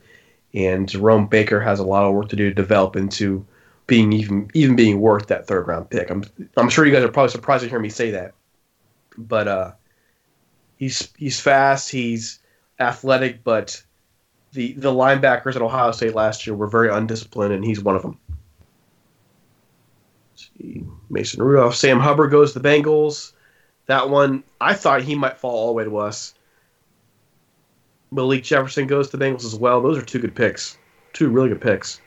and 0.54 0.88
Jerome 0.88 1.26
Baker 1.26 1.60
has 1.60 1.78
a 1.78 1.84
lot 1.84 2.04
of 2.04 2.14
work 2.14 2.30
to 2.30 2.36
do 2.36 2.48
to 2.48 2.54
develop 2.54 2.96
into 2.96 3.44
being 3.86 4.12
even 4.12 4.50
even 4.54 4.76
being 4.76 5.00
worth 5.00 5.26
that 5.26 5.46
third 5.46 5.66
round 5.66 5.90
pick. 5.90 6.10
I'm 6.10 6.24
I'm 6.56 6.70
sure 6.70 6.86
you 6.86 6.92
guys 6.92 7.04
are 7.04 7.08
probably 7.08 7.30
surprised 7.30 7.64
to 7.64 7.70
hear 7.70 7.78
me 7.78 7.90
say 7.90 8.10
that, 8.12 8.32
but 9.18 9.46
uh, 9.46 9.72
he's 10.76 11.12
he's 11.18 11.38
fast, 11.38 11.90
he's 11.90 12.40
athletic, 12.78 13.44
but 13.44 13.82
the 14.52 14.72
the 14.74 14.92
linebackers 14.92 15.56
at 15.56 15.62
Ohio 15.62 15.92
State 15.92 16.14
last 16.14 16.46
year 16.46 16.54
were 16.54 16.66
very 16.66 16.90
undisciplined, 16.90 17.52
and 17.52 17.64
he's 17.64 17.82
one 17.82 17.96
of 17.96 18.02
them. 18.02 18.18
See, 20.34 20.84
Mason 21.08 21.42
Rudolph. 21.42 21.74
Sam 21.74 22.00
Hubbard 22.00 22.30
goes 22.30 22.52
to 22.52 22.58
the 22.58 22.68
Bengals. 22.68 23.32
That 23.86 24.10
one, 24.10 24.42
I 24.60 24.74
thought 24.74 25.02
he 25.02 25.14
might 25.14 25.38
fall 25.38 25.54
all 25.54 25.66
the 25.68 25.72
way 25.72 25.84
to 25.84 25.96
us. 25.98 26.34
Malik 28.10 28.42
Jefferson 28.42 28.86
goes 28.86 29.10
to 29.10 29.16
the 29.16 29.24
Bengals 29.24 29.44
as 29.44 29.54
well. 29.54 29.80
Those 29.80 29.98
are 29.98 30.04
two 30.04 30.18
good 30.18 30.34
picks. 30.34 30.78
Two 31.12 31.28
really 31.28 31.48
good 31.48 31.60
picks. 31.60 32.00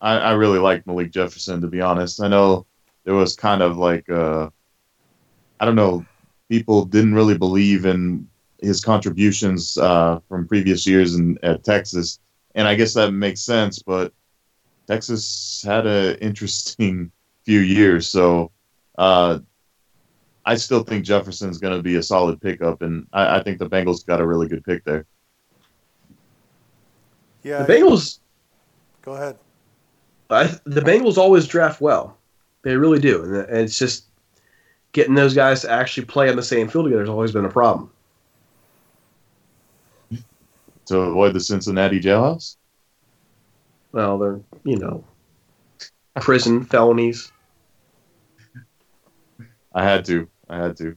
I, 0.00 0.18
I 0.18 0.32
really 0.32 0.58
like 0.58 0.86
Malik 0.86 1.10
Jefferson 1.10 1.60
to 1.60 1.66
be 1.66 1.80
honest. 1.80 2.20
I 2.20 2.28
know 2.28 2.66
there 3.04 3.14
was 3.14 3.36
kind 3.36 3.62
of 3.62 3.76
like 3.76 4.08
uh, 4.08 4.50
I 5.60 5.64
don't 5.64 5.76
know, 5.76 6.04
people 6.48 6.84
didn't 6.84 7.14
really 7.14 7.36
believe 7.38 7.86
in 7.86 8.28
his 8.64 8.80
contributions 8.80 9.78
uh, 9.78 10.20
from 10.28 10.46
previous 10.48 10.86
years 10.86 11.14
in 11.14 11.38
at 11.42 11.64
Texas, 11.64 12.18
and 12.54 12.66
I 12.66 12.74
guess 12.74 12.94
that 12.94 13.12
makes 13.12 13.40
sense. 13.40 13.80
But 13.80 14.12
Texas 14.86 15.62
had 15.66 15.86
an 15.86 16.16
interesting 16.20 17.10
few 17.44 17.60
years, 17.60 18.08
so 18.08 18.50
uh, 18.98 19.38
I 20.44 20.56
still 20.56 20.82
think 20.82 21.04
Jefferson's 21.04 21.58
going 21.58 21.76
to 21.76 21.82
be 21.82 21.96
a 21.96 22.02
solid 22.02 22.40
pickup, 22.40 22.82
and 22.82 23.06
I, 23.12 23.38
I 23.38 23.42
think 23.42 23.58
the 23.58 23.68
Bengals 23.68 24.06
got 24.06 24.20
a 24.20 24.26
really 24.26 24.48
good 24.48 24.64
pick 24.64 24.84
there. 24.84 25.06
Yeah. 27.42 27.62
The 27.62 27.72
Bengals, 27.72 28.20
Go 29.02 29.12
ahead. 29.12 29.36
I, 30.30 30.44
the 30.64 30.80
Bengals 30.80 31.18
always 31.18 31.46
draft 31.46 31.80
well. 31.80 32.16
They 32.62 32.76
really 32.76 32.98
do, 32.98 33.22
and 33.22 33.58
it's 33.58 33.78
just 33.78 34.06
getting 34.92 35.14
those 35.14 35.34
guys 35.34 35.60
to 35.60 35.70
actually 35.70 36.06
play 36.06 36.30
on 36.30 36.36
the 36.36 36.42
same 36.42 36.68
field 36.68 36.86
together 36.86 37.02
has 37.02 37.10
always 37.10 37.32
been 37.32 37.44
a 37.44 37.50
problem. 37.50 37.90
To 40.86 41.00
avoid 41.00 41.32
the 41.32 41.40
Cincinnati 41.40 42.00
jailhouse. 42.00 42.56
Well, 43.92 44.18
they're 44.18 44.40
you 44.64 44.76
know 44.76 45.04
prison 46.20 46.64
felonies. 46.64 47.32
I 49.74 49.82
had 49.84 50.04
to. 50.06 50.28
I 50.48 50.58
had 50.58 50.76
to. 50.78 50.96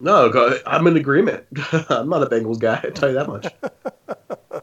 No, 0.00 0.60
I'm 0.66 0.86
in 0.86 0.96
agreement. 0.96 1.44
I'm 1.88 2.08
not 2.08 2.22
a 2.22 2.26
Bengals 2.26 2.58
guy. 2.58 2.80
I 2.82 2.90
tell 2.90 3.08
you 3.08 3.14
that 3.16 3.28
much. 3.28 3.46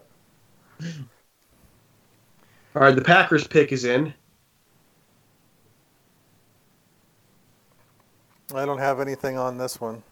All 2.75 2.81
right, 2.81 2.95
the 2.95 3.01
Packers 3.01 3.47
pick 3.47 3.71
is 3.71 3.85
in. 3.85 4.13
I 8.53 8.65
don't 8.65 8.77
have 8.77 8.99
anything 8.99 9.37
on 9.37 9.57
this 9.57 9.81
one. 9.81 10.03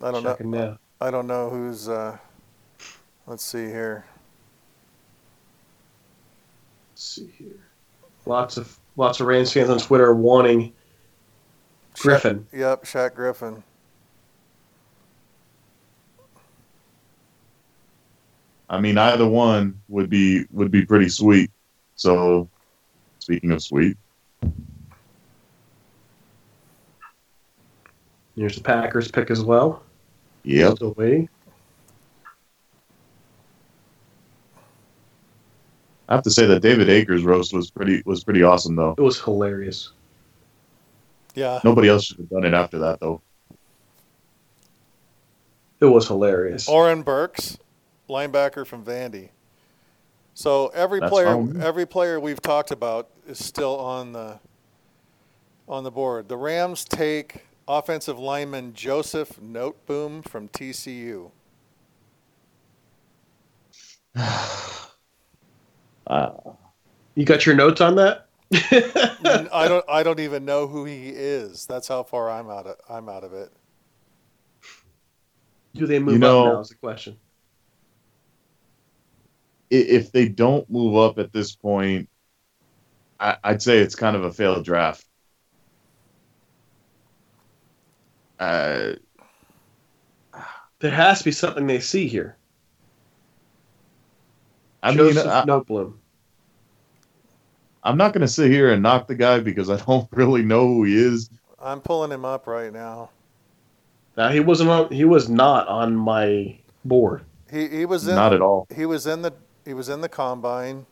I 0.00 0.10
don't 0.10 0.22
know. 0.22 0.36
Now. 0.40 0.78
I 1.00 1.10
don't 1.10 1.26
know 1.26 1.50
who's. 1.50 1.88
Uh, 1.88 2.16
let's 3.28 3.44
see 3.44 3.66
here. 3.66 4.04
Let's 6.92 7.04
see 7.04 7.30
here. 7.38 7.60
Lots 8.26 8.56
of 8.56 8.76
lots 8.96 9.20
of 9.20 9.26
Rams 9.26 9.52
fans 9.52 9.70
on 9.70 9.78
Twitter 9.78 10.12
wanting 10.14 10.72
Griffin. 11.98 12.46
Shaq, 12.52 12.58
yep, 12.58 12.84
Shaq 12.84 13.14
Griffin. 13.14 13.62
I 18.70 18.80
mean, 18.80 18.98
either 18.98 19.26
one 19.26 19.80
would 19.88 20.10
be 20.10 20.44
would 20.50 20.70
be 20.70 20.84
pretty 20.84 21.08
sweet. 21.08 21.50
So, 21.96 22.48
speaking 23.18 23.50
of 23.52 23.62
sweet, 23.62 23.96
Here's 28.36 28.54
the 28.54 28.62
Packers 28.62 29.10
pick 29.10 29.30
as 29.32 29.42
well. 29.42 29.82
yep. 30.44 30.76
Still 30.76 30.94
waiting. 30.96 31.28
I 36.08 36.14
have 36.14 36.24
to 36.24 36.30
say 36.30 36.46
that 36.46 36.60
David 36.60 36.88
Akers 36.88 37.22
roast 37.22 37.52
was 37.52 37.70
pretty 37.70 38.02
was 38.06 38.24
pretty 38.24 38.42
awesome 38.42 38.76
though. 38.76 38.94
It 38.96 39.02
was 39.02 39.20
hilarious. 39.20 39.92
Yeah. 41.34 41.60
Nobody 41.62 41.88
else 41.88 42.06
should 42.06 42.16
have 42.16 42.30
done 42.30 42.44
it 42.44 42.54
after 42.54 42.78
that 42.78 43.00
though. 43.00 43.20
It 45.80 45.84
was 45.84 46.08
hilarious. 46.08 46.66
Oren 46.68 47.02
Burks, 47.02 47.58
linebacker 48.08 48.66
from 48.66 48.84
Vandy. 48.84 49.28
So 50.34 50.68
every 50.68 50.98
That's 51.00 51.10
player, 51.12 51.26
fine. 51.26 51.60
every 51.60 51.86
player 51.86 52.18
we've 52.18 52.40
talked 52.40 52.70
about 52.70 53.08
is 53.26 53.44
still 53.44 53.78
on 53.78 54.12
the 54.12 54.40
on 55.68 55.84
the 55.84 55.90
board. 55.90 56.28
The 56.28 56.38
Rams 56.38 56.86
take 56.86 57.44
offensive 57.68 58.18
lineman 58.18 58.72
Joseph 58.72 59.38
Noteboom 59.40 60.26
from 60.26 60.48
TCU. 60.48 61.32
Uh, 66.08 66.30
You 67.14 67.24
got 67.24 67.44
your 67.46 67.54
notes 67.54 67.80
on 67.80 67.94
that? 67.96 68.26
I 68.52 69.66
don't, 69.68 69.84
I 69.88 70.02
don't 70.02 70.20
even 70.20 70.44
know 70.46 70.66
who 70.66 70.84
he 70.86 71.10
is. 71.10 71.66
That's 71.66 71.86
how 71.86 72.02
far 72.02 72.30
I'm 72.30 72.48
out 72.48 72.66
of, 72.66 72.76
I'm 72.88 73.08
out 73.08 73.24
of 73.24 73.34
it. 73.34 73.52
Do 75.74 75.86
they 75.86 75.98
move 75.98 76.14
You 76.14 76.18
know- 76.18 76.46
up 76.46 76.52
now? 76.54 76.60
Is 76.60 76.68
the 76.70 76.74
question. 76.76 77.16
if 79.70 80.10
they 80.12 80.28
don't 80.28 80.68
move 80.70 80.96
up 80.96 81.18
at 81.18 81.30
this 81.32 81.54
point, 81.54 82.08
I, 83.20 83.36
I'd 83.44 83.60
say 83.60 83.78
it's 83.78 83.94
kind 83.94 84.16
of 84.16 84.24
a 84.24 84.32
failed 84.32 84.64
draft. 84.64 85.04
Uh, 88.38 88.92
There 90.78 90.90
has 90.92 91.18
to 91.18 91.24
be 91.26 91.32
something 91.32 91.66
they 91.66 91.80
see 91.80 92.06
here. 92.08 92.37
I 94.82 94.90
mean, 94.90 94.98
Joseph 94.98 95.26
I, 95.26 95.44
Noteboom. 95.44 95.94
I'm 97.82 97.96
not 97.96 98.12
going 98.12 98.22
to 98.22 98.28
sit 98.28 98.50
here 98.50 98.72
and 98.72 98.82
knock 98.82 99.06
the 99.06 99.14
guy 99.14 99.40
because 99.40 99.70
I 99.70 99.76
don't 99.76 100.08
really 100.12 100.42
know 100.42 100.66
who 100.66 100.84
he 100.84 100.96
is. 100.96 101.30
I'm 101.60 101.80
pulling 101.80 102.12
him 102.12 102.24
up 102.24 102.46
right 102.46 102.72
now. 102.72 103.10
Now 104.16 104.30
he 104.30 104.40
wasn't 104.40 104.70
on. 104.70 104.92
He 104.92 105.04
was 105.04 105.28
not 105.28 105.68
on 105.68 105.94
my 105.94 106.58
board. 106.84 107.24
He, 107.50 107.68
he 107.68 107.84
was 107.86 108.06
in, 108.06 108.14
Not 108.14 108.32
at 108.32 108.42
all. 108.42 108.66
He 108.74 108.84
was 108.84 109.06
in 109.06 109.22
the 109.22 109.32
he 109.64 109.74
was 109.74 109.88
in 109.88 110.00
the 110.00 110.08
combine. 110.08 110.86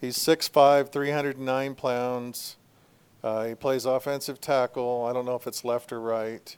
He's 0.00 0.16
6'5", 0.16 0.90
309 0.90 1.74
pounds. 1.74 2.56
Uh, 3.22 3.44
he 3.44 3.54
plays 3.54 3.84
offensive 3.84 4.40
tackle. 4.40 5.06
I 5.08 5.12
don't 5.12 5.26
know 5.26 5.34
if 5.34 5.46
it's 5.46 5.64
left 5.64 5.92
or 5.92 6.00
right. 6.00 6.56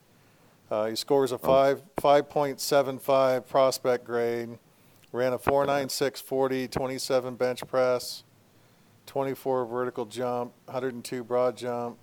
Uh, 0.71 0.87
he 0.87 0.97
scores 0.97 1.33
a 1.33 1.39
five 1.39 1.83
five 2.01 2.31
point 2.31 2.61
seven 2.61 2.99
five 2.99 3.49
prospect 3.49 4.05
grade. 4.05 4.59
Ran 5.13 5.35
a 5.35 5.39
four 5.39 5.67
nine 5.67 5.91
six 5.91 6.23
forty, 6.23 6.67
27 6.67 7.35
bench 7.37 7.67
press, 7.67 8.25
24 9.05 9.67
vertical 9.67 10.07
jump, 10.07 10.53
102 10.65 11.23
broad 11.23 11.55
jump. 11.55 11.99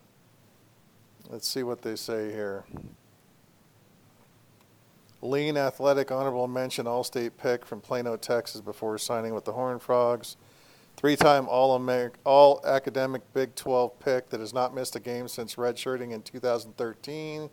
Let's 1.28 1.48
see 1.48 1.63
what 1.63 1.82
they 1.82 1.95
say 1.95 2.32
here. 2.32 2.65
Lean, 5.22 5.58
athletic, 5.58 6.12
honorable 6.12 6.48
mention, 6.48 6.88
All-State 6.88 7.38
pick 7.38 7.65
from 7.65 7.82
Plano, 7.82 8.15
Texas, 8.15 8.62
before 8.62 8.98
signing 8.98 9.34
with 9.34 9.43
the 9.43 9.52
Horned 9.52 9.82
Frogs. 9.82 10.38
Three-time 10.95 11.48
All-Americ, 11.50 12.13
All-Academic 12.24 13.22
Big 13.34 13.54
12 13.56 14.00
pick 14.00 14.30
that 14.30 14.39
has 14.39 14.54
not 14.54 14.74
missed 14.74 14.95
a 14.95 15.00
game 15.00 15.28
since 15.28 15.56
redshirting 15.56 16.12
in 16.12 16.22
2013. 16.22 17.50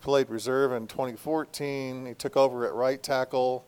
Played 0.00 0.30
reserve 0.30 0.72
in 0.72 0.86
2014. 0.86 2.06
He 2.06 2.14
took 2.14 2.36
over 2.36 2.66
at 2.66 2.74
right 2.74 3.02
tackle 3.02 3.64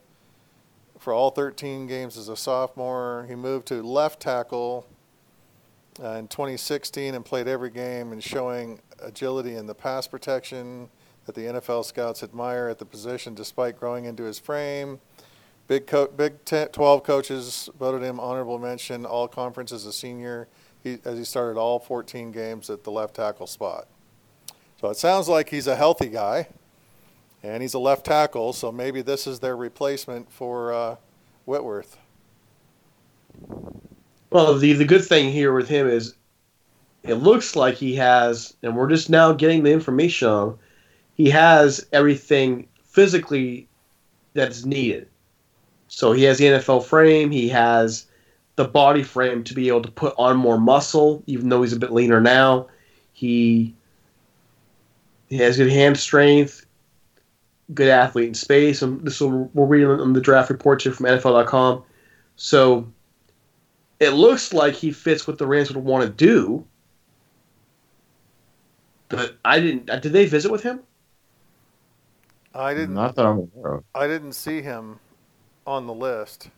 for 0.98 1.12
all 1.12 1.30
13 1.30 1.86
games 1.86 2.16
as 2.16 2.28
a 2.28 2.36
sophomore. 2.36 3.26
He 3.28 3.34
moved 3.34 3.66
to 3.68 3.82
left 3.82 4.20
tackle 4.20 4.86
uh, 6.02 6.10
in 6.10 6.28
2016 6.28 7.14
and 7.14 7.24
played 7.24 7.48
every 7.48 7.70
game 7.70 8.12
and 8.12 8.22
showing 8.22 8.80
agility 9.00 9.56
in 9.56 9.66
the 9.66 9.74
pass 9.74 10.06
protection 10.06 10.88
that 11.26 11.34
the 11.34 11.42
NFL 11.42 11.84
scouts 11.84 12.22
admire 12.22 12.68
at 12.68 12.78
the 12.78 12.84
position 12.84 13.34
despite 13.34 13.78
growing 13.78 14.04
into 14.04 14.22
his 14.22 14.38
frame. 14.38 15.00
Big, 15.68 15.86
co- 15.86 16.06
Big 16.06 16.44
10, 16.44 16.68
12 16.68 17.02
coaches 17.02 17.68
voted 17.78 18.02
him 18.02 18.20
honorable 18.20 18.58
mention 18.58 19.04
all 19.04 19.26
conference 19.26 19.72
as 19.72 19.84
a 19.84 19.92
senior 19.92 20.48
he, 20.82 20.98
as 21.04 21.18
he 21.18 21.24
started 21.24 21.58
all 21.58 21.80
14 21.80 22.30
games 22.30 22.70
at 22.70 22.84
the 22.84 22.90
left 22.90 23.16
tackle 23.16 23.48
spot. 23.48 23.88
So 24.80 24.90
it 24.90 24.96
sounds 24.96 25.28
like 25.28 25.48
he's 25.48 25.66
a 25.66 25.74
healthy 25.74 26.08
guy, 26.08 26.48
and 27.42 27.62
he's 27.62 27.74
a 27.74 27.78
left 27.78 28.06
tackle, 28.06 28.52
so 28.52 28.72
maybe 28.72 29.02
this 29.02 29.26
is 29.26 29.40
their 29.40 29.56
replacement 29.56 30.30
for 30.30 30.72
uh, 30.72 30.96
Whitworth. 31.44 31.98
Well, 34.30 34.58
the 34.58 34.72
the 34.72 34.84
good 34.84 35.04
thing 35.04 35.30
here 35.30 35.52
with 35.52 35.68
him 35.68 35.88
is, 35.88 36.14
it 37.02 37.14
looks 37.14 37.54
like 37.54 37.74
he 37.76 37.94
has, 37.96 38.56
and 38.62 38.76
we're 38.76 38.88
just 38.88 39.08
now 39.08 39.32
getting 39.32 39.62
the 39.62 39.72
information 39.72 40.28
on. 40.28 40.58
He 41.14 41.30
has 41.30 41.86
everything 41.92 42.68
physically 42.82 43.68
that's 44.34 44.64
needed. 44.64 45.08
So 45.88 46.12
he 46.12 46.24
has 46.24 46.38
the 46.38 46.46
NFL 46.46 46.84
frame. 46.84 47.30
He 47.30 47.48
has 47.48 48.06
the 48.56 48.64
body 48.64 49.02
frame 49.02 49.44
to 49.44 49.54
be 49.54 49.68
able 49.68 49.82
to 49.82 49.90
put 49.90 50.14
on 50.18 50.36
more 50.36 50.58
muscle, 50.58 51.22
even 51.26 51.48
though 51.48 51.62
he's 51.62 51.72
a 51.72 51.78
bit 51.78 51.92
leaner 51.92 52.20
now. 52.20 52.66
He 53.12 53.74
he 55.28 55.36
has 55.38 55.56
good 55.56 55.70
hand 55.70 55.98
strength, 55.98 56.65
good 57.74 57.88
athlete 57.88 58.28
in 58.28 58.34
space. 58.34 58.82
And 58.82 59.04
this 59.04 59.20
will, 59.20 59.50
we're 59.54 59.66
reading 59.66 59.88
on 59.88 60.12
the 60.12 60.20
draft 60.20 60.50
reports 60.50 60.84
here 60.84 60.92
from 60.92 61.06
NFL.com. 61.06 61.82
So 62.36 62.90
it 64.00 64.10
looks 64.10 64.52
like 64.52 64.74
he 64.74 64.92
fits 64.92 65.26
what 65.26 65.38
the 65.38 65.46
Rams 65.46 65.72
would 65.72 65.84
want 65.84 66.04
to 66.04 66.10
do. 66.10 66.64
But 69.08 69.36
I 69.44 69.60
didn't. 69.60 69.88
uh, 69.88 69.98
Did 69.98 70.12
they 70.12 70.26
visit 70.26 70.50
with 70.50 70.62
him? 70.62 70.80
I 72.54 72.74
didn't. 72.74 72.94
Not 72.94 73.14
that 73.16 73.26
I'm 73.26 73.38
aware 73.38 73.74
of. 73.74 73.84
I 73.94 74.06
didn't 74.06 74.32
see 74.32 74.62
him 74.62 74.98
on 75.66 75.86
the 75.86 75.94
list. 75.94 76.50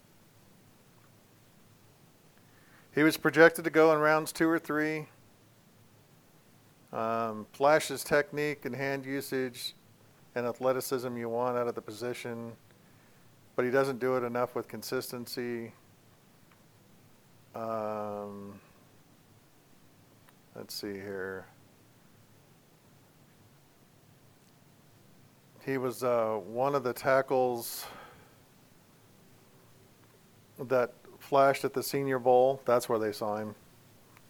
He 2.95 3.03
was 3.03 3.17
projected 3.17 3.65
to 3.65 3.71
go 3.71 3.93
in 3.93 3.99
rounds 3.99 4.33
two 4.33 4.49
or 4.49 4.59
three. 4.59 5.09
Um, 6.93 7.47
flashes 7.53 8.03
technique 8.03 8.65
and 8.65 8.75
hand 8.75 9.05
usage 9.05 9.75
and 10.39 10.47
athleticism 10.47 11.17
you 11.17 11.29
want 11.29 11.59
out 11.59 11.67
of 11.67 11.75
the 11.75 11.83
position, 11.83 12.53
but 13.57 13.65
he 13.65 13.71
doesn't 13.71 13.99
do 13.99 14.17
it 14.17 14.23
enough 14.23 14.55
with 14.55 14.69
consistency. 14.69 15.73
Um, 17.57 18.55
let's 20.55 20.75
see 20.75 20.93
here. 20.93 21.45
He 25.67 25.77
was 25.77 26.05
uh, 26.05 26.39
one 26.47 26.77
of 26.77 26.85
the 26.85 26.93
tackles 26.93 27.85
that 30.61 30.95
flashed 31.19 31.65
at 31.65 31.75
the 31.75 31.83
Senior 31.83 32.21
Bowl. 32.21 32.63
That's 32.65 32.89
where 32.89 32.99
they 32.99 33.13
saw 33.13 33.37
him. 33.37 33.55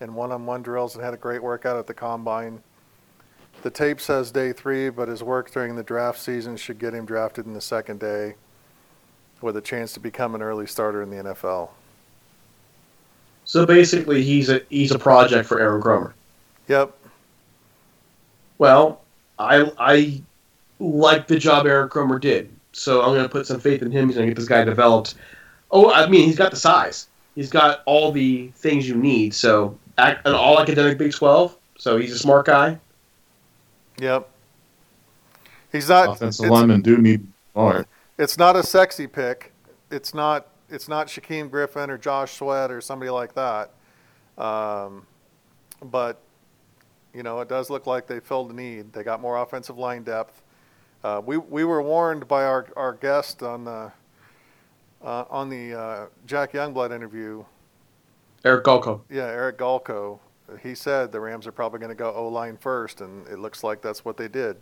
In 0.01 0.15
one-on-one 0.15 0.63
drills 0.63 0.95
and 0.95 1.05
had 1.05 1.13
a 1.13 1.19
great 1.19 1.43
workout 1.43 1.77
at 1.77 1.87
the 1.87 1.95
combine. 1.95 2.63
The 3.63 3.71
tape 3.71 4.01
says 4.01 4.31
day 4.31 4.53
three, 4.53 4.89
but 4.89 5.09
his 5.09 5.23
work 5.23 5.51
during 5.51 5.75
the 5.75 5.83
draft 5.83 6.21
season 6.21 6.57
should 6.57 6.79
get 6.79 6.95
him 6.95 7.05
drafted 7.05 7.47
in 7.47 7.55
the 7.55 7.61
second 7.61 7.99
day 7.99 8.35
with 9.41 9.57
a 9.57 9.61
chance 9.61 9.93
to 9.95 10.01
become 10.01 10.35
an 10.35 10.43
early 10.43 10.67
starter 10.67 11.03
in 11.03 11.11
the 11.11 11.17
NFL. 11.17 11.71
So 13.45 13.67
basically, 13.67 14.23
he's 14.23 14.49
a 14.49 14.61
he's 14.69 14.93
a 14.93 14.99
project 14.99 15.49
for 15.49 15.59
Aaron 15.59 15.83
Kromer. 15.83 16.13
Yep. 16.69 16.97
Well, 18.59 19.01
I 19.39 19.73
I 19.79 20.23
like 20.79 21.27
the 21.27 21.39
job 21.39 21.67
Aaron 21.67 21.89
Kromer 21.89 22.21
did, 22.21 22.51
so 22.73 23.01
I'm 23.01 23.15
going 23.15 23.23
to 23.23 23.29
put 23.29 23.47
some 23.47 23.59
faith 23.59 23.83
in 23.83 23.91
him. 23.91 24.09
He's 24.09 24.17
going 24.17 24.29
to 24.29 24.35
get 24.35 24.39
this 24.39 24.49
guy 24.49 24.65
developed. 24.65 25.15
Oh, 25.71 25.93
I 25.93 26.09
mean, 26.09 26.27
he's 26.27 26.37
got 26.37 26.51
the 26.51 26.57
size. 26.57 27.09
He's 27.35 27.51
got 27.51 27.83
all 27.87 28.13
the 28.13 28.49
things 28.49 28.89
you 28.89 28.95
need. 28.95 29.35
So 29.35 29.77
an 29.97 30.17
all 30.27 30.61
academic 30.61 30.99
Big 30.99 31.13
Twelve. 31.13 31.57
So 31.79 31.97
he's 31.97 32.13
a 32.13 32.19
smart 32.19 32.47
guy. 32.47 32.79
Yep. 33.99 34.29
He's 35.73 35.89
not. 35.89 36.11
Offensive 36.11 36.47
it's- 36.47 36.59
linemen 36.59 36.83
do 36.83 36.99
need 36.99 37.27
more. 37.55 37.87
It's 38.19 38.39
not 38.39 38.57
a 38.57 38.63
sexy 38.63 39.07
pick. 39.07 39.53
It's 39.91 40.15
not. 40.15 40.49
It's 40.71 40.89
not 40.89 41.07
Shaquem 41.07 41.51
Griffin 41.51 41.91
or 41.91 41.97
Josh 41.97 42.37
Sweat 42.37 42.71
or 42.71 42.81
somebody 42.81 43.11
like 43.11 43.35
that. 43.35 43.71
Um, 44.37 45.07
but 45.83 46.21
you 47.15 47.23
know, 47.23 47.41
it 47.41 47.49
does 47.49 47.71
look 47.71 47.87
like 47.87 48.07
they 48.07 48.21
filled 48.21 48.51
the 48.51 48.55
need. 48.55 48.93
They 48.93 49.03
got 49.03 49.21
more 49.21 49.39
offensive 49.39 49.79
line 49.79 50.03
depth. 50.03 50.43
Uh, 51.03 51.23
we 51.25 51.37
we 51.37 51.65
were 51.65 51.83
warned 51.83 52.29
by 52.29 52.45
our, 52.45 52.67
our 52.77 52.93
guest 52.95 53.43
on 53.43 53.65
the 53.65 53.93
uh, 55.03 55.25
on 55.31 55.49
the 55.49 55.79
uh, 55.79 56.07
Jack 56.27 56.53
Youngblood 56.53 56.93
interview. 56.93 57.45
Eric 58.45 58.65
Galko. 58.65 59.01
Yeah, 59.11 59.25
Eric 59.25 59.59
Galko. 59.59 60.19
He 60.63 60.75
said 60.75 61.13
the 61.13 61.21
Rams 61.21 61.47
are 61.47 61.53
probably 61.53 61.79
going 61.79 61.91
to 61.91 61.95
go 61.95 62.13
O 62.13 62.29
line 62.29 62.57
first, 62.57 63.01
and 63.01 63.27
it 63.29 63.39
looks 63.39 63.63
like 63.63 63.83
that's 63.83 64.05
what 64.05 64.17
they 64.17 64.29
did. 64.29 64.57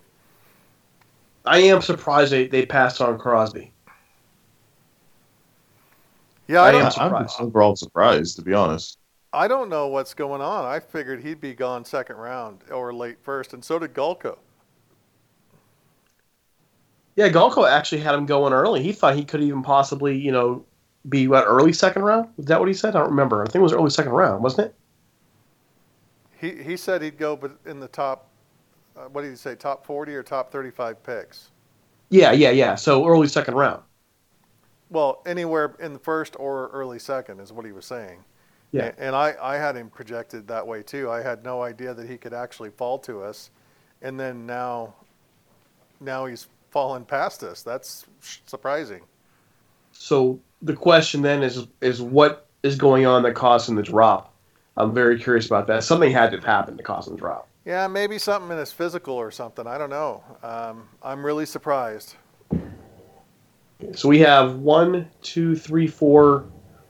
I 1.46 1.58
am 1.60 1.80
surprised 1.80 2.32
they, 2.32 2.46
they 2.48 2.66
passed 2.66 3.00
on 3.00 3.18
Crosby. 3.18 3.72
Yeah, 6.48 6.62
I 6.62 6.70
I 6.70 6.72
don't, 6.72 6.84
am 6.84 6.90
I'm 6.98 7.26
surprised. 7.26 7.36
overall 7.38 7.76
surprised, 7.76 8.36
to 8.36 8.42
be 8.42 8.52
honest. 8.54 8.98
I 9.32 9.48
don't 9.48 9.68
know 9.68 9.88
what's 9.88 10.14
going 10.14 10.40
on. 10.40 10.64
I 10.64 10.80
figured 10.80 11.22
he'd 11.22 11.40
be 11.40 11.54
gone 11.54 11.84
second 11.84 12.16
round 12.16 12.64
or 12.70 12.92
late 12.92 13.18
first, 13.22 13.52
and 13.54 13.64
so 13.64 13.78
did 13.78 13.94
Galko. 13.94 14.38
Yeah, 17.16 17.28
Galko 17.30 17.68
actually 17.68 18.02
had 18.02 18.14
him 18.14 18.26
going 18.26 18.52
early. 18.52 18.82
He 18.82 18.92
thought 18.92 19.16
he 19.16 19.24
could 19.24 19.40
even 19.42 19.62
possibly, 19.62 20.16
you 20.18 20.32
know, 20.32 20.64
be 21.08 21.28
what 21.28 21.44
early 21.46 21.72
second 21.72 22.02
round. 22.02 22.28
Was 22.36 22.46
that 22.46 22.58
what 22.60 22.68
he 22.68 22.74
said? 22.74 22.94
I 22.94 23.00
don't 23.00 23.10
remember. 23.10 23.42
I 23.42 23.46
think 23.46 23.56
it 23.56 23.60
was 23.60 23.72
early 23.72 23.90
second 23.90 24.12
round, 24.12 24.42
wasn't 24.42 24.68
it? 24.68 24.74
He 26.38 26.62
he 26.62 26.76
said 26.76 27.02
he'd 27.02 27.18
go, 27.18 27.36
but 27.36 27.58
in 27.66 27.80
the 27.80 27.88
top, 27.88 28.28
uh, 28.96 29.04
what 29.12 29.22
did 29.22 29.30
he 29.30 29.36
say? 29.36 29.54
Top 29.54 29.84
forty 29.86 30.14
or 30.14 30.22
top 30.22 30.50
thirty-five 30.52 31.02
picks? 31.02 31.50
Yeah, 32.10 32.32
yeah, 32.32 32.50
yeah. 32.50 32.74
So 32.74 33.06
early 33.06 33.28
second 33.28 33.54
round. 33.54 33.82
Well, 34.90 35.22
anywhere 35.26 35.74
in 35.80 35.92
the 35.92 35.98
first 35.98 36.36
or 36.38 36.68
early 36.68 36.98
second 36.98 37.40
is 37.40 37.52
what 37.52 37.64
he 37.66 37.72
was 37.72 37.84
saying. 37.84 38.24
Yeah. 38.72 38.92
A- 38.96 39.00
And 39.02 39.16
I, 39.16 39.34
I 39.40 39.56
had 39.56 39.76
him 39.76 39.90
projected 39.90 40.46
that 40.48 40.64
way 40.66 40.82
too. 40.82 41.10
I 41.10 41.22
had 41.22 41.42
no 41.44 41.62
idea 41.62 41.94
that 41.94 42.08
he 42.08 42.16
could 42.16 42.32
actually 42.32 42.70
fall 42.70 42.98
to 43.00 43.22
us, 43.22 43.50
and 44.02 44.18
then 44.20 44.46
now, 44.46 44.94
now 46.00 46.26
he's 46.26 46.46
fallen 46.70 47.04
past 47.04 47.42
us. 47.42 47.62
That's 47.62 48.06
surprising. 48.46 49.02
So 49.92 50.38
the 50.62 50.74
question 50.74 51.22
then 51.22 51.42
is 51.42 51.66
is 51.80 52.00
what 52.02 52.46
is 52.62 52.76
going 52.76 53.06
on 53.06 53.22
that 53.24 53.34
caused 53.34 53.68
him 53.68 53.76
to 53.76 53.82
drop? 53.82 54.32
I'm 54.76 54.92
very 54.92 55.18
curious 55.18 55.46
about 55.46 55.66
that. 55.68 55.84
Something 55.84 56.10
had 56.10 56.30
to 56.30 56.36
have 56.36 56.44
happened 56.44 56.78
to 56.78 56.84
cause 56.84 57.06
him 57.08 57.16
to 57.16 57.20
drop. 57.20 57.48
Yeah, 57.64 57.88
maybe 57.88 58.18
something 58.18 58.50
in 58.50 58.58
his 58.58 58.72
physical 58.72 59.14
or 59.14 59.30
something. 59.30 59.66
I 59.66 59.78
don't 59.78 59.90
know. 59.90 60.22
Um, 60.42 60.88
I'm 61.02 61.24
really 61.24 61.46
surprised. 61.46 62.14
So 63.94 64.08
we 64.08 64.20
have 64.20 64.56
one, 64.56 65.08
two, 65.22 65.56
three, 65.56 65.86
four. 65.86 66.44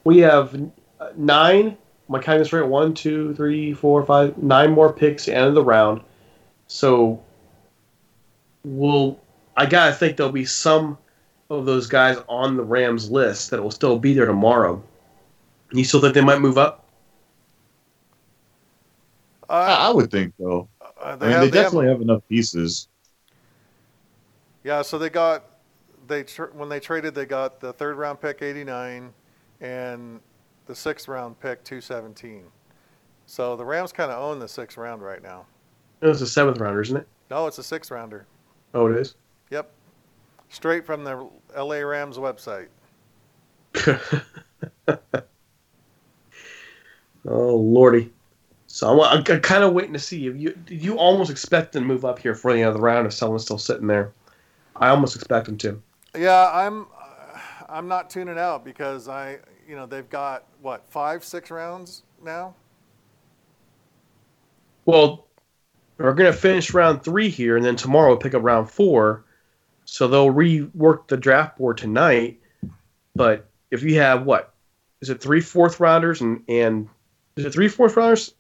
We 0.05 0.18
have 0.18 0.55
uh, 1.01 1.11
nine. 1.16 1.77
My 2.09 2.20
this 2.20 2.53
right? 2.53 2.66
One, 2.66 2.94
two, 2.94 3.35
three, 3.35 3.72
four, 3.72 4.05
five, 4.05 4.37
nine 4.38 4.70
more 4.72 4.92
picks 4.92 5.27
end 5.29 5.46
of 5.46 5.55
the 5.55 5.64
round. 5.64 6.03
So 6.68 7.22
we'll. 8.64 9.18
I 9.57 9.66
gotta 9.66 9.92
think 9.92 10.16
there'll 10.16 10.31
be 10.31 10.44
some 10.44 10.99
of 11.49 11.64
those 11.64 11.87
guys 11.87 12.18
on 12.29 12.57
the 12.57 12.62
Rams 12.62 13.11
list 13.11 13.51
that 13.51 13.62
will 13.62 13.70
still 13.70 13.99
be 13.99 14.12
there 14.12 14.27
tomorrow. 14.27 14.83
You 15.72 15.85
still 15.85 16.01
think 16.01 16.14
they 16.14 16.20
might 16.20 16.40
move 16.40 16.59
up? 16.59 16.86
I, 19.48 19.54
Uh, 19.59 19.76
I 19.88 19.90
would 19.90 20.11
think 20.11 20.35
so. 20.38 20.68
uh, 20.80 20.87
I 21.00 21.11
mean, 21.16 21.40
they 21.40 21.50
definitely 21.50 21.88
have 21.88 22.00
enough 22.00 22.22
pieces. 22.28 22.88
Yeah, 24.64 24.82
so 24.82 24.98
they 24.98 25.11
got 25.11 25.44
they 26.09 26.22
tr- 26.24 26.44
when 26.52 26.68
they 26.68 26.80
traded, 26.80 27.14
they 27.14 27.26
got 27.26 27.61
the 27.61 27.72
third 27.72 27.96
round 27.96 28.20
pick 28.20 28.42
89 28.42 29.12
and 29.61 30.20
the 30.66 30.74
sixth 30.74 31.09
round 31.09 31.38
pick 31.40 31.62
217. 31.64 32.44
So 33.26 33.56
the 33.56 33.64
Rams 33.64 33.92
kind 33.92 34.11
of 34.11 34.22
own 34.22 34.38
the 34.38 34.48
sixth 34.48 34.76
round 34.76 35.02
right 35.02 35.22
now. 35.22 35.46
It 36.00 36.06
was 36.06 36.22
a 36.22 36.26
seventh 36.26 36.59
rounder, 36.59 36.80
isn't 36.82 36.96
it? 36.96 37.09
No, 37.30 37.46
it's 37.46 37.59
a 37.59 37.62
sixth 37.62 37.90
rounder. 37.90 38.26
Oh, 38.74 38.87
it 38.87 38.96
is. 38.96 39.14
Yep, 39.50 39.70
straight 40.48 40.85
from 40.85 41.04
the 41.04 41.28
LA 41.56 41.76
Rams 41.78 42.18
website. 42.18 42.68
Oh 47.28 47.56
lordy! 47.56 48.12
So 48.76 49.00
I'm, 49.02 49.24
I'm 49.26 49.40
kind 49.40 49.64
of 49.64 49.72
waiting 49.72 49.94
to 49.94 49.98
see 49.98 50.26
if 50.26 50.36
you 50.36 50.50
did 50.50 50.84
you 50.84 50.98
almost 50.98 51.30
expect 51.30 51.72
them 51.72 51.84
to 51.84 51.88
move 51.88 52.04
up 52.04 52.18
here 52.18 52.34
for 52.34 52.52
the 52.52 52.58
end 52.58 52.68
of 52.68 52.74
the 52.74 52.80
round 52.82 53.06
if 53.06 53.14
someone's 53.14 53.42
still 53.44 53.56
sitting 53.56 53.86
there. 53.86 54.12
I 54.76 54.90
almost 54.90 55.16
expect 55.16 55.46
them 55.46 55.56
to. 55.56 55.80
Yeah, 56.14 56.50
I'm 56.52 56.86
I'm 57.70 57.88
not 57.88 58.10
tuning 58.10 58.36
out 58.38 58.66
because 58.66 59.08
I 59.08 59.38
you 59.66 59.76
know 59.76 59.86
they've 59.86 60.10
got 60.10 60.44
what 60.60 60.84
five 60.90 61.24
six 61.24 61.50
rounds 61.50 62.02
now. 62.22 62.54
Well, 64.84 65.26
we're 65.96 66.12
gonna 66.12 66.34
finish 66.34 66.74
round 66.74 67.02
three 67.02 67.30
here, 67.30 67.56
and 67.56 67.64
then 67.64 67.76
tomorrow 67.76 68.08
we'll 68.08 68.18
pick 68.18 68.34
up 68.34 68.42
round 68.42 68.70
four. 68.70 69.24
So 69.86 70.06
they'll 70.06 70.34
rework 70.34 71.08
the 71.08 71.16
draft 71.16 71.56
board 71.56 71.78
tonight. 71.78 72.40
But 73.14 73.48
if 73.70 73.82
you 73.82 74.00
have 74.00 74.26
what 74.26 74.52
is 75.00 75.08
it 75.08 75.22
three 75.22 75.40
fourth 75.40 75.80
rounders 75.80 76.20
and 76.20 76.42
and 76.46 76.90
is 77.36 77.46
it 77.46 77.54
three 77.54 77.68
fourth 77.68 77.96
rounders? 77.96 78.34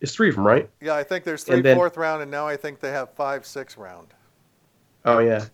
It's 0.00 0.14
three 0.14 0.28
of 0.28 0.34
them, 0.34 0.46
right? 0.46 0.68
Yeah, 0.80 0.94
I 0.94 1.02
think 1.02 1.24
there's 1.24 1.42
three 1.44 1.62
then- 1.62 1.76
fourth 1.76 1.96
round, 1.96 2.22
and 2.22 2.30
now 2.30 2.46
I 2.46 2.56
think 2.56 2.80
they 2.80 2.90
have 2.90 3.10
five 3.14 3.46
six 3.46 3.76
round. 3.76 4.08
Oh 5.04 5.18
yeah. 5.20 5.44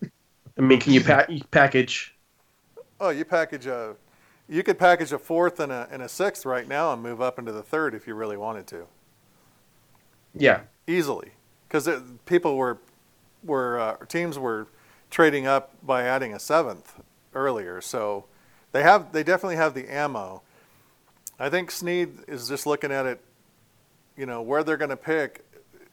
I 0.58 0.60
mean, 0.60 0.80
can 0.80 0.92
you 0.92 1.00
pack 1.02 1.28
you 1.30 1.42
package? 1.50 2.14
Oh, 3.00 3.10
you 3.10 3.24
package 3.24 3.66
a, 3.66 3.96
you 4.48 4.62
could 4.62 4.78
package 4.78 5.12
a 5.12 5.18
fourth 5.18 5.60
and 5.60 5.70
a 5.72 5.88
and 5.90 6.02
a 6.02 6.08
sixth 6.08 6.44
right 6.44 6.66
now 6.66 6.92
and 6.92 7.02
move 7.02 7.20
up 7.20 7.38
into 7.38 7.52
the 7.52 7.62
third 7.62 7.94
if 7.94 8.06
you 8.06 8.14
really 8.14 8.36
wanted 8.36 8.66
to, 8.68 8.86
Yeah, 10.34 10.60
easily, 10.86 11.32
because 11.68 11.88
people 12.26 12.56
were, 12.56 12.78
were 13.44 13.78
uh, 13.78 13.96
teams 14.06 14.38
were 14.38 14.68
trading 15.10 15.46
up 15.46 15.74
by 15.82 16.02
adding 16.04 16.32
a 16.34 16.38
seventh 16.38 17.00
earlier, 17.34 17.80
so 17.80 18.24
they 18.72 18.82
have 18.82 19.12
they 19.12 19.22
definitely 19.22 19.56
have 19.56 19.74
the 19.74 19.92
ammo. 19.92 20.42
I 21.38 21.50
think 21.50 21.70
Snead 21.70 22.18
is 22.28 22.48
just 22.48 22.66
looking 22.66 22.92
at 22.92 23.04
it, 23.06 23.20
you 24.22 24.26
know, 24.26 24.40
where 24.40 24.62
they're 24.62 24.76
going 24.76 24.88
to 24.88 24.96
pick 24.96 25.44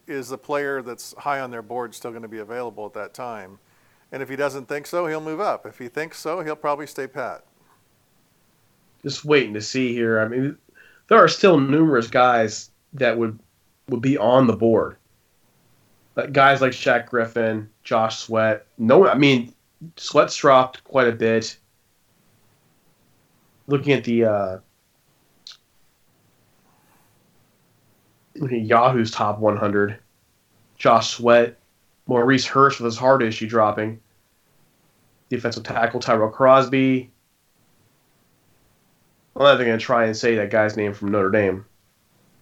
is 0.06 0.30
the 0.30 0.38
player 0.38 0.84
that's 0.84 1.16
high 1.18 1.40
on 1.40 1.50
their 1.50 1.64
board 1.64 1.96
still 1.96 2.12
going 2.12 2.22
to 2.22 2.28
be 2.28 2.38
available 2.38 2.86
at 2.86 2.94
that 2.94 3.12
time. 3.12 3.58
And 4.12 4.22
if 4.22 4.30
he 4.30 4.36
doesn't 4.36 4.68
think 4.68 4.86
so, 4.86 5.08
he'll 5.08 5.20
move 5.20 5.40
up. 5.40 5.66
If 5.66 5.80
he 5.80 5.88
thinks 5.88 6.20
so, 6.20 6.42
he'll 6.42 6.56
probably 6.56 6.86
stay 6.86 7.08
pat. 7.08 7.44
just 9.02 9.26
waiting 9.26 9.56
to 9.56 9.62
see 9.62 9.96
here. 9.96 10.20
I 10.20 10.28
mean, 10.28 10.56
there 11.08 11.18
are 11.18 11.28
still 11.28 11.60
numerous 11.60 12.06
guys 12.06 12.70
that 12.94 13.18
would 13.18 13.40
would 13.88 14.04
be 14.04 14.16
on 14.16 14.46
the 14.46 14.56
board. 14.56 14.98
But 16.14 16.32
guys 16.32 16.62
like 16.62 16.74
Shaq 16.74 17.08
Griffin, 17.08 17.68
Josh 17.84 18.20
Sweat. 18.20 18.68
No, 18.78 19.08
I 19.08 19.16
mean 19.16 19.56
Sweat's 19.98 20.36
dropped 20.36 20.84
quite 20.84 21.08
a 21.08 21.14
bit. 21.14 21.58
Looking 23.66 23.94
at 23.94 24.04
the 24.04 24.26
uh, 24.26 24.58
looking 28.40 28.62
at 28.62 28.68
Yahoo's 28.68 29.12
top 29.12 29.40
100, 29.40 30.00
Josh 30.78 31.10
Sweat, 31.10 31.58
Maurice 32.08 32.46
Hurst 32.46 32.80
with 32.80 32.86
his 32.86 32.98
heart 32.98 33.22
issue 33.22 33.48
dropping. 33.48 34.00
Defensive 35.30 35.64
tackle 35.64 36.00
Tyrell 36.00 36.30
Crosby. 36.30 37.12
I'm 39.36 39.44
not 39.44 39.54
even 39.56 39.68
going 39.68 39.80
to 39.80 39.86
try 39.86 40.06
and 40.06 40.18
say 40.18 40.36
that 40.36 40.50
guy's 40.50 40.76
name 40.76 40.94
from 40.94 41.12
Notre 41.12 41.30
Dame. 41.30 41.66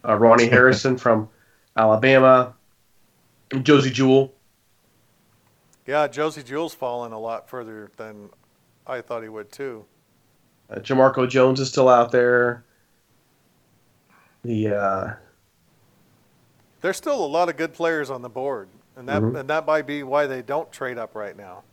Uh, 0.07 0.15
Ronnie 0.15 0.47
Harrison 0.49 0.97
from 0.97 1.29
Alabama. 1.75 2.53
Josey 3.61 3.91
Jewell. 3.91 4.33
Yeah, 5.85 6.07
Josey 6.07 6.43
Jewell's 6.43 6.73
fallen 6.73 7.11
a 7.11 7.19
lot 7.19 7.49
further 7.49 7.91
than 7.97 8.29
I 8.85 9.01
thought 9.01 9.23
he 9.23 9.29
would 9.29 9.51
too. 9.51 9.85
Uh, 10.69 10.79
Jamarco 10.79 11.29
Jones 11.29 11.59
is 11.59 11.69
still 11.69 11.87
out 11.87 12.11
there. 12.11 12.63
The 14.43 14.67
uh, 14.69 15.13
There's 16.81 16.97
still 16.97 17.23
a 17.23 17.27
lot 17.27 17.49
of 17.49 17.57
good 17.57 17.73
players 17.73 18.09
on 18.09 18.21
the 18.21 18.29
board, 18.29 18.69
and 18.95 19.07
that 19.09 19.21
Mhm. 19.21 19.39
and 19.39 19.49
that 19.49 19.65
might 19.65 19.87
be 19.87 20.03
why 20.03 20.27
they 20.27 20.41
don't 20.41 20.71
trade 20.71 20.97
up 20.97 21.15
right 21.15 21.35
now. 21.35 21.63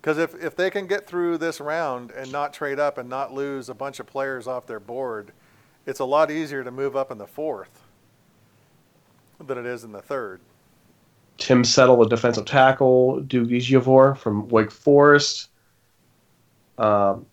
Because 0.00 0.18
if 0.18 0.34
if 0.42 0.54
they 0.54 0.70
can 0.70 0.86
get 0.86 1.06
through 1.06 1.38
this 1.38 1.60
round 1.60 2.10
and 2.10 2.30
not 2.30 2.52
trade 2.52 2.78
up 2.78 2.98
and 2.98 3.08
not 3.08 3.32
lose 3.32 3.68
a 3.68 3.74
bunch 3.74 3.98
of 3.98 4.06
players 4.06 4.46
off 4.46 4.66
their 4.66 4.80
board, 4.80 5.32
it's 5.84 6.00
a 6.00 6.04
lot 6.04 6.30
easier 6.30 6.62
to 6.62 6.70
move 6.70 6.94
up 6.94 7.10
in 7.10 7.18
the 7.18 7.26
fourth 7.26 7.82
than 9.44 9.58
it 9.58 9.66
is 9.66 9.84
in 9.84 9.92
the 9.92 10.02
third. 10.02 10.40
Tim 11.38 11.64
Settle, 11.64 11.96
the 11.98 12.06
defensive 12.06 12.46
tackle, 12.46 13.20
Duke 13.20 13.48
Ejiofor 13.48 14.16
from 14.16 14.48
Wake 14.48 14.70
Forest, 14.70 15.50
um, 16.78 17.26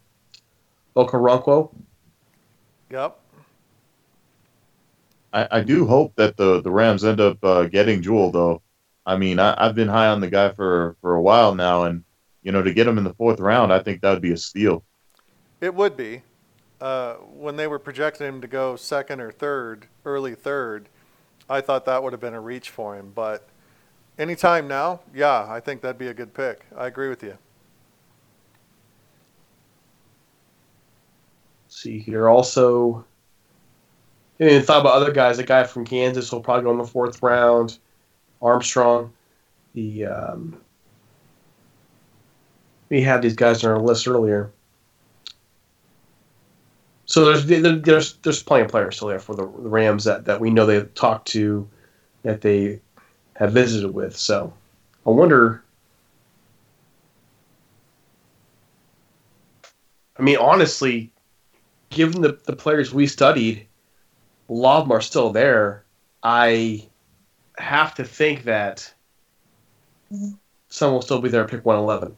Okoronkwo. 0.96 1.70
Yep. 2.90 3.20
I, 5.34 5.48
I 5.52 5.62
do 5.62 5.86
hope 5.86 6.16
that 6.16 6.38
the, 6.38 6.62
the 6.62 6.72
Rams 6.72 7.04
end 7.04 7.20
up 7.20 7.44
uh, 7.44 7.66
getting 7.66 8.02
Jewell 8.02 8.32
though. 8.32 8.62
I 9.06 9.18
mean, 9.18 9.40
I, 9.40 9.56
I've 9.58 9.76
been 9.76 9.90
high 9.90 10.08
on 10.08 10.22
the 10.22 10.30
guy 10.30 10.52
for, 10.52 10.96
for 11.02 11.16
a 11.16 11.22
while 11.22 11.56
now, 11.56 11.84
and 11.84 12.04
you 12.44 12.52
know, 12.52 12.62
to 12.62 12.74
get 12.74 12.88
him 12.88 12.98
in 12.98 13.04
the 13.04 13.14
fourth 13.14 13.40
round, 13.40 13.74
I 13.74 13.80
think 13.80 14.02
that 14.02 14.12
would 14.12 14.22
be 14.22 14.32
a 14.32 14.38
steal. 14.38 14.84
It 15.60 15.74
would 15.74 15.98
be. 15.98 16.22
Uh, 16.80 17.14
when 17.16 17.56
they 17.56 17.68
were 17.68 17.80
projecting 17.80 18.28
him 18.28 18.42
to 18.42 18.48
go 18.48 18.76
second 18.76 19.22
or 19.22 19.32
third, 19.32 19.88
early 20.04 20.36
third, 20.36 20.90
I 21.50 21.62
thought 21.62 21.86
that 21.86 22.04
would 22.04 22.12
have 22.12 22.20
been 22.20 22.34
a 22.34 22.42
reach 22.42 22.70
for 22.70 22.96
him. 22.96 23.12
But 23.16 23.48
anytime 24.20 24.68
now, 24.68 25.00
yeah, 25.14 25.46
I 25.50 25.62
think 25.62 25.82
that'd 25.82 25.98
be 25.98 26.10
a 26.10 26.14
good 26.14 26.34
pick. 26.34 26.66
I 26.78 26.88
agree 26.88 27.10
with 27.10 27.24
you. 27.24 27.38
see 31.74 32.00
here 32.00 32.30
also. 32.30 33.06
And 34.44 34.66
thought 34.66 34.82
about 34.82 34.96
other 34.96 35.14
guys. 35.14 35.40
A 35.40 35.44
guy 35.44 35.64
from 35.64 35.86
Kansas 35.86 36.30
will 36.30 36.42
probably 36.42 36.64
go 36.64 36.72
in 36.72 36.78
the 36.78 36.86
fourth 36.86 37.24
round. 37.24 37.78
Armstrong. 38.42 39.14
The 39.74 40.06
um, 40.06 40.60
we 42.90 43.02
had 43.02 43.22
these 43.22 43.38
guys 43.38 43.64
on 43.64 43.72
our 43.72 43.80
list 43.80 44.06
earlier. 44.06 44.52
So 47.06 47.24
there's 47.24 47.46
there's 47.84 48.16
there's 48.18 48.44
plenty 48.44 48.66
of 48.66 48.72
players 48.72 48.98
still 48.98 49.08
there 49.08 49.20
for 49.20 49.34
the 49.34 49.46
Rams 49.46 50.04
that, 50.04 50.26
that 50.26 50.42
we 50.42 50.50
know 50.50 50.66
they've 50.66 50.94
talked 50.94 51.30
to, 51.30 51.66
that 52.24 52.42
they 52.42 52.82
have 53.36 53.54
visited 53.54 53.92
with. 53.92 54.18
So 54.18 54.54
I 55.06 55.12
wonder. 55.12 55.64
I 60.20 60.22
mean, 60.22 60.38
honestly, 60.38 61.14
given 61.90 62.22
the, 62.22 62.38
the 62.46 62.56
players 62.56 62.94
we 62.94 63.08
studied, 63.08 63.66
a 64.50 64.54
lot 64.54 64.80
of 64.82 64.88
them 64.88 64.96
are 64.98 65.02
still 65.02 65.32
there. 65.32 65.86
I 66.22 66.90
have 67.58 67.96
to 67.96 68.06
think 68.06 68.44
that 68.46 68.94
some 70.68 70.92
will 70.92 71.02
still 71.02 71.22
be 71.22 71.30
there 71.30 71.48
pick 71.48 71.64
111. 71.66 72.18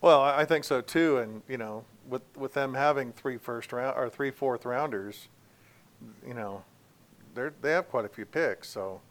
Well, 0.00 0.20
I 0.20 0.42
I 0.42 0.44
think 0.44 0.64
so 0.64 0.80
too. 0.80 1.18
And 1.18 1.42
you 1.48 1.58
know, 1.58 1.84
with 2.08 2.22
with 2.36 2.54
them 2.54 2.74
having 2.74 3.12
three 3.12 3.38
first 3.38 3.72
round 3.72 3.96
or 3.96 4.08
three 4.08 4.30
fourth 4.30 4.64
rounders, 4.64 5.28
you 6.26 6.34
know, 6.34 6.64
they 7.34 7.50
they 7.62 7.72
have 7.72 7.88
quite 7.88 8.04
a 8.04 8.08
few 8.08 8.26
picks. 8.26 8.68
So 8.70 9.02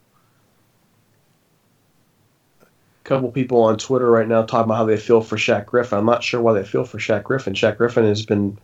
A 2.62 3.08
couple 3.08 3.32
people 3.32 3.62
on 3.64 3.78
Twitter 3.78 4.10
right 4.12 4.28
now 4.28 4.42
talking 4.44 4.66
about 4.66 4.76
how 4.76 4.86
they 4.86 4.98
feel 4.98 5.22
for 5.22 5.38
Shaq 5.38 5.66
Griffin. 5.68 6.00
I'm 6.00 6.06
not 6.06 6.24
sure 6.24 6.42
why 6.42 6.54
they 6.54 6.66
feel 6.66 6.84
for 6.86 6.98
Shaq 6.98 7.24
Griffin. 7.24 7.54
Shaq 7.54 7.78
Griffin 7.78 8.04
has 8.06 8.26
been 8.26 8.58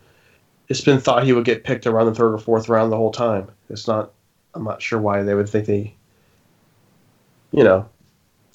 it's 0.69 0.81
been 0.81 0.99
thought 0.99 1.23
he 1.23 1.33
would 1.33 1.45
get 1.45 1.63
picked 1.63 1.87
around 1.87 2.05
the 2.05 2.15
third 2.15 2.33
or 2.33 2.37
fourth 2.37 2.69
round 2.69 2.91
the 2.91 2.97
whole 2.97 3.11
time. 3.11 3.49
It's 3.69 3.87
not 3.87 4.11
I'm 4.53 4.63
not 4.63 4.81
sure 4.81 4.99
why 4.99 5.23
they 5.23 5.35
would 5.35 5.49
think 5.49 5.65
they 5.65 5.95
you 7.51 7.63
know, 7.63 7.89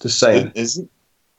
just 0.00 0.18
saying. 0.18 0.44
Didn't, 0.44 0.56
isn't, 0.56 0.90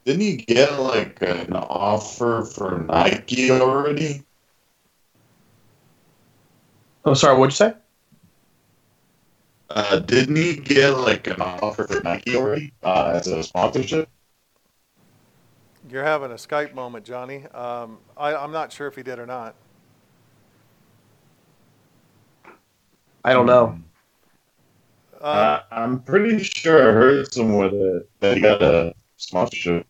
didn't 0.03 0.21
he 0.21 0.35
get 0.37 0.79
like 0.79 1.21
an 1.21 1.53
offer 1.53 2.43
for 2.43 2.79
Nike 2.79 3.49
already? 3.49 4.23
Oh 7.05 7.13
sorry, 7.13 7.37
what'd 7.37 7.53
you 7.53 7.55
say? 7.55 7.73
Uh, 9.69 9.99
didn't 9.99 10.35
he 10.35 10.57
get 10.57 10.91
like 10.91 11.27
an 11.27 11.41
offer 11.41 11.85
for 11.85 12.01
Nike 12.03 12.35
already 12.35 12.73
uh, 12.83 13.13
as 13.15 13.27
a 13.27 13.41
sponsorship? 13.43 14.09
you're 15.89 16.03
having 16.03 16.31
a 16.31 16.35
Skype 16.35 16.73
moment, 16.73 17.05
Johnny. 17.05 17.45
Um, 17.47 17.99
I, 18.17 18.35
I'm 18.35 18.51
not 18.51 18.71
sure 18.71 18.87
if 18.87 18.95
he 18.95 19.03
did 19.03 19.19
or 19.19 19.25
not. 19.25 19.55
I 23.25 23.33
don't 23.33 23.47
know. 23.47 23.79
Uh, 25.19 25.25
Uh, 25.25 25.61
I'm 25.71 25.99
pretty 25.99 26.43
sure 26.43 26.89
I 26.89 26.93
heard 26.93 27.33
somewhere 27.33 27.69
that, 27.69 28.05
that 28.19 28.35
he 28.35 28.41
got 28.41 28.61
a 28.61 28.93
sponsorship. 29.17 29.87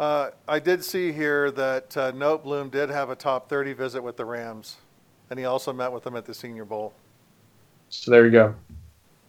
Uh, 0.00 0.30
I 0.48 0.58
did 0.58 0.82
see 0.82 1.12
here 1.12 1.52
that 1.52 1.96
uh, 1.96 2.10
Noteboom 2.10 2.72
did 2.72 2.90
have 2.90 3.10
a 3.10 3.14
top 3.14 3.48
30 3.48 3.74
visit 3.74 4.02
with 4.02 4.16
the 4.16 4.24
Rams, 4.24 4.78
and 5.30 5.38
he 5.38 5.44
also 5.44 5.72
met 5.72 5.92
with 5.92 6.02
them 6.02 6.16
at 6.16 6.24
the 6.24 6.34
Senior 6.34 6.64
Bowl. 6.64 6.92
So 7.90 8.10
there 8.10 8.24
you 8.24 8.32
go. 8.32 8.56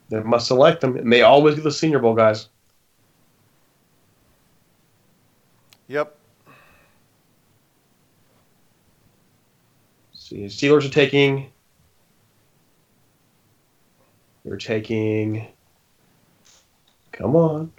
They 0.09 0.21
must 0.21 0.47
select 0.47 0.81
them, 0.81 0.97
and 0.97 1.13
they 1.13 1.21
always 1.21 1.53
get 1.53 1.63
the 1.63 1.71
Senior 1.71 1.99
Bowl 1.99 2.15
guys. 2.15 2.49
Yep. 5.89 6.15
Steelers 10.31 10.85
are 10.85 10.89
taking. 10.89 11.51
They're 14.45 14.57
taking. 14.57 15.47
Come 17.11 17.35
on. 17.35 17.71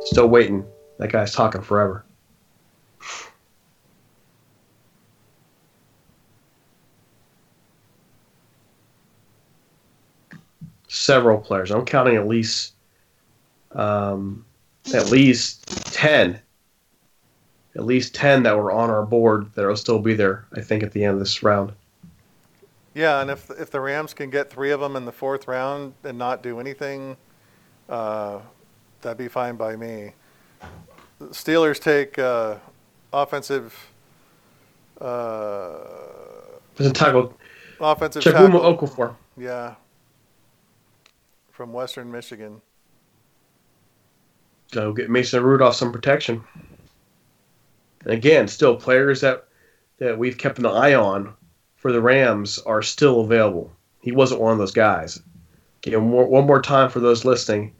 Still 0.00 0.28
waiting. 0.28 0.66
That 0.98 1.12
guy's 1.12 1.32
talking 1.32 1.62
forever. 1.62 2.04
Several 10.98 11.38
players. 11.38 11.70
I'm 11.70 11.84
counting 11.84 12.16
at 12.16 12.26
least 12.26 12.72
um, 13.72 14.44
at 14.92 15.10
least 15.10 15.64
ten. 15.92 16.40
At 17.76 17.84
least 17.86 18.16
ten 18.16 18.42
that 18.42 18.58
were 18.58 18.72
on 18.72 18.90
our 18.90 19.06
board 19.06 19.48
that 19.54 19.64
will 19.64 19.76
still 19.76 20.00
be 20.00 20.14
there. 20.14 20.44
I 20.54 20.60
think 20.60 20.82
at 20.82 20.90
the 20.90 21.04
end 21.04 21.14
of 21.14 21.20
this 21.20 21.40
round. 21.44 21.72
Yeah, 22.94 23.20
and 23.20 23.30
if 23.30 23.48
if 23.50 23.70
the 23.70 23.80
Rams 23.80 24.12
can 24.12 24.28
get 24.28 24.50
three 24.50 24.72
of 24.72 24.80
them 24.80 24.96
in 24.96 25.04
the 25.04 25.12
fourth 25.12 25.46
round 25.46 25.94
and 26.02 26.18
not 26.18 26.42
do 26.42 26.58
anything, 26.58 27.16
uh, 27.88 28.40
that'd 29.00 29.18
be 29.18 29.28
fine 29.28 29.54
by 29.54 29.76
me. 29.76 30.14
The 31.20 31.26
Steelers 31.26 31.78
take 31.78 32.18
uh, 32.18 32.56
offensive 33.12 33.72
uh, 35.00 35.76
There's 36.74 36.90
a 36.90 36.92
tackle. 36.92 37.38
offensive 37.80 38.24
tackle. 38.24 38.48
Okorafor. 38.48 39.14
Yeah, 39.36 39.76
from 41.58 41.72
Western 41.72 42.12
Michigan. 42.12 42.62
Go 44.70 44.92
get 44.92 45.10
Mason 45.10 45.42
Rudolph 45.42 45.74
some 45.74 45.90
protection. 45.90 46.44
And 48.04 48.12
again, 48.12 48.46
still 48.46 48.76
players 48.76 49.22
that 49.22 49.48
that 49.98 50.16
we've 50.16 50.38
kept 50.38 50.60
an 50.60 50.66
eye 50.66 50.94
on 50.94 51.34
for 51.74 51.90
the 51.90 52.00
Rams 52.00 52.60
are 52.60 52.80
still 52.80 53.22
available. 53.22 53.72
He 54.00 54.12
wasn't 54.12 54.40
one 54.40 54.52
of 54.52 54.58
those 54.58 54.70
guys. 54.70 55.20
One 55.84 56.08
more, 56.08 56.28
one 56.28 56.46
more 56.46 56.62
time 56.62 56.90
for 56.90 57.00
those 57.00 57.24
listening. 57.24 57.74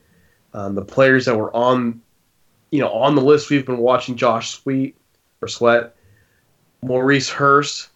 Um, 0.55 0.75
the 0.75 0.85
players 0.85 1.27
that 1.27 1.39
were 1.39 1.55
on, 1.55 2.03
you 2.73 2.81
know, 2.81 2.91
on 2.91 3.15
the 3.15 3.23
list 3.23 3.49
we've 3.49 3.65
been 3.65 3.79
watching: 3.79 4.17
Josh 4.17 4.51
Sweet 4.51 4.97
or 5.41 5.47
Sweat, 5.47 5.95
Maurice 6.83 7.31
Hurst, 7.31 7.91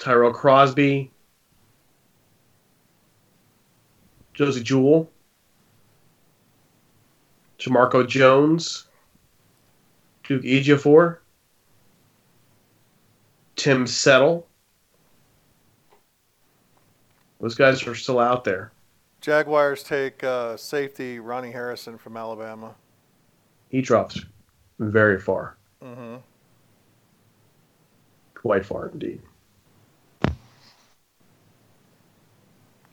Tyrell 0.00 0.32
Crosby, 0.32 1.12
Josey 4.36 4.62
Jewell, 4.62 5.10
Jamarco 7.58 8.06
Jones, 8.06 8.86
Duke 10.24 10.42
Ejiofor, 10.42 11.18
Tim 13.56 13.86
Settle. 13.86 14.46
Those 17.40 17.54
guys 17.54 17.86
are 17.86 17.94
still 17.94 18.18
out 18.18 18.44
there. 18.44 18.72
Jaguars 19.22 19.82
take 19.82 20.22
uh, 20.22 20.56
safety 20.58 21.18
Ronnie 21.18 21.50
Harrison 21.50 21.96
from 21.96 22.18
Alabama. 22.18 22.74
He 23.70 23.80
drops 23.80 24.20
very 24.78 25.18
far. 25.18 25.56
Mm-hmm. 25.82 26.16
Quite 28.34 28.66
far 28.66 28.88
indeed. 28.88 29.22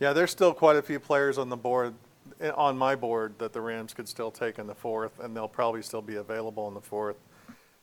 Yeah, 0.03 0.11
there's 0.11 0.31
still 0.31 0.53
quite 0.53 0.75
a 0.75 0.81
few 0.81 0.99
players 0.99 1.37
on 1.37 1.47
the 1.47 1.55
board, 1.55 1.93
eh, 2.41 2.51
on 2.57 2.77
my 2.77 2.93
board, 2.93 3.35
that 3.37 3.53
the 3.53 3.61
Rams 3.61 3.93
could 3.93 4.09
still 4.09 4.31
take 4.31 4.59
in 4.59 4.67
the 4.67 4.75
fourth, 4.75 5.17
and 5.21 5.33
they'll 5.33 5.47
probably 5.47 5.81
still 5.81 6.01
be 6.01 6.15
available 6.15 6.67
in 6.67 6.73
the 6.73 6.81
fourth. 6.81 7.15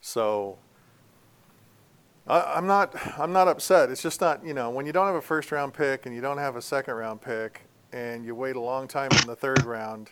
So 0.02 0.58
I, 2.26 2.42
I'm 2.42 2.66
not, 2.66 2.94
I'm 3.18 3.32
not 3.32 3.48
upset. 3.48 3.88
It's 3.88 4.02
just 4.02 4.20
not, 4.20 4.44
you 4.44 4.52
know, 4.52 4.68
when 4.68 4.84
you 4.84 4.92
don't 4.92 5.06
have 5.06 5.14
a 5.14 5.22
first 5.22 5.50
round 5.50 5.72
pick 5.72 6.04
and 6.04 6.14
you 6.14 6.20
don't 6.20 6.36
have 6.36 6.56
a 6.56 6.60
second 6.60 6.92
round 6.92 7.22
pick, 7.22 7.62
and 7.90 8.22
you 8.22 8.34
wait 8.34 8.54
a 8.54 8.60
long 8.60 8.86
time 8.86 9.08
in 9.22 9.26
the 9.26 9.34
third 9.34 9.64
round, 9.64 10.10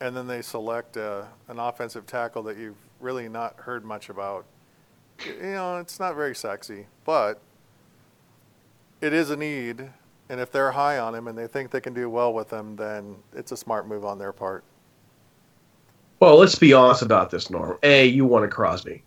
and 0.00 0.16
then 0.16 0.26
they 0.26 0.40
select 0.40 0.96
uh, 0.96 1.24
an 1.48 1.58
offensive 1.58 2.06
tackle 2.06 2.42
that 2.44 2.56
you've 2.56 2.80
really 3.00 3.28
not 3.28 3.54
heard 3.58 3.84
much 3.84 4.08
about. 4.08 4.46
You 5.26 5.42
know, 5.42 5.76
it's 5.76 6.00
not 6.00 6.16
very 6.16 6.34
sexy, 6.34 6.86
but 7.04 7.38
it 9.02 9.12
is 9.12 9.28
a 9.28 9.36
need. 9.36 9.90
And 10.28 10.40
if 10.40 10.50
they're 10.50 10.72
high 10.72 10.98
on 10.98 11.14
him 11.14 11.28
and 11.28 11.36
they 11.36 11.46
think 11.46 11.70
they 11.70 11.80
can 11.80 11.92
do 11.92 12.08
well 12.08 12.32
with 12.32 12.50
him, 12.50 12.76
then 12.76 13.16
it's 13.34 13.52
a 13.52 13.56
smart 13.56 13.86
move 13.86 14.04
on 14.04 14.18
their 14.18 14.32
part. 14.32 14.64
Well, 16.20 16.38
let's 16.38 16.54
be 16.54 16.72
honest 16.72 17.02
about 17.02 17.30
this, 17.30 17.50
Norm. 17.50 17.78
A, 17.82 18.06
you 18.06 18.24
wanted 18.24 18.50
Crosby. 18.50 19.02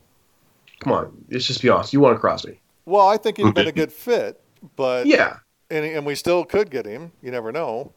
Come 0.81 0.93
on, 0.93 1.25
let's 1.31 1.45
just 1.47 1.61
be 1.61 1.69
honest. 1.69 1.91
You 1.93 1.99
wanted 1.99 2.19
Crosby. 2.19 2.59
Well, 2.85 3.07
I 3.07 3.17
think 3.17 3.37
he'd 3.37 3.43
Who 3.43 3.53
been 3.53 3.67
a 3.67 3.71
good 3.83 3.91
fit, 3.91 4.39
but 4.75 5.07
Yeah. 5.07 5.37
and 5.71 5.83
and 5.85 6.05
we 6.05 6.13
still 6.13 6.45
could 6.45 6.69
get 6.69 6.85
him. 6.85 7.11
You 7.23 7.31
never 7.31 7.51
know, 7.51 7.93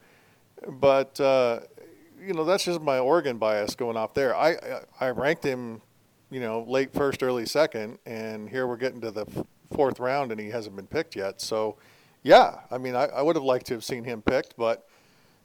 but 0.66 1.21
uh, 1.21 1.61
you 2.25 2.33
know 2.33 2.45
that's 2.45 2.64
just 2.64 2.81
my 2.81 2.99
Oregon 2.99 3.37
bias 3.37 3.75
going 3.75 3.97
off 3.99 4.14
there. 4.14 4.35
I 4.35 4.53
I, 4.53 4.81
I 5.01 5.11
ranked 5.11 5.45
him, 5.45 5.83
you 6.31 6.41
know, 6.41 6.64
late 6.66 6.95
first, 6.95 7.23
early 7.23 7.45
second, 7.45 7.99
and 8.07 8.49
here 8.49 8.66
we're 8.66 8.77
getting 8.79 9.03
to 9.03 9.11
the 9.11 9.27
fourth 9.75 10.01
round, 10.01 10.33
and 10.33 10.41
he 10.41 10.49
hasn't 10.49 10.75
been 10.75 10.87
picked 10.87 11.14
yet. 11.14 11.41
So, 11.43 11.77
yeah, 12.23 12.61
I 12.71 12.79
mean, 12.79 12.95
I, 12.95 13.07
I 13.07 13.23
would 13.23 13.37
have 13.37 13.45
liked 13.45 13.66
to 13.66 13.75
have 13.75 13.85
seen 13.85 14.05
him 14.05 14.23
picked, 14.23 14.57
but 14.57 14.87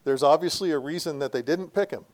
there's 0.04 0.24
obviously 0.24 0.72
a 0.72 0.80
reason 0.80 1.20
that 1.20 1.32
they 1.32 1.42
didn't 1.42 1.74
pick 1.74 1.92
him, 1.92 2.06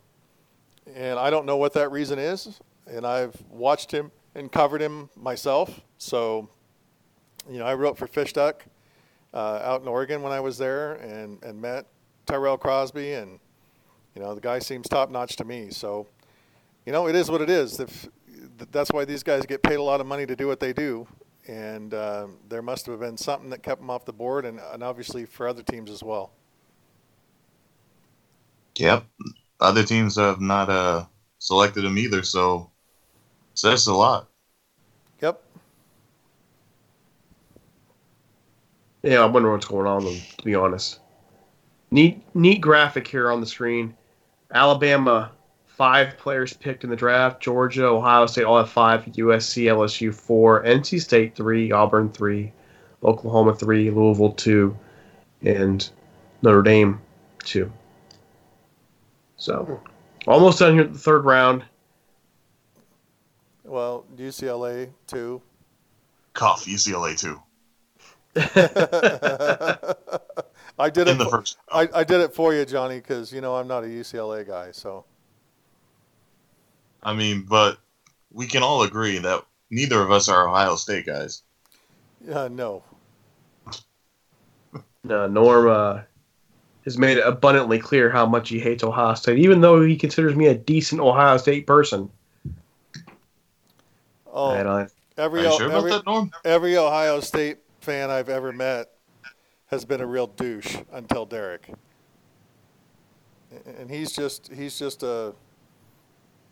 and 0.96 1.18
I 1.18 1.30
don't 1.30 1.46
know 1.46 1.58
what 1.58 1.74
that 1.74 1.92
reason 1.92 2.20
is. 2.20 2.60
And 2.88 3.06
I've 3.06 3.36
watched 3.50 3.92
him 3.92 4.12
and 4.34 4.52
covered 4.52 4.82
him 4.82 5.10
myself, 5.16 5.82
so 5.98 6.50
you 7.50 7.60
know, 7.60 7.66
I 7.66 7.74
wrote 7.74 7.98
for 7.98 8.08
Fish 8.08 8.34
Duck 8.34 8.66
uh, 9.34 9.62
out 9.64 9.82
in 9.82 9.88
Oregon 9.88 10.22
when 10.22 10.32
I 10.32 10.40
was 10.40 10.58
there 10.58 10.94
and, 10.94 11.42
and 11.44 11.60
met 11.60 11.88
Tyrell 12.26 12.58
Crosby, 12.58 13.14
and 13.14 13.40
you 14.16 14.22
know 14.22 14.36
the 14.36 14.42
guy 14.42 14.60
seems 14.60 14.88
top 14.88 15.10
notch 15.10 15.36
to 15.38 15.46
me. 15.46 15.70
So, 15.72 16.08
you 16.86 16.92
know, 16.92 17.08
it 17.08 17.16
is 17.16 17.32
what 17.32 17.42
it 17.42 17.50
is. 17.50 17.80
If 17.80 18.08
that's 18.72 18.92
why 18.92 19.06
these 19.06 19.24
guys 19.24 19.46
get 19.46 19.64
paid 19.64 19.76
a 19.76 19.84
lot 19.84 20.02
of 20.02 20.08
money 20.08 20.26
to 20.26 20.36
do 20.36 20.48
what 20.48 20.60
they 20.60 20.74
do, 20.74 21.08
and 21.48 21.94
uh, 21.94 22.28
there 22.50 22.62
must 22.62 22.86
have 22.86 23.00
been 23.00 23.18
something 23.18 23.50
that 23.50 23.64
kept 23.64 23.82
them 23.82 23.90
off 23.90 24.06
the 24.06 24.14
board, 24.14 24.46
and, 24.46 24.60
and 24.72 24.84
obviously 24.84 25.26
for 25.26 25.48
other 25.48 25.64
teams 25.64 25.90
as 25.90 26.04
well. 26.04 26.32
Yep. 28.76 29.06
Other 29.60 29.84
teams 29.84 30.16
have 30.16 30.42
not 30.42 30.70
uh, 30.70 31.06
selected 31.40 31.86
him 31.86 31.98
either, 31.98 32.24
so 32.24 32.72
says 33.54 33.88
a 33.88 33.94
lot. 33.94 34.28
Yep. 35.22 35.42
Yeah, 39.04 39.20
I 39.22 39.26
wonder 39.26 39.52
what's 39.52 39.66
going 39.66 39.88
on, 39.88 40.02
to 40.04 40.44
be 40.44 40.56
honest. 40.56 41.00
Neat, 41.92 42.24
neat 42.34 42.62
graphic 42.62 43.08
here 43.08 43.32
on 43.32 43.42
the 43.42 43.46
screen. 43.46 43.96
Alabama, 44.54 45.32
five 45.82 46.16
players 46.20 46.54
picked 46.54 46.84
in 46.84 46.92
the 46.92 46.96
draft. 46.96 47.42
Georgia, 47.42 47.88
Ohio 47.88 48.28
State 48.28 48.44
all 48.44 48.60
have 48.60 48.70
five. 48.70 49.04
USC, 49.06 49.64
LSU, 49.64 50.14
four. 50.14 50.64
NC 50.64 51.02
State, 51.02 51.36
three. 51.36 51.72
Auburn, 51.72 52.12
three. 52.12 52.54
Oklahoma, 53.04 53.56
three. 53.56 53.90
Louisville, 53.90 54.34
two. 54.34 54.78
And 55.42 55.90
Notre 56.44 56.62
Dame, 56.62 57.02
two. 57.44 57.74
So, 59.38 59.82
almost 60.28 60.60
done 60.60 60.76
here 60.76 60.84
at 60.84 60.94
the 60.94 61.00
third 61.00 61.26
round. 61.26 61.64
Well, 63.64 64.06
UCLA 64.16 64.92
two. 65.08 65.42
Cough, 66.34 66.66
UCLA 66.66 67.20
two. 67.20 67.42
I 70.78 70.92
did 70.92 71.08
In 71.08 71.16
it. 71.16 71.18
the 71.18 71.28
first. 71.28 71.58
I, 71.72 71.90
I 71.92 72.04
did 72.04 72.22
it 72.22 72.36
for 72.36 72.54
you, 72.54 72.66
Johnny, 72.66 72.98
because 72.98 73.34
you 73.34 73.42
know 73.42 73.56
I'm 73.56 73.68
not 73.68 73.84
a 73.84 73.88
UCLA 73.88 74.48
guy. 74.48 74.72
So 74.74 75.06
I 77.04 77.14
mean, 77.14 77.46
but 77.48 77.80
we 78.32 78.48
can 78.48 78.64
all 78.64 78.84
agree 78.84 79.18
that 79.18 79.44
neither 79.70 80.02
of 80.02 80.12
us 80.12 80.30
are 80.30 80.48
Ohio 80.48 80.76
State 80.76 81.06
guys. 81.06 81.44
uh, 82.32 82.48
no. 82.48 82.84
Uh, 85.10 85.28
Norm 85.28 85.68
uh, 85.68 86.02
has 86.86 86.98
made 86.98 87.18
it 87.18 87.26
abundantly 87.26 87.80
clear 87.80 88.10
how 88.10 88.26
much 88.26 88.50
he 88.50 88.60
hates 88.60 88.84
Ohio 88.84 89.16
State, 89.16 89.40
even 89.40 89.62
though 89.62 89.82
he 89.82 89.96
considers 89.98 90.36
me 90.36 90.48
a 90.48 90.56
decent 90.56 91.02
Ohio 91.02 91.38
State 91.38 91.66
person. 91.66 92.10
Oh, 94.32 94.56
And 94.56 94.70
I, 94.70 94.88
every 95.18 95.42
Are 95.42 95.44
you 95.44 95.50
O- 95.50 95.58
sure 95.58 95.68
about 95.68 95.78
every, 95.78 95.92
that, 95.92 96.06
Norm? 96.06 96.32
every 96.46 96.78
Ohio 96.78 97.20
State 97.20 97.58
fan 97.82 98.10
I've 98.10 98.30
ever 98.30 98.52
met 98.54 98.90
has 99.68 99.86
been 99.86 100.02
a 100.02 100.06
real 100.06 100.28
douche 100.28 100.78
until 100.92 101.26
Derek. 101.26 101.70
And 103.78 103.90
he's 103.90 104.14
just 104.14 104.50
he's 104.54 104.80
just 104.80 105.04
a 105.04 105.34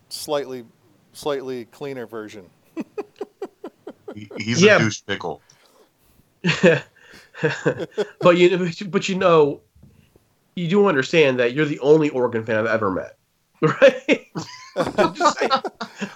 slightly 0.09 0.65
slightly 1.13 1.65
cleaner 1.65 2.05
version. 2.05 2.45
He- 4.15 4.29
He's 4.37 4.61
Yeah. 4.61 4.75
a 4.77 4.79
douche 4.79 5.01
pickle. 5.05 5.41
but 6.43 8.37
you 8.37 8.71
but 8.89 9.09
you 9.09 9.15
know, 9.15 9.61
you 10.55 10.67
do 10.67 10.87
understand 10.87 11.39
that 11.39 11.53
you're 11.53 11.65
the 11.65 11.79
only 11.79 12.09
Oregon 12.09 12.43
fan 12.45 12.57
I've 12.57 12.65
ever 12.65 12.91
met, 12.91 13.17
right? 13.61 14.27
I'm, 14.75 15.13
just 15.13 15.37
saying, 15.39 15.51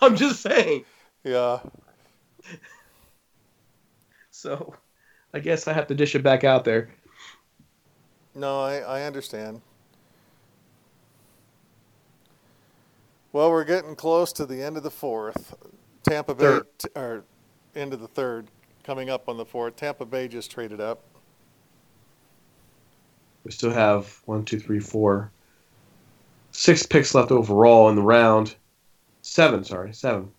I'm 0.01 0.15
just 0.15 0.41
saying. 0.41 0.85
Yeah. 1.23 1.59
So, 4.31 4.75
I 5.33 5.39
guess 5.39 5.67
I 5.67 5.73
have 5.73 5.87
to 5.87 5.95
dish 5.95 6.15
it 6.15 6.23
back 6.23 6.43
out 6.43 6.65
there. 6.65 6.89
No, 8.35 8.61
I, 8.61 8.77
I 8.79 9.01
understand. 9.03 9.61
Well, 13.33 13.49
we're 13.49 13.63
getting 13.63 13.95
close 13.95 14.31
to 14.33 14.45
the 14.45 14.61
end 14.61 14.77
of 14.77 14.83
the 14.83 14.91
fourth. 14.91 15.55
Tampa 16.03 16.35
Bay, 16.35 16.59
t- 16.77 16.89
or 16.95 17.23
end 17.75 17.91
of 17.91 17.99
the 17.99 18.07
third, 18.07 18.45
coming 18.83 19.09
up 19.09 19.27
on 19.27 19.37
the 19.37 19.45
fourth. 19.45 19.75
Tampa 19.75 20.05
Bay 20.05 20.27
just 20.27 20.51
traded 20.51 20.79
up. 20.79 21.01
We 23.43 23.51
still 23.51 23.71
have 23.71 24.21
one, 24.25 24.45
two, 24.45 24.59
three, 24.59 24.79
four, 24.79 25.31
six 26.51 26.85
picks 26.85 27.15
left 27.15 27.31
overall 27.31 27.89
in 27.89 27.95
the 27.95 28.03
round. 28.03 28.55
Seven, 29.23 29.63
sorry, 29.63 29.93
seven. 29.93 30.29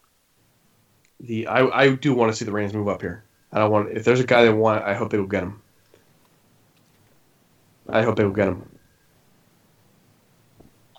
The 1.19 1.49
I, 1.49 1.67
I 1.67 1.95
do 1.97 2.15
want 2.15 2.31
to 2.31 2.37
see 2.37 2.45
the 2.45 2.53
Rams 2.53 2.75
move 2.75 2.89
up 2.89 3.01
here. 3.01 3.25
I 3.53 3.59
don't 3.59 3.73
want 3.73 3.91
if 3.91 4.05
there's 4.05 4.21
a 4.21 4.25
guy 4.25 4.45
they 4.45 4.53
want, 4.53 4.85
I 4.85 4.95
hope 4.95 5.11
they 5.11 5.19
will 5.19 5.27
get 5.27 5.43
him. 5.43 5.61
I 7.89 8.03
hope 8.03 8.15
they 8.15 8.25
will 8.25 8.31
get 8.31 8.49
him. 8.49 8.69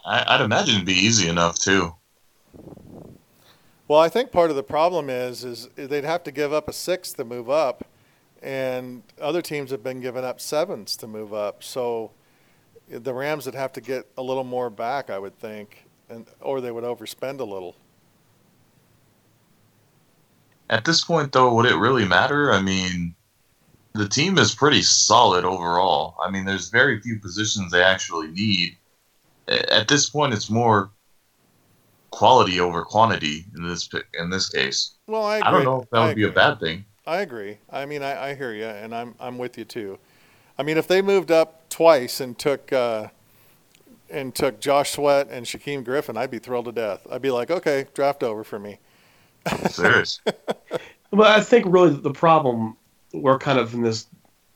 I, 0.06 0.24
I'd 0.36 0.42
imagine 0.42 0.76
it'd 0.76 0.86
be 0.86 0.94
easy 0.94 1.28
enough 1.28 1.58
too. 1.58 1.96
Well, 3.88 4.00
I 4.00 4.10
think 4.10 4.32
part 4.32 4.50
of 4.50 4.56
the 4.56 4.64
problem 4.64 5.10
is 5.10 5.44
is 5.44 5.68
they'd 5.76 6.04
have 6.04 6.24
to 6.24 6.32
give 6.32 6.54
up 6.54 6.68
a 6.68 6.74
sixth 6.74 7.18
to 7.18 7.26
move 7.26 7.50
up, 7.50 7.86
and 8.42 9.04
other 9.20 9.42
teams 9.42 9.72
have 9.72 9.84
been 9.84 10.02
giving 10.02 10.24
up 10.24 10.40
sevens 10.40 10.96
to 10.98 11.08
move 11.08 11.34
up. 11.34 11.64
So 11.64 12.12
the 12.90 13.14
Rams 13.14 13.46
would 13.46 13.56
have 13.56 13.74
to 13.74 13.82
get 13.82 14.08
a 14.18 14.22
little 14.22 14.44
more 14.44 14.70
back, 14.70 15.10
I 15.10 15.20
would 15.20 15.38
think, 15.40 15.86
and 16.10 16.26
or 16.42 16.62
they 16.62 16.72
would 16.72 16.84
overspend 16.84 17.40
a 17.40 17.44
little. 17.44 17.76
At 20.70 20.86
this 20.86 21.04
point, 21.04 21.32
though, 21.32 21.54
would 21.54 21.68
it 21.68 21.76
really 21.76 22.06
matter? 22.06 22.52
I 22.52 22.62
mean, 22.62 23.14
the 23.94 24.10
team 24.10 24.38
is 24.40 24.56
pretty 24.56 24.82
solid 24.82 25.46
overall. 25.46 26.16
I 26.24 26.32
mean, 26.32 26.46
there's 26.46 26.70
very 26.70 27.00
few 27.00 27.20
positions 27.20 27.72
they 27.72 27.84
actually 27.84 28.30
need. 28.30 28.78
At 29.48 29.88
this 29.88 30.10
point, 30.10 30.34
it's 30.34 30.50
more 30.50 30.92
quality 32.12 32.60
over 32.60 32.84
quantity 32.84 33.46
in 33.56 33.68
this 33.68 33.90
in 34.20 34.30
this 34.30 34.50
case. 34.50 34.96
Well, 35.08 35.24
I, 35.24 35.38
agree. 35.38 35.48
I 35.48 35.52
don't 35.52 35.64
know 35.64 35.82
if 35.82 35.90
that 35.90 36.02
I 36.02 36.08
would 36.08 36.16
be 36.16 36.24
a 36.24 36.32
bad 36.32 36.60
thing. 36.60 36.86
I 37.06 37.18
agree. 37.18 37.58
I 37.70 37.86
mean, 37.86 38.02
I, 38.02 38.30
I 38.30 38.36
hear 38.36 38.54
you, 38.54 38.66
and 38.66 38.94
I'm 38.94 39.16
I'm 39.20 39.38
with 39.38 39.58
you 39.58 39.66
too. 39.66 40.00
I 40.58 40.64
mean, 40.64 40.78
if 40.78 40.88
they 40.88 41.02
moved 41.02 41.32
up 41.32 41.70
twice 41.70 42.20
and 42.20 42.38
took 42.38 42.72
uh, 42.72 43.08
and 44.10 44.34
took 44.34 44.60
Josh 44.60 44.92
Sweat 44.92 45.28
and 45.30 45.46
Shaquem 45.46 45.84
Griffin, 45.84 46.18
I'd 46.18 46.32
be 46.32 46.40
thrilled 46.40 46.66
to 46.66 46.72
death. 46.72 47.06
I'd 47.12 47.22
be 47.22 47.32
like, 47.32 47.52
okay, 47.52 47.88
draft 47.94 48.24
over 48.24 48.44
for 48.44 48.60
me. 48.60 48.80
Serious. 49.70 50.22
But 51.12 51.28
I 51.28 51.40
think 51.40 51.66
really 51.70 51.94
the 51.94 52.12
problem 52.12 52.76
we're 53.14 53.40
kind 53.40 53.58
of 53.58 53.74
in 53.74 53.82
this 53.82 54.08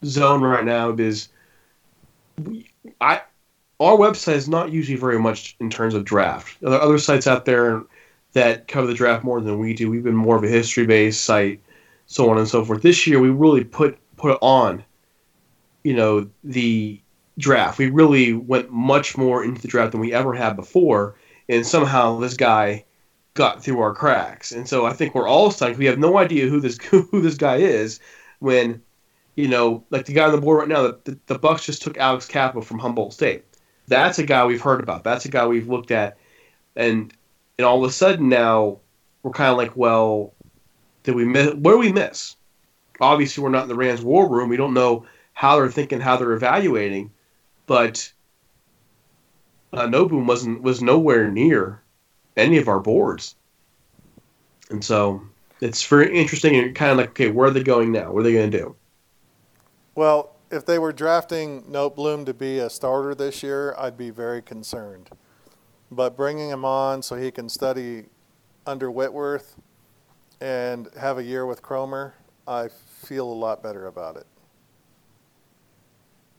zone 0.03 0.41
right 0.41 0.65
now 0.65 0.91
is 0.91 1.29
we, 2.43 2.69
I 2.99 3.21
our 3.79 3.95
website 3.95 4.35
is 4.35 4.49
not 4.49 4.71
usually 4.71 4.97
very 4.97 5.19
much 5.19 5.55
in 5.59 5.69
terms 5.69 5.93
of 5.93 6.03
draft. 6.03 6.57
There 6.61 6.71
are 6.71 6.81
other 6.81 6.97
sites 6.97 7.27
out 7.27 7.45
there 7.45 7.83
that 8.33 8.67
cover 8.67 8.87
the 8.87 8.93
draft 8.93 9.23
more 9.23 9.41
than 9.41 9.57
we 9.57 9.73
do. 9.73 9.89
We've 9.89 10.03
been 10.03 10.15
more 10.15 10.35
of 10.35 10.43
a 10.43 10.49
history 10.49 10.85
based 10.85 11.23
site, 11.23 11.61
so 12.05 12.29
on 12.29 12.37
and 12.37 12.47
so 12.47 12.63
forth. 12.65 12.81
This 12.81 13.07
year 13.07 13.19
we 13.19 13.29
really 13.29 13.63
put 13.63 13.97
put 14.17 14.37
on, 14.41 14.83
you 15.83 15.93
know, 15.93 16.29
the 16.43 17.01
draft. 17.37 17.77
We 17.77 17.89
really 17.89 18.33
went 18.33 18.69
much 18.71 19.17
more 19.17 19.43
into 19.43 19.61
the 19.61 19.67
draft 19.67 19.93
than 19.93 20.01
we 20.01 20.13
ever 20.13 20.33
had 20.33 20.55
before, 20.55 21.15
and 21.47 21.65
somehow 21.65 22.19
this 22.19 22.35
guy 22.35 22.85
got 23.33 23.63
through 23.63 23.79
our 23.79 23.93
cracks. 23.93 24.51
And 24.51 24.67
so 24.67 24.85
I 24.85 24.93
think 24.93 25.15
we're 25.15 25.27
all 25.27 25.49
stunned. 25.49 25.77
We 25.77 25.85
have 25.85 25.97
no 25.97 26.17
idea 26.17 26.47
who 26.47 26.59
this 26.59 26.77
who 26.83 27.21
this 27.21 27.35
guy 27.35 27.57
is 27.57 27.99
when, 28.39 28.81
you 29.35 29.47
know, 29.47 29.83
like 29.89 30.05
the 30.05 30.13
guy 30.13 30.25
on 30.25 30.31
the 30.31 30.41
board 30.41 30.59
right 30.59 30.67
now, 30.67 30.93
the, 31.05 31.17
the, 31.27 31.39
Bucks 31.39 31.65
just 31.65 31.81
took 31.81 31.97
Alex 31.97 32.25
Cappa 32.25 32.61
from 32.61 32.79
Humboldt 32.79 33.13
State. 33.13 33.45
That's 33.89 34.19
a 34.19 34.23
guy 34.23 34.45
we've 34.45 34.61
heard 34.61 34.81
about. 34.81 35.03
That's 35.03 35.25
a 35.25 35.29
guy 35.29 35.45
we've 35.47 35.67
looked 35.67 35.91
at, 35.91 36.17
and 36.75 37.13
and 37.57 37.65
all 37.65 37.83
of 37.83 37.89
a 37.89 37.93
sudden 37.93 38.29
now 38.29 38.79
we're 39.23 39.31
kind 39.31 39.51
of 39.51 39.57
like, 39.57 39.75
well, 39.75 40.33
did 41.03 41.15
we 41.15 41.25
miss? 41.25 41.53
Where 41.55 41.75
did 41.75 41.79
we 41.79 41.91
miss? 41.91 42.35
Obviously, 43.01 43.43
we're 43.43 43.49
not 43.49 43.63
in 43.63 43.69
the 43.69 43.75
Rams' 43.75 44.01
war 44.01 44.29
room. 44.29 44.49
We 44.49 44.57
don't 44.57 44.73
know 44.73 45.05
how 45.33 45.55
they're 45.55 45.71
thinking, 45.71 45.99
how 45.99 46.17
they're 46.17 46.33
evaluating, 46.33 47.11
but 47.65 48.11
uh, 49.73 49.87
Nobu 49.87 50.25
wasn't 50.25 50.61
was 50.61 50.81
nowhere 50.81 51.29
near 51.29 51.81
any 52.37 52.57
of 52.57 52.67
our 52.67 52.79
boards. 52.79 53.35
And 54.69 54.83
so 54.83 55.21
it's 55.61 55.85
very 55.85 56.15
interesting 56.17 56.55
and 56.55 56.75
kind 56.75 56.91
of 56.91 56.97
like, 56.97 57.09
okay, 57.09 57.31
where 57.31 57.47
are 57.47 57.51
they 57.51 57.63
going 57.63 57.91
now? 57.91 58.11
What 58.11 58.19
are 58.21 58.23
they 58.23 58.33
going 58.33 58.51
to 58.51 58.57
do? 58.57 58.75
Well, 59.95 60.35
if 60.51 60.65
they 60.65 60.79
were 60.79 60.91
drafting 60.91 61.63
Noteboom 61.63 62.25
to 62.25 62.33
be 62.33 62.59
a 62.59 62.69
starter 62.69 63.13
this 63.15 63.43
year, 63.43 63.75
I'd 63.77 63.97
be 63.97 64.09
very 64.09 64.41
concerned. 64.41 65.09
But 65.91 66.15
bringing 66.15 66.49
him 66.49 66.65
on 66.65 67.01
so 67.01 67.15
he 67.15 67.31
can 67.31 67.49
study 67.49 68.05
under 68.65 68.91
Whitworth 68.91 69.55
and 70.41 70.87
have 70.99 71.17
a 71.17 71.23
year 71.23 71.45
with 71.45 71.61
Kromer, 71.61 72.13
I 72.47 72.67
feel 72.67 73.25
a 73.31 73.33
lot 73.33 73.61
better 73.63 73.87
about 73.87 74.15
it. 74.17 74.25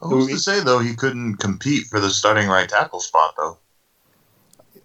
Who's 0.00 0.28
to 0.28 0.38
say 0.38 0.60
though 0.60 0.78
he 0.78 0.94
couldn't 0.94 1.36
compete 1.36 1.86
for 1.86 2.00
the 2.00 2.08
starting 2.08 2.48
right 2.48 2.68
tackle 2.68 3.00
spot 3.00 3.34
though? 3.36 3.58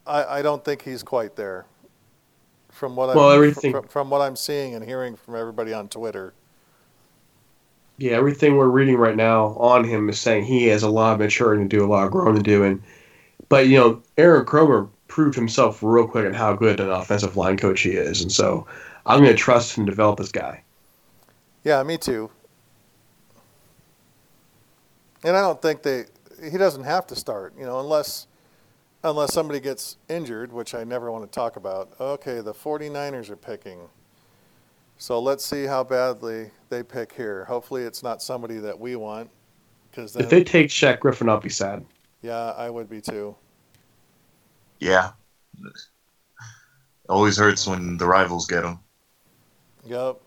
I, 0.06 0.40
I 0.40 0.42
don't 0.42 0.64
think 0.64 0.82
he's 0.82 1.04
quite 1.04 1.36
there. 1.36 1.66
From 2.70 2.96
what 2.98 3.16
Well, 3.16 3.30
I'm 3.30 3.36
everything- 3.38 3.72
from, 3.72 3.88
from 3.88 4.10
what 4.10 4.22
I'm 4.22 4.36
seeing 4.36 4.76
and 4.76 4.84
hearing 4.84 5.16
from 5.16 5.36
everybody 5.36 5.74
on 5.74 5.88
Twitter. 5.88 6.34
Yeah, 7.98 8.14
everything 8.14 8.58
we're 8.58 8.68
reading 8.68 8.98
right 8.98 9.16
now 9.16 9.56
on 9.58 9.86
him 9.86 10.10
is 10.10 10.20
saying 10.20 10.43
he 10.43 10.66
has 10.68 10.84
a 10.84 10.89
lot 10.89 11.14
of 11.14 11.20
maturing 11.20 11.68
to 11.68 11.78
do, 11.78 11.86
a 11.86 11.88
lot 11.88 12.06
of 12.06 12.12
growing 12.12 12.36
to 12.36 12.43
do. 12.43 12.64
And 12.64 12.82
but 13.48 13.68
you 13.68 13.78
know, 13.78 14.02
Aaron 14.18 14.46
Kromer 14.46 14.89
proved 15.08 15.36
himself 15.36 15.82
real 15.82 16.08
quick 16.08 16.26
at 16.26 16.36
how 16.36 16.54
good 16.54 16.80
an 16.80 16.89
offensive 16.89 17.38
line 17.38 17.58
coach 17.58 17.82
he 17.82 17.91
is, 17.91 18.22
and 18.22 18.32
so 18.32 18.68
I'm 19.06 19.20
going 19.20 19.32
to 19.32 19.38
trust 19.38 19.78
and 19.78 19.86
develop 19.86 20.18
this 20.18 20.32
guy. 20.32 20.64
Yeah, 21.64 21.82
me 21.84 21.98
too. 21.98 22.30
And 25.24 25.36
I 25.36 25.41
don't 25.41 25.62
think 25.62 25.84
they 25.84 26.06
he 26.43 26.58
doesn't 26.58 26.84
have 26.84 27.08
to 27.08 27.16
start, 27.16 27.54
you 27.58 27.66
know, 27.66 27.80
unless 27.80 28.28
unless 29.04 29.34
somebody 29.34 29.60
gets 29.60 29.98
injured, 30.10 30.52
which 30.52 30.74
I 30.74 30.84
never 30.84 31.12
want 31.12 31.24
to 31.24 31.34
talk 31.34 31.56
about. 31.56 31.93
Okay, 32.00 32.41
the 32.41 32.54
49ers 32.54 33.30
are 33.30 33.36
picking. 33.36 33.89
So 34.98 35.20
let's 35.20 35.43
see 35.46 35.66
how 35.66 35.84
badly 35.84 36.52
they 36.70 36.84
pick 36.84 37.14
here. 37.14 37.46
Hopefully 37.46 37.84
it's 37.84 38.02
not 38.02 38.22
somebody 38.22 38.58
that 38.58 38.80
we 38.80 38.96
want 38.96 39.30
cuz 39.93 40.16
If 40.16 40.30
they 40.30 40.43
take 40.43 40.68
Shaq 40.70 41.00
Griffin, 41.00 41.30
I'll 41.30 41.39
be 41.39 41.50
sad. 41.50 41.86
yeah, 42.22 42.52
I 42.52 42.70
would 42.70 42.89
be 42.89 43.02
too. 43.02 43.36
Yeah. 44.80 45.12
Always 47.08 47.38
hurts 47.38 47.68
when 47.68 47.98
the 47.98 48.06
rivals 48.06 48.48
get 48.48 48.64
him. 48.64 48.80
Yep. 49.86 50.20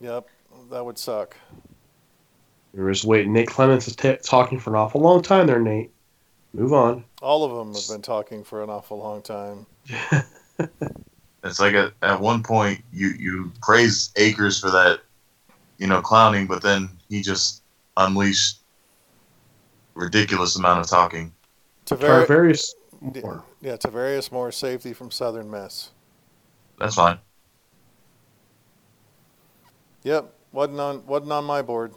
Yep, 0.00 0.28
that 0.70 0.84
would 0.84 0.98
suck. 0.98 1.36
We're 2.72 2.90
just 2.90 3.04
waiting. 3.04 3.32
Nate 3.32 3.48
Clements 3.48 3.86
is 3.86 3.96
t- 3.96 4.16
talking 4.22 4.58
for 4.58 4.70
an 4.70 4.76
awful 4.76 5.00
long 5.02 5.20
time 5.22 5.46
there, 5.46 5.60
Nate. 5.60 5.90
Move 6.54 6.72
on. 6.72 7.04
All 7.20 7.44
of 7.44 7.52
them 7.52 7.74
have 7.74 7.88
been 7.88 8.00
talking 8.02 8.42
for 8.42 8.62
an 8.62 8.70
awful 8.70 8.98
long 8.98 9.20
time. 9.22 9.66
It's 11.42 11.60
like 11.60 11.74
at, 11.74 11.92
at 12.02 12.20
one 12.20 12.42
point 12.42 12.82
you 12.92 13.08
you 13.08 13.52
praise 13.62 14.10
Akers 14.16 14.60
for 14.60 14.70
that, 14.70 15.00
you 15.78 15.86
know, 15.86 16.02
clowning, 16.02 16.46
but 16.46 16.62
then 16.62 16.90
he 17.08 17.22
just 17.22 17.62
unleashed 17.96 18.58
ridiculous 19.94 20.56
amount 20.56 20.80
of 20.80 20.88
talking. 20.88 21.32
Tavari- 21.86 22.26
Tarvarius 22.26 22.74
Yeah, 23.14 23.22
Moore. 23.22 23.44
yeah, 23.62 23.76
Tarvarius 23.76 24.30
Moore, 24.30 24.52
safety 24.52 24.92
from 24.92 25.10
Southern 25.10 25.50
Miss. 25.50 25.90
That's 26.78 26.94
fine. 26.94 27.18
Yep, 30.02 30.32
wasn't 30.52 30.80
on 30.80 31.06
wasn't 31.06 31.32
on 31.32 31.44
my 31.44 31.62
board. 31.62 31.92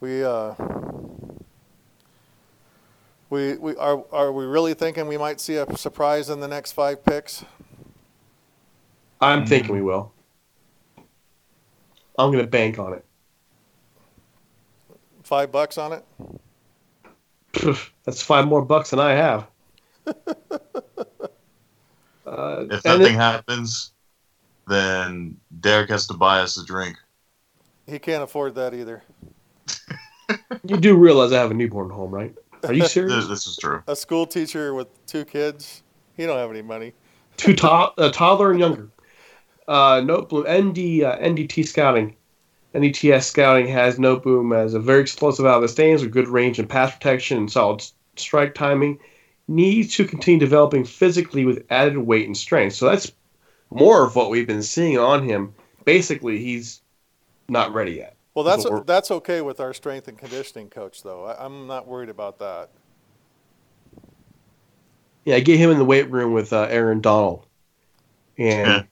We 0.00 0.24
uh, 0.24 0.54
we 3.32 3.54
we 3.54 3.74
are 3.76 4.04
are 4.12 4.30
we 4.30 4.44
really 4.44 4.74
thinking 4.74 5.08
we 5.08 5.16
might 5.16 5.40
see 5.40 5.56
a 5.56 5.76
surprise 5.78 6.28
in 6.28 6.40
the 6.40 6.48
next 6.48 6.72
five 6.72 7.02
picks? 7.02 7.42
I'm 9.22 9.46
thinking 9.46 9.74
we 9.74 9.80
will. 9.80 10.12
I'm 12.18 12.30
going 12.30 12.44
to 12.44 12.50
bank 12.50 12.78
on 12.78 12.92
it. 12.92 13.06
Five 15.22 15.50
bucks 15.50 15.78
on 15.78 15.92
it? 15.94 16.04
That's 18.04 18.20
five 18.20 18.46
more 18.46 18.62
bucks 18.62 18.90
than 18.90 19.00
I 19.00 19.12
have. 19.12 19.46
uh, 22.26 22.66
If 22.70 22.84
and 22.84 22.98
nothing 22.98 23.14
it- 23.14 23.18
happens, 23.18 23.92
then 24.66 25.38
Derek 25.60 25.88
has 25.88 26.06
to 26.08 26.14
buy 26.14 26.40
us 26.40 26.58
a 26.58 26.66
drink. 26.66 26.98
He 27.86 27.98
can't 27.98 28.22
afford 28.22 28.56
that 28.56 28.74
either. 28.74 29.02
you 30.66 30.76
do 30.76 30.96
realize 30.96 31.32
I 31.32 31.38
have 31.38 31.50
a 31.50 31.54
newborn 31.54 31.90
at 31.90 31.94
home, 31.94 32.10
right? 32.10 32.34
Are 32.68 32.72
you 32.72 32.82
This, 32.82 32.92
serious? 32.92 33.26
this 33.26 33.46
is 33.46 33.56
true. 33.56 33.82
A 33.86 33.96
school 33.96 34.26
teacher 34.26 34.74
with 34.74 34.88
two 35.06 35.24
kids, 35.24 35.82
he 36.16 36.26
don't 36.26 36.38
have 36.38 36.50
any 36.50 36.62
money. 36.62 36.92
Two 37.36 37.54
to- 37.54 37.92
a 37.98 38.10
toddler 38.10 38.50
and 38.50 38.60
younger. 38.60 38.88
Uh, 39.66 40.00
Noteboom, 40.00 40.42
ND, 40.44 41.02
uh, 41.04 41.16
NDT 41.18 41.66
Scouting, 41.66 42.16
NDTS 42.74 43.24
Scouting 43.24 43.68
has 43.68 43.98
Noteboom 43.98 44.56
as 44.56 44.74
a 44.74 44.80
very 44.80 45.00
explosive 45.00 45.46
out 45.46 45.56
of 45.56 45.62
the 45.62 45.68
stands 45.68 46.02
with 46.02 46.12
good 46.12 46.28
range 46.28 46.58
and 46.58 46.68
pass 46.68 46.92
protection 46.92 47.38
and 47.38 47.50
solid 47.50 47.82
strike 48.16 48.54
timing. 48.54 48.98
Needs 49.48 49.94
to 49.96 50.04
continue 50.04 50.38
developing 50.40 50.84
physically 50.84 51.44
with 51.44 51.64
added 51.70 51.98
weight 51.98 52.26
and 52.26 52.36
strength. 52.36 52.74
So 52.74 52.86
that's 52.86 53.12
more 53.70 54.04
of 54.04 54.14
what 54.14 54.30
we've 54.30 54.46
been 54.46 54.62
seeing 54.62 54.98
on 54.98 55.22
him. 55.22 55.54
Basically, 55.84 56.38
he's 56.38 56.80
not 57.48 57.74
ready 57.74 57.92
yet. 57.92 58.11
Well, 58.34 58.44
that's 58.44 58.62
That's 58.64 58.70
we're- 58.72 58.84
that's 58.86 59.10
okay 59.10 59.40
with 59.42 59.60
our 59.60 59.74
strength 59.74 60.08
and 60.08 60.16
conditioning 60.18 60.70
coach, 60.70 61.02
though. 61.02 61.26
I, 61.26 61.44
I'm 61.44 61.66
not 61.66 61.86
worried 61.86 62.08
about 62.08 62.38
that. 62.38 62.70
Yeah, 65.24 65.38
get 65.38 65.58
him 65.58 65.70
in 65.70 65.78
the 65.78 65.84
weight 65.84 66.10
room 66.10 66.32
with 66.32 66.52
uh, 66.52 66.62
Aaron 66.70 67.00
Donald 67.00 67.46
and 68.38 68.66
Yeah. 68.66 68.82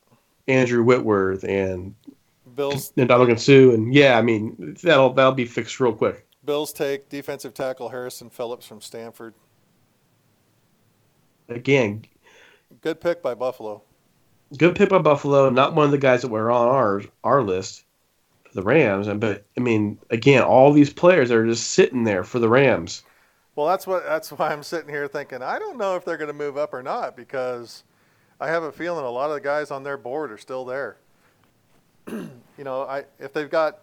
Andrew 0.54 0.82
Whitworth 0.82 1.44
and 1.44 1.94
Bills 2.54 2.92
and 2.96 3.08
Ndamukong 3.08 3.38
Suh, 3.40 3.72
and 3.74 3.92
yeah, 3.94 4.18
I 4.18 4.22
mean 4.22 4.76
that'll 4.82 5.12
that'll 5.14 5.32
be 5.32 5.44
fixed 5.46 5.80
real 5.80 5.92
quick. 5.92 6.26
Bills 6.44 6.72
take 6.72 7.08
defensive 7.08 7.54
tackle 7.54 7.88
Harrison 7.88 8.30
Phillips 8.30 8.66
from 8.66 8.80
Stanford. 8.80 9.34
Again, 11.48 12.04
Good 12.80 13.00
pick 13.00 13.22
by 13.22 13.34
Buffalo. 13.34 13.82
good 14.56 14.76
pick 14.76 14.88
by 14.90 14.98
Buffalo. 14.98 15.50
Not 15.50 15.74
one 15.74 15.86
of 15.86 15.90
the 15.90 15.98
guys 15.98 16.22
that 16.22 16.28
were 16.28 16.50
on 16.50 16.68
our 16.68 17.02
our 17.24 17.42
list 17.42 17.84
for 17.84 17.89
the 18.52 18.62
Rams, 18.62 19.08
and 19.08 19.20
but 19.20 19.44
I 19.56 19.60
mean, 19.60 19.98
again, 20.10 20.42
all 20.42 20.72
these 20.72 20.92
players 20.92 21.30
are 21.30 21.46
just 21.46 21.72
sitting 21.72 22.04
there 22.04 22.24
for 22.24 22.38
the 22.38 22.48
Rams. 22.48 23.02
Well, 23.56 23.66
that's 23.66 23.86
what 23.86 24.04
that's 24.04 24.30
why 24.32 24.52
I'm 24.52 24.62
sitting 24.62 24.88
here 24.88 25.08
thinking 25.08 25.42
I 25.42 25.58
don't 25.58 25.76
know 25.76 25.96
if 25.96 26.04
they're 26.04 26.16
going 26.16 26.28
to 26.28 26.34
move 26.34 26.56
up 26.56 26.72
or 26.72 26.82
not 26.82 27.16
because 27.16 27.84
I 28.40 28.48
have 28.48 28.62
a 28.62 28.72
feeling 28.72 29.04
a 29.04 29.10
lot 29.10 29.30
of 29.30 29.34
the 29.34 29.40
guys 29.40 29.70
on 29.70 29.82
their 29.82 29.98
board 29.98 30.32
are 30.32 30.38
still 30.38 30.64
there. 30.64 30.96
you 32.08 32.30
know, 32.64 32.82
I 32.82 33.04
if 33.18 33.32
they've 33.32 33.50
got 33.50 33.80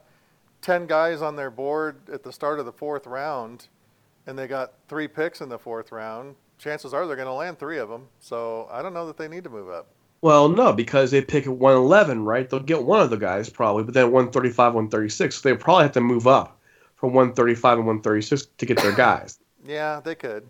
ten 0.62 0.88
guys 0.88 1.22
on 1.22 1.36
their 1.36 1.52
board 1.52 1.98
at 2.12 2.24
the 2.24 2.34
start 2.34 2.60
of 2.60 2.66
the 2.66 2.72
fourth 2.72 3.06
round, 3.06 3.68
and 4.26 4.38
they 4.38 4.48
got 4.48 4.74
three 4.88 5.08
picks 5.08 5.42
in 5.42 5.50
the 5.50 5.60
fourth 5.60 5.92
round, 5.92 6.36
chances 6.58 6.94
are 6.94 7.06
they're 7.06 7.16
going 7.16 7.28
to 7.28 7.34
land 7.34 7.60
three 7.60 7.78
of 7.78 7.90
them. 7.90 8.08
So 8.20 8.68
I 8.72 8.82
don't 8.82 8.94
know 8.94 9.08
that 9.08 9.18
they 9.18 9.28
need 9.28 9.44
to 9.44 9.50
move 9.50 9.70
up. 9.70 9.88
Well, 10.22 10.50
no, 10.50 10.74
because 10.74 11.12
they 11.12 11.22
pick 11.22 11.46
at 11.46 11.54
111, 11.54 12.24
right? 12.24 12.50
They'll 12.50 12.60
get 12.60 12.84
one 12.84 13.02
of 13.02 13.10
the 13.10 13.18
guys 13.18 13.50
probably, 13.50 13.84
but 13.84 13.94
then 13.94 14.12
135, 14.12 14.74
136, 14.74 15.36
so 15.36 15.50
they 15.50 15.56
probably 15.56 15.84
have 15.84 15.92
to 15.94 16.02
move 16.02 16.26
up 16.26 16.60
from 16.96 17.14
135 17.14 17.78
and 17.78 17.88
136 17.88 18.48
to 18.58 18.66
get 18.66 18.78
their 18.78 18.94
guys. 18.94 19.40
Yeah, 19.66 20.00
they 20.04 20.16
could. 20.16 20.48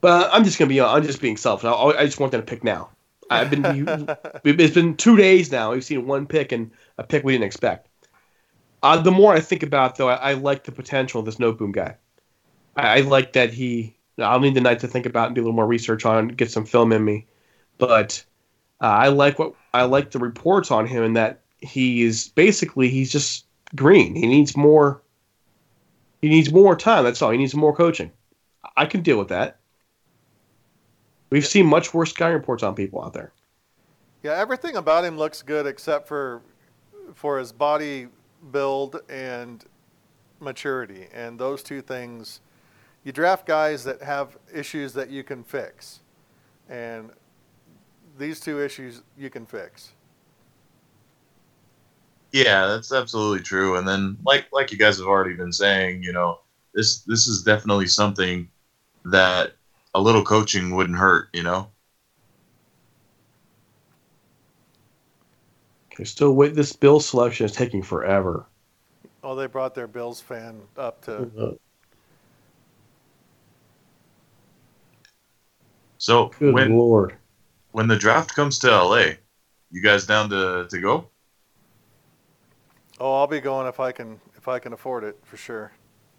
But 0.00 0.30
I'm 0.32 0.44
just 0.44 0.58
gonna 0.58 0.68
be. 0.68 0.80
I'm 0.80 1.02
just 1.02 1.20
being 1.20 1.36
selfish. 1.36 1.64
I, 1.64 1.72
I 1.72 2.04
just 2.04 2.18
want 2.20 2.32
them 2.32 2.40
to 2.40 2.46
pick 2.46 2.64
now. 2.64 2.90
I've 3.30 3.50
been. 3.50 3.64
it's 4.44 4.74
been 4.74 4.96
two 4.96 5.16
days 5.16 5.50
now. 5.50 5.72
We've 5.72 5.84
seen 5.84 6.06
one 6.06 6.26
pick 6.26 6.52
and 6.52 6.72
a 6.98 7.04
pick 7.04 7.24
we 7.24 7.32
didn't 7.32 7.44
expect. 7.44 7.88
Uh, 8.82 9.00
the 9.00 9.12
more 9.12 9.32
I 9.32 9.38
think 9.38 9.62
about, 9.62 9.92
it, 9.92 9.96
though, 9.98 10.08
I, 10.08 10.14
I 10.14 10.32
like 10.34 10.64
the 10.64 10.72
potential 10.72 11.20
of 11.20 11.26
this 11.26 11.36
Noteboom 11.36 11.72
guy. 11.72 11.96
I, 12.76 12.98
I 12.98 13.00
like 13.02 13.34
that 13.34 13.52
he. 13.52 13.96
I'll 14.18 14.40
need 14.40 14.54
the 14.54 14.60
night 14.60 14.80
to 14.80 14.88
think 14.88 15.06
about 15.06 15.26
and 15.26 15.34
do 15.34 15.40
a 15.40 15.44
little 15.44 15.56
more 15.56 15.66
research 15.66 16.04
on, 16.04 16.18
and 16.18 16.36
get 16.36 16.50
some 16.50 16.66
film 16.66 16.92
in 16.92 17.04
me. 17.04 17.26
But 17.78 18.24
uh, 18.80 18.86
I 18.86 19.08
like 19.08 19.38
what 19.38 19.54
I 19.72 19.84
like 19.84 20.10
the 20.10 20.18
reports 20.18 20.70
on 20.70 20.86
him, 20.86 21.02
and 21.02 21.16
that 21.16 21.40
he 21.58 22.02
is 22.02 22.28
basically 22.28 22.88
he's 22.88 23.10
just 23.10 23.46
green. 23.74 24.14
He 24.14 24.26
needs 24.26 24.56
more. 24.56 25.00
He 26.20 26.28
needs 26.28 26.52
more 26.52 26.76
time. 26.76 27.04
That's 27.04 27.22
all. 27.22 27.30
He 27.30 27.38
needs 27.38 27.54
more 27.54 27.74
coaching. 27.74 28.12
I 28.76 28.86
can 28.86 29.02
deal 29.02 29.18
with 29.18 29.28
that. 29.28 29.58
We've 31.30 31.46
seen 31.46 31.66
much 31.66 31.94
worse 31.94 32.10
scouting 32.10 32.36
reports 32.36 32.62
on 32.62 32.74
people 32.74 33.02
out 33.02 33.14
there. 33.14 33.32
Yeah, 34.22 34.32
everything 34.32 34.76
about 34.76 35.04
him 35.04 35.16
looks 35.16 35.42
good 35.42 35.66
except 35.66 36.06
for 36.06 36.42
for 37.14 37.38
his 37.38 37.52
body 37.52 38.08
build 38.50 39.00
and 39.08 39.64
maturity. 40.40 41.06
And 41.12 41.38
those 41.38 41.62
two 41.62 41.80
things, 41.82 42.40
you 43.04 43.12
draft 43.12 43.46
guys 43.46 43.84
that 43.84 44.02
have 44.02 44.38
issues 44.52 44.92
that 44.94 45.10
you 45.10 45.22
can 45.22 45.42
fix. 45.42 46.00
And 46.68 47.10
these 48.18 48.40
two 48.40 48.62
issues 48.62 49.02
you 49.16 49.30
can 49.30 49.46
fix. 49.46 49.92
Yeah, 52.32 52.66
that's 52.66 52.92
absolutely 52.92 53.42
true. 53.42 53.76
And 53.76 53.86
then, 53.86 54.16
like 54.24 54.46
like 54.52 54.72
you 54.72 54.78
guys 54.78 54.98
have 54.98 55.06
already 55.06 55.34
been 55.34 55.52
saying, 55.52 56.02
you 56.02 56.12
know, 56.12 56.40
this 56.74 57.00
this 57.02 57.26
is 57.26 57.42
definitely 57.42 57.86
something 57.86 58.48
that 59.04 59.52
a 59.94 60.00
little 60.00 60.24
coaching 60.24 60.74
wouldn't 60.74 60.98
hurt. 60.98 61.28
You 61.34 61.42
know. 61.42 61.68
Okay, 65.92 66.04
still 66.04 66.34
wait. 66.34 66.54
This 66.54 66.72
bill 66.72 67.00
selection 67.00 67.44
is 67.44 67.52
taking 67.52 67.82
forever. 67.82 68.46
Oh, 69.22 69.34
they 69.34 69.46
brought 69.46 69.74
their 69.74 69.86
Bills 69.86 70.20
fan 70.20 70.62
up 70.76 71.02
to. 71.02 71.30
Uh, 71.38 71.52
So 76.02 76.32
Good 76.40 76.52
when 76.52 76.76
lord. 76.76 77.14
when 77.70 77.86
the 77.86 77.94
draft 77.94 78.34
comes 78.34 78.58
to 78.58 78.68
LA, 78.68 79.12
you 79.70 79.80
guys 79.80 80.04
down 80.04 80.28
to 80.30 80.66
to 80.68 80.80
go? 80.80 81.06
Oh, 82.98 83.20
I'll 83.20 83.28
be 83.28 83.38
going 83.38 83.68
if 83.68 83.78
I 83.78 83.92
can 83.92 84.20
if 84.36 84.48
I 84.48 84.58
can 84.58 84.72
afford 84.72 85.04
it 85.04 85.16
for 85.22 85.36
sure. 85.36 85.70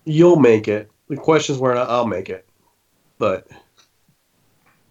You'll 0.05 0.39
make 0.39 0.69
it. 0.69 0.89
The 1.09 1.17
question 1.17 1.55
is 1.55 1.59
whether 1.59 1.73
or 1.73 1.79
not 1.79 1.89
I'll 1.89 2.07
make 2.07 2.29
it. 2.29 2.47
But 3.17 3.49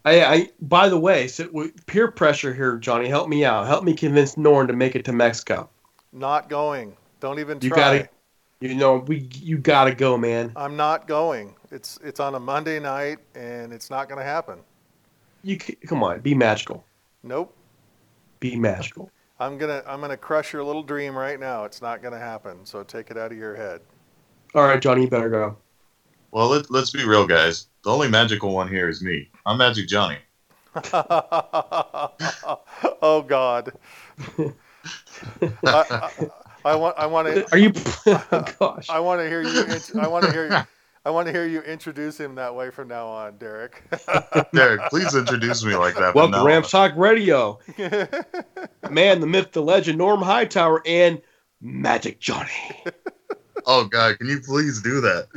I, 0.05 0.24
I 0.24 0.51
by 0.61 0.90
the 0.90 0.99
way, 0.99 1.26
so 1.26 1.49
with 1.51 1.86
peer 1.86 2.11
pressure 2.11 2.53
here, 2.53 2.76
Johnny, 2.76 3.09
help 3.09 3.30
me 3.30 3.47
out. 3.47 3.66
Help 3.66 3.84
me 3.84 3.95
convince 3.95 4.36
Norm 4.36 4.66
to 4.66 4.74
make 4.74 4.95
it 4.95 5.07
to 5.07 5.14
Mexico. 5.14 5.70
Not 6.12 6.51
going. 6.51 6.99
Don't 7.18 7.38
even 7.38 7.61
try. 7.61 7.66
You 7.66 7.74
gotta, 7.74 8.09
you 8.61 8.74
know, 8.74 8.97
we 8.99 9.26
you 9.32 9.57
gotta 9.57 9.95
go, 9.95 10.18
man. 10.18 10.53
I'm 10.55 10.76
not 10.76 11.09
going. 11.09 11.55
It's 11.70 11.99
it's 12.05 12.20
on 12.20 12.34
a 12.34 12.40
Monday 12.40 12.78
night 12.78 13.20
and 13.34 13.72
it's 13.72 13.88
not 13.88 14.11
going 14.11 14.18
to 14.18 14.24
happen. 14.24 14.59
You 15.43 15.59
come 15.59 16.03
on, 16.03 16.20
be 16.20 16.34
magical. 16.34 16.84
Nope. 17.22 17.57
Be 18.40 18.57
magical. 18.57 19.11
I'm 19.40 19.59
gonna 19.59 19.82
I'm 19.86 20.01
gonna 20.01 20.16
crush 20.16 20.53
your 20.53 20.62
little 20.62 20.82
dream 20.82 21.16
right 21.16 21.38
now. 21.38 21.64
It's 21.64 21.82
not 21.82 22.03
gonna 22.03 22.18
happen. 22.18 22.64
So 22.64 22.82
take 22.82 23.11
it 23.11 23.18
out 23.18 23.32
of 23.32 23.38
your 23.38 23.57
head. 23.57 23.80
All 24.55 24.64
right, 24.64 24.80
Johnny, 24.80 25.03
you 25.03 25.09
better 25.09 25.30
go. 25.30 25.57
Well, 26.30 26.49
let, 26.49 26.70
let's 26.70 26.90
be 26.90 27.05
real, 27.05 27.26
guys. 27.26 27.66
The 27.84 27.90
only 27.90 28.09
magical 28.09 28.55
one 28.55 28.68
here 28.68 28.88
is 28.88 29.03
me. 29.03 29.28
I'm 29.45 29.59
Magic 29.59 29.86
Johnny. 29.86 30.18
oh 30.95 32.12
God. 33.26 33.72
I, 35.64 35.84
I, 35.90 36.11
I 36.64 36.74
want 36.74 36.99
I 36.99 37.07
want 37.07 37.28
to 37.28 37.53
Are 37.53 37.59
you? 37.59 37.72
oh, 38.07 38.45
gosh. 38.59 38.88
I 38.88 39.01
want 39.01 39.20
to 39.20 39.28
hear 39.28 39.43
you. 39.43 39.66
I 40.01 40.07
want 40.07 40.24
to 40.24 40.32
hear. 40.32 40.66
You, 41.05 41.09
I 41.09 41.11
want 41.11 41.26
to 41.26 41.32
hear 41.32 41.46
you 41.46 41.61
introduce 41.62 42.18
him 42.18 42.36
that 42.36 42.55
way 42.55 42.70
from 42.70 42.88
now 42.88 43.07
on, 43.07 43.36
Derek. 43.38 43.82
Derek, 44.53 44.82
please 44.90 45.14
introduce 45.14 45.64
me 45.64 45.76
like 45.76 45.94
that. 45.96 46.14
Welcome 46.14 46.40
to 46.40 46.46
Rams. 46.46 46.70
Talk 46.70 46.92
Radio. 46.96 47.59
Man, 48.90 49.20
the 49.20 49.26
myth, 49.26 49.53
the 49.53 49.62
legend, 49.62 49.98
Norm 49.98 50.22
Hightower, 50.22 50.82
and 50.86 51.20
Magic 51.61 52.20
Johnny. 52.20 52.50
Oh 53.64 53.84
God, 53.84 54.18
can 54.18 54.26
you 54.26 54.40
please 54.40 54.82
do 54.82 55.00
that? 55.03 55.28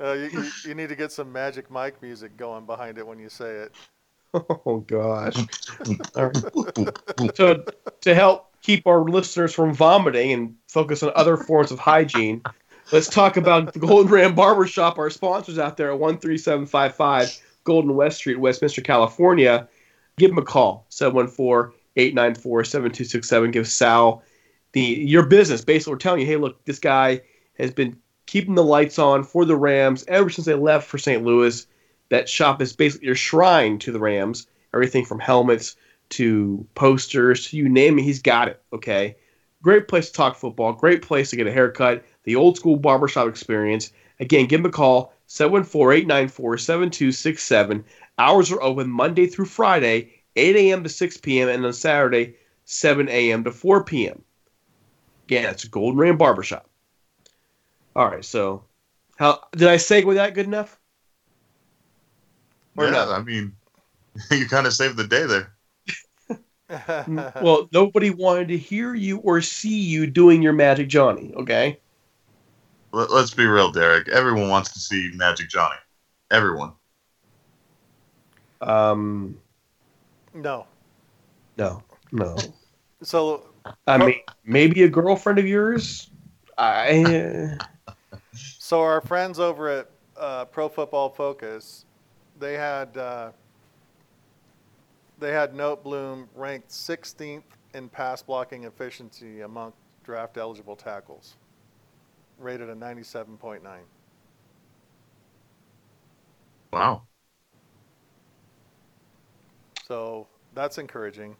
Uh, 0.00 0.12
you, 0.12 0.30
you, 0.30 0.50
you 0.64 0.74
need 0.74 0.88
to 0.88 0.94
get 0.94 1.12
some 1.12 1.30
Magic 1.30 1.70
Mike 1.70 2.00
music 2.00 2.38
going 2.38 2.64
behind 2.64 2.96
it 2.96 3.06
when 3.06 3.18
you 3.18 3.28
say 3.28 3.50
it. 3.50 3.74
Oh 4.32 4.78
gosh. 4.86 5.36
All 6.14 6.26
right. 6.26 7.36
So 7.36 7.64
to 8.00 8.14
help 8.14 8.54
keep 8.62 8.86
our 8.86 9.02
listeners 9.02 9.52
from 9.52 9.74
vomiting 9.74 10.32
and 10.32 10.54
focus 10.68 11.02
on 11.02 11.12
other 11.14 11.36
forms 11.36 11.70
of 11.70 11.78
hygiene, 11.78 12.40
let's 12.92 13.08
talk 13.08 13.36
about 13.36 13.72
the 13.72 13.78
Golden 13.78 14.12
Ram 14.12 14.34
Barbershop, 14.34 14.98
our 14.98 15.10
sponsors 15.10 15.58
out 15.58 15.76
there 15.76 15.92
at 15.92 15.98
13755 15.98 17.40
Golden 17.64 17.94
West 17.94 18.16
Street, 18.18 18.40
Westminster, 18.40 18.82
California. 18.82 19.68
Give 20.16 20.30
them 20.30 20.38
a 20.38 20.42
call, 20.42 20.86
714-894-7267. 20.90 23.52
Give 23.52 23.68
Sal 23.68 24.22
the 24.72 24.80
your 24.80 25.26
business. 25.26 25.64
Basically, 25.64 25.92
we're 25.92 25.98
telling 25.98 26.20
you, 26.20 26.26
hey, 26.26 26.36
look, 26.36 26.64
this 26.64 26.78
guy 26.78 27.20
has 27.58 27.72
been 27.72 27.98
keeping 28.26 28.54
the 28.54 28.64
lights 28.64 28.98
on 28.98 29.24
for 29.24 29.44
the 29.44 29.56
Rams 29.56 30.04
ever 30.08 30.30
since 30.30 30.46
they 30.46 30.54
left 30.54 30.88
for 30.88 30.96
St. 30.98 31.24
Louis 31.24 31.66
that 32.08 32.28
shop 32.28 32.62
is 32.62 32.72
basically 32.72 33.06
your 33.06 33.14
shrine 33.14 33.78
to 33.80 33.92
the 33.92 33.98
Rams. 33.98 34.46
Everything 34.74 35.04
from 35.04 35.18
helmets 35.18 35.76
to 36.10 36.66
posters, 36.74 37.52
you 37.52 37.68
name 37.68 37.98
it, 37.98 38.02
he's 38.02 38.22
got 38.22 38.48
it. 38.48 38.62
Okay. 38.72 39.16
Great 39.62 39.88
place 39.88 40.06
to 40.06 40.12
talk 40.12 40.36
football. 40.36 40.72
Great 40.72 41.02
place 41.02 41.30
to 41.30 41.36
get 41.36 41.46
a 41.46 41.52
haircut. 41.52 42.04
The 42.24 42.36
old 42.36 42.56
school 42.56 42.76
barbershop 42.76 43.28
experience. 43.28 43.92
Again, 44.20 44.46
give 44.46 44.60
him 44.60 44.66
a 44.66 44.70
call 44.70 45.12
714 45.26 46.04
894 46.04 46.58
7267. 46.58 47.84
Hours 48.18 48.50
are 48.50 48.62
open 48.62 48.90
Monday 48.90 49.26
through 49.26 49.46
Friday, 49.46 50.22
8 50.36 50.56
a.m. 50.56 50.82
to 50.82 50.88
6 50.88 51.16
p.m., 51.18 51.48
and 51.48 51.64
on 51.64 51.72
Saturday, 51.72 52.34
7 52.64 53.08
a.m. 53.08 53.44
to 53.44 53.52
4 53.52 53.84
p.m. 53.84 54.22
Again, 55.26 55.50
it's 55.50 55.64
Golden 55.64 55.98
Ram 55.98 56.16
Barbershop. 56.16 56.68
All 57.94 58.06
right, 58.06 58.24
so 58.24 58.64
how 59.16 59.42
did 59.52 59.68
I 59.68 59.76
segue 59.76 60.14
that 60.14 60.34
good 60.34 60.46
enough? 60.46 60.78
Or 62.76 62.84
yeah, 62.84 62.90
not? 62.92 63.08
I 63.08 63.22
mean, 63.22 63.54
you 64.30 64.48
kind 64.48 64.66
of 64.66 64.72
saved 64.72 64.96
the 64.96 65.06
day 65.06 65.26
there. 65.26 65.52
well, 67.42 67.68
nobody 67.72 68.10
wanted 68.10 68.48
to 68.48 68.58
hear 68.58 68.94
you 68.94 69.18
or 69.18 69.40
see 69.40 69.80
you 69.80 70.06
doing 70.06 70.42
your 70.42 70.52
Magic 70.52 70.88
Johnny, 70.88 71.32
okay? 71.34 71.78
Let, 72.92 73.10
let's 73.10 73.34
be 73.34 73.46
real, 73.46 73.70
Derek. 73.70 74.08
Everyone 74.08 74.48
wants 74.48 74.72
to 74.72 74.78
see 74.78 75.10
Magic 75.14 75.48
Johnny. 75.48 75.76
Everyone. 76.30 76.72
Um, 78.60 79.38
No. 80.34 80.66
no, 81.56 81.82
no. 82.12 82.36
So 83.02 83.44
I 83.86 83.98
mean, 83.98 84.20
maybe 84.44 84.82
a 84.82 84.88
girlfriend 84.88 85.38
of 85.38 85.46
yours. 85.46 86.10
I 86.56 87.56
So 88.34 88.80
our 88.80 89.00
friends 89.00 89.38
over 89.38 89.68
at 89.68 89.90
uh, 90.16 90.44
Pro 90.46 90.68
Football 90.68 91.10
Focus, 91.10 91.84
they 92.38 92.54
had 92.54 92.96
uh, 92.96 93.30
they 95.18 95.32
had 95.32 95.54
Noteboom 95.54 96.26
ranked 96.34 96.68
16th 96.70 97.42
in 97.74 97.88
pass 97.88 98.22
blocking 98.22 98.64
efficiency 98.64 99.42
among 99.42 99.72
draft 100.04 100.36
eligible 100.36 100.76
tackles, 100.76 101.36
rated 102.38 102.68
a 102.68 102.74
97.9. 102.74 103.60
Wow. 106.72 107.02
So 109.86 110.26
that's 110.54 110.78
encouraging. 110.78 111.34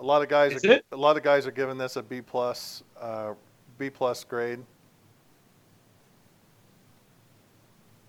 A 0.00 0.04
lot 0.04 0.22
of 0.22 0.28
guys 0.28 0.52
Is 0.52 0.64
are 0.64 0.72
it? 0.72 0.84
a 0.92 0.96
lot 0.96 1.16
of 1.16 1.22
guys 1.22 1.46
are 1.46 1.50
giving 1.50 1.78
this 1.78 1.96
a 1.96 2.02
B 2.02 2.20
plus 2.20 2.82
uh, 3.00 3.34
B 3.78 3.90
plus 3.90 4.24
grade. 4.24 4.60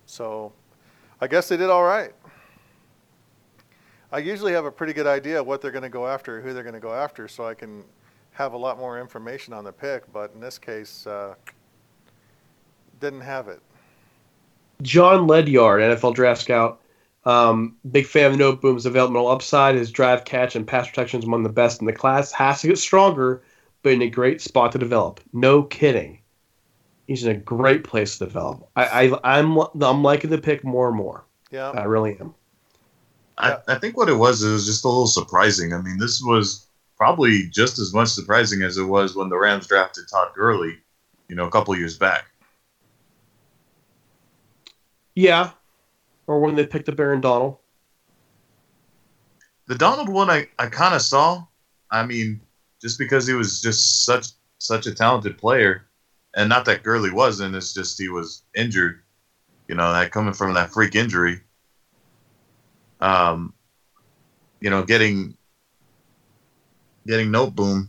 So 0.06 0.52
I 1.20 1.26
guess 1.26 1.48
they 1.48 1.56
did 1.56 1.70
all 1.70 1.84
right. 1.84 2.12
I 4.12 4.18
usually 4.18 4.52
have 4.52 4.64
a 4.64 4.70
pretty 4.70 4.92
good 4.92 5.08
idea 5.08 5.42
what 5.42 5.60
they're 5.60 5.72
going 5.72 5.82
to 5.82 5.88
go 5.88 6.06
after, 6.06 6.40
who 6.40 6.52
they're 6.52 6.62
going 6.62 6.74
to 6.74 6.80
go 6.80 6.94
after, 6.94 7.26
so 7.26 7.44
I 7.46 7.54
can 7.54 7.82
have 8.30 8.52
a 8.52 8.56
lot 8.56 8.78
more 8.78 9.00
information 9.00 9.52
on 9.52 9.64
the 9.64 9.72
pick. 9.72 10.12
But 10.12 10.32
in 10.34 10.40
this 10.40 10.56
case, 10.58 11.06
uh, 11.06 11.34
didn't 13.00 13.22
have 13.22 13.48
it. 13.48 13.60
John 14.82 15.26
Ledyard, 15.26 15.80
NFL 15.80 16.14
draft 16.14 16.42
scout. 16.42 16.80
Um, 17.24 17.76
big 17.90 18.06
fan 18.06 18.32
of 18.32 18.38
Noteboom's 18.38 18.82
developmental 18.82 19.28
upside. 19.28 19.76
His 19.76 19.90
drive, 19.90 20.24
catch, 20.24 20.56
and 20.56 20.66
pass 20.66 20.88
protection 20.88 21.20
is 21.20 21.26
among 21.26 21.42
the 21.42 21.48
best 21.48 21.80
in 21.80 21.86
the 21.86 21.92
class. 21.92 22.32
Has 22.32 22.60
to 22.60 22.68
get 22.68 22.78
stronger, 22.78 23.42
but 23.82 23.92
in 23.92 24.02
a 24.02 24.10
great 24.10 24.40
spot 24.40 24.72
to 24.72 24.78
develop. 24.78 25.20
No 25.32 25.62
kidding. 25.62 26.20
He's 27.06 27.24
in 27.24 27.30
a 27.30 27.38
great 27.38 27.84
place 27.84 28.18
to 28.18 28.26
develop. 28.26 28.68
I, 28.76 29.10
I 29.12 29.38
I'm 29.38 29.58
I'm 29.82 30.02
liking 30.02 30.30
the 30.30 30.38
pick 30.38 30.64
more 30.64 30.88
and 30.88 30.96
more. 30.96 31.24
Yeah. 31.50 31.70
I 31.70 31.84
really 31.84 32.16
am. 32.20 32.34
I, 33.36 33.58
I 33.68 33.74
think 33.76 33.96
what 33.96 34.08
it 34.08 34.14
was 34.14 34.42
it 34.42 34.52
was 34.52 34.66
just 34.66 34.84
a 34.84 34.88
little 34.88 35.06
surprising. 35.06 35.72
I 35.72 35.80
mean, 35.80 35.98
this 35.98 36.22
was 36.22 36.66
probably 36.96 37.48
just 37.48 37.78
as 37.78 37.92
much 37.92 38.08
surprising 38.08 38.62
as 38.62 38.76
it 38.76 38.84
was 38.84 39.16
when 39.16 39.28
the 39.28 39.36
Rams 39.36 39.66
drafted 39.66 40.04
Todd 40.08 40.28
Gurley, 40.34 40.78
you 41.28 41.34
know, 41.34 41.46
a 41.46 41.50
couple 41.50 41.76
years 41.76 41.98
back. 41.98 42.26
Yeah. 45.14 45.50
Or 46.26 46.40
when 46.40 46.54
they 46.54 46.66
picked 46.66 46.88
up 46.88 46.98
Aaron 46.98 47.20
Donald. 47.20 47.58
The 49.66 49.74
Donald 49.74 50.08
one 50.08 50.30
I, 50.30 50.48
I 50.58 50.66
kind 50.66 50.94
of 50.94 51.02
saw. 51.02 51.44
I 51.90 52.04
mean, 52.04 52.40
just 52.80 52.98
because 52.98 53.26
he 53.26 53.34
was 53.34 53.62
just 53.62 54.04
such 54.04 54.28
such 54.58 54.86
a 54.86 54.94
talented 54.94 55.38
player, 55.38 55.86
and 56.34 56.48
not 56.48 56.64
that 56.66 56.82
Gurley 56.82 57.10
wasn't. 57.10 57.54
It's 57.54 57.72
just 57.72 57.98
he 57.98 58.08
was 58.08 58.42
injured. 58.54 59.02
You 59.68 59.74
know, 59.74 59.92
that 59.92 60.10
coming 60.10 60.34
from 60.34 60.54
that 60.54 60.70
freak 60.70 60.94
injury. 60.94 61.40
Um, 63.00 63.54
you 64.60 64.70
know, 64.70 64.82
getting 64.82 65.36
getting 67.06 67.28
Noteboom. 67.28 67.88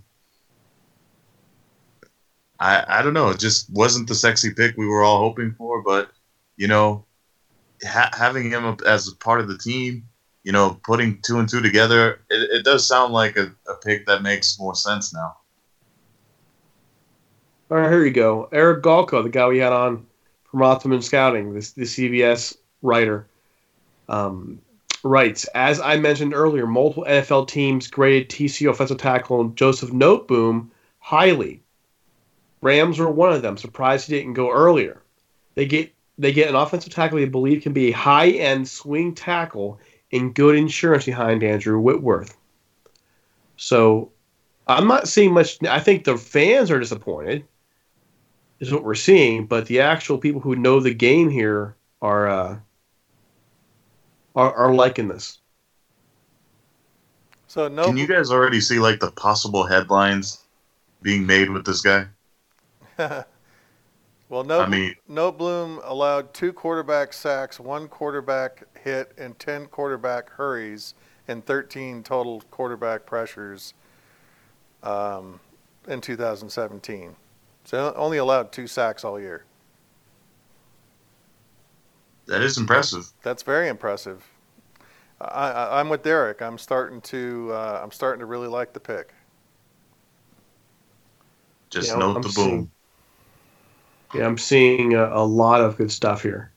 I 2.60 2.86
I 2.88 3.02
don't 3.02 3.14
know. 3.14 3.30
It 3.30 3.40
just 3.40 3.70
wasn't 3.70 4.08
the 4.08 4.16
sexy 4.16 4.54
pick 4.54 4.78
we 4.78 4.88
were 4.88 5.04
all 5.04 5.20
hoping 5.20 5.54
for, 5.58 5.82
but 5.82 6.12
you 6.58 6.68
know, 6.68 7.06
ha- 7.84 8.12
having 8.14 8.50
him 8.50 8.78
as 8.86 9.08
a 9.08 9.16
part 9.16 9.40
of 9.40 9.48
the 9.48 9.58
team, 9.58 10.08
you 10.44 10.52
know, 10.52 10.80
putting 10.84 11.22
two 11.22 11.40
and 11.40 11.50
two 11.50 11.62
together, 11.62 12.22
it, 12.30 12.50
it 12.52 12.66
does 12.66 12.88
sound 12.88 13.14
like 13.14 13.36
a, 13.38 13.52
a 13.68 13.76
pick 13.84 14.06
that 14.06 14.22
makes 14.22 14.60
more 14.60 14.76
sense 14.76 15.14
now. 15.14 15.36
All 17.72 17.78
right, 17.78 17.90
here 17.90 18.06
you 18.06 18.12
go. 18.12 18.48
Eric 18.52 18.84
Galko, 18.84 19.24
the 19.24 19.30
guy 19.30 19.48
we 19.48 19.58
had 19.58 19.74
on 19.74 20.06
from 20.44 20.62
Optimum 20.62 21.02
Scouting, 21.02 21.54
this 21.54 21.72
the 21.72 21.82
CBS 21.82 22.56
writer, 22.84 23.26
um, 24.08 24.62
writes 25.04 25.46
as 25.56 25.80
I 25.80 25.98
mentioned 25.98 26.36
earlier, 26.36 26.68
multiple 26.68 27.06
NFL 27.06 27.48
teams 27.48 27.88
graded 27.88 28.30
TCU 28.30 28.70
offensive 28.70 29.00
tackle 29.00 29.50
Joseph 29.50 29.90
Noteboom 29.90 30.68
highly. 31.00 31.62
Rams 32.62 33.00
were 33.00 33.10
one 33.10 33.34
of 33.34 33.42
them. 33.42 33.58
Surprised 33.58 34.08
he 34.08 34.16
didn't 34.16 34.34
go 34.34 34.52
earlier. 34.52 35.02
They 35.56 35.66
get 35.66 35.95
they 36.18 36.32
get 36.32 36.50
an 36.50 36.56
offensive 36.56 36.94
tackle 36.94 37.18
they 37.18 37.26
believe 37.26 37.62
can 37.62 37.74
be 37.74 37.90
a 37.90 37.96
high 37.96 38.30
end 38.30 38.68
swing 38.68 39.14
tackle 39.14 39.80
and 40.12 40.34
good 40.34 40.56
insurance 40.56 41.06
behind 41.06 41.44
Andrew 41.44 41.80
Whitworth. 41.80 42.38
So 43.58 44.12
I'm 44.68 44.88
not 44.88 45.08
seeing 45.08 45.34
much. 45.34 45.62
I 45.64 45.80
think 45.80 46.04
the 46.04 46.18
fans 46.18 46.72
are 46.72 46.80
disappointed, 46.80 47.46
is 48.60 48.72
what 48.72 48.84
we're 48.84 48.96
seeing. 48.96 49.46
But 49.46 49.66
the 49.66 49.82
actual 49.82 50.18
people 50.18 50.42
who 50.42 50.56
know 50.56 50.80
the 50.80 50.94
game 50.94 51.30
here 51.30 51.76
are 52.02 52.28
uh, 52.28 52.58
are, 54.36 54.54
are 54.54 54.74
liking 54.74 55.08
this. 55.08 55.40
So 57.48 57.68
no. 57.68 57.86
Can 57.86 57.98
you 57.98 58.08
guys 58.08 58.32
already 58.32 58.62
see 58.62 58.80
like 58.80 59.00
the 59.00 59.12
possible 59.12 59.66
headlines 59.66 60.42
being 61.02 61.26
made 61.26 61.50
with 61.50 61.66
this 61.66 61.82
guy? 61.82 62.08
well, 64.30 64.44
no. 64.44 64.62
I 64.62 64.68
mean- 64.68 64.96
Noteboom 65.10 65.82
allowed 65.84 66.34
two 66.34 66.52
quarterback 66.54 67.14
sacks, 67.14 67.60
one 67.60 67.88
quarterback 67.88 68.64
hit, 68.84 69.12
and 69.18 69.38
ten 69.40 69.66
quarterback 69.68 70.30
hurries, 70.32 70.94
and 71.28 71.46
13 71.46 72.04
total 72.04 72.42
quarterback 72.52 73.06
pressures 73.06 73.74
um, 74.84 75.40
in 75.88 76.00
2017. 76.02 77.16
So 77.64 77.94
only 77.96 78.18
allowed 78.18 78.52
two 78.52 78.68
sacks 78.68 79.04
all 79.04 79.20
year. 79.20 79.44
That 82.28 82.42
is 82.42 82.58
impressive. 82.58 83.12
That's 83.24 83.44
very 83.44 83.68
impressive. 83.70 84.24
I, 85.22 85.26
I, 85.52 85.80
I'm 85.80 85.90
with 85.90 86.04
Derek. 86.04 86.42
I'm 86.42 86.58
starting 86.58 87.02
to 87.02 87.52
uh, 87.54 87.80
I'm 87.84 87.92
starting 87.92 88.20
to 88.20 88.26
really 88.26 88.48
like 88.48 88.74
the 88.74 88.80
pick. 88.80 89.14
Just 91.70 91.90
Yeah, 91.90 91.98
note 91.98 92.16
I'm 92.18 92.22
the 92.22 92.30
seeing- 92.30 92.58
boom. 92.66 92.72
Yeah, 94.16 94.26
I'm 94.26 94.38
seeing 94.38 94.94
a, 94.94 95.08
a 95.08 95.26
lot 95.26 95.62
of 95.62 95.78
good 95.78 95.92
stuff 95.92 96.22
here. 96.22 96.52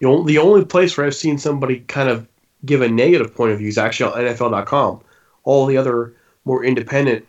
The 0.00 0.06
only, 0.06 0.32
the 0.32 0.38
only 0.38 0.64
place 0.64 0.96
where 0.96 1.06
I've 1.06 1.14
seen 1.14 1.38
somebody 1.38 1.80
kind 1.80 2.08
of 2.08 2.28
give 2.64 2.82
a 2.82 2.88
negative 2.88 3.34
point 3.34 3.52
of 3.52 3.58
view 3.58 3.68
is 3.68 3.78
actually 3.78 4.12
on 4.12 4.34
NFL.com. 4.34 5.00
All 5.44 5.66
the 5.66 5.76
other 5.76 6.14
more 6.44 6.64
independent 6.64 7.26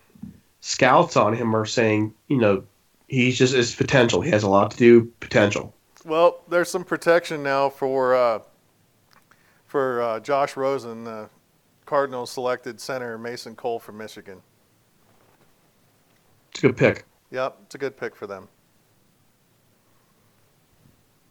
scouts 0.62 1.16
on 1.16 1.36
him 1.36 1.56
are 1.56 1.66
saying, 1.66 2.14
you 2.28 2.38
know, 2.38 2.64
he's 3.08 3.38
just 3.38 3.54
his 3.54 3.76
potential. 3.76 4.22
He 4.22 4.32
has 4.32 4.44
a 4.44 4.50
lot 4.50 4.72
to 4.72 4.78
do, 4.78 5.06
potential. 5.20 5.74
Well, 6.06 6.42
there's 6.50 6.70
some 6.70 6.84
protection 6.84 7.44
now 7.44 7.70
for 7.70 8.16
uh, 8.16 8.40
for 9.68 10.02
uh, 10.02 10.20
Josh 10.20 10.56
Rosen, 10.56 11.04
the 11.04 11.30
Cardinals 11.86 12.32
selected 12.32 12.80
center 12.80 13.18
Mason 13.18 13.56
Cole 13.56 13.80
from 13.80 13.98
Michigan. 13.98 14.42
It's 16.52 16.64
a 16.64 16.68
good 16.68 16.78
pick. 16.78 17.06
Yep, 17.32 17.58
it's 17.66 17.76
a 17.76 17.78
good 17.78 17.98
pick 17.98 18.16
for 18.16 18.28
them. 18.28 18.48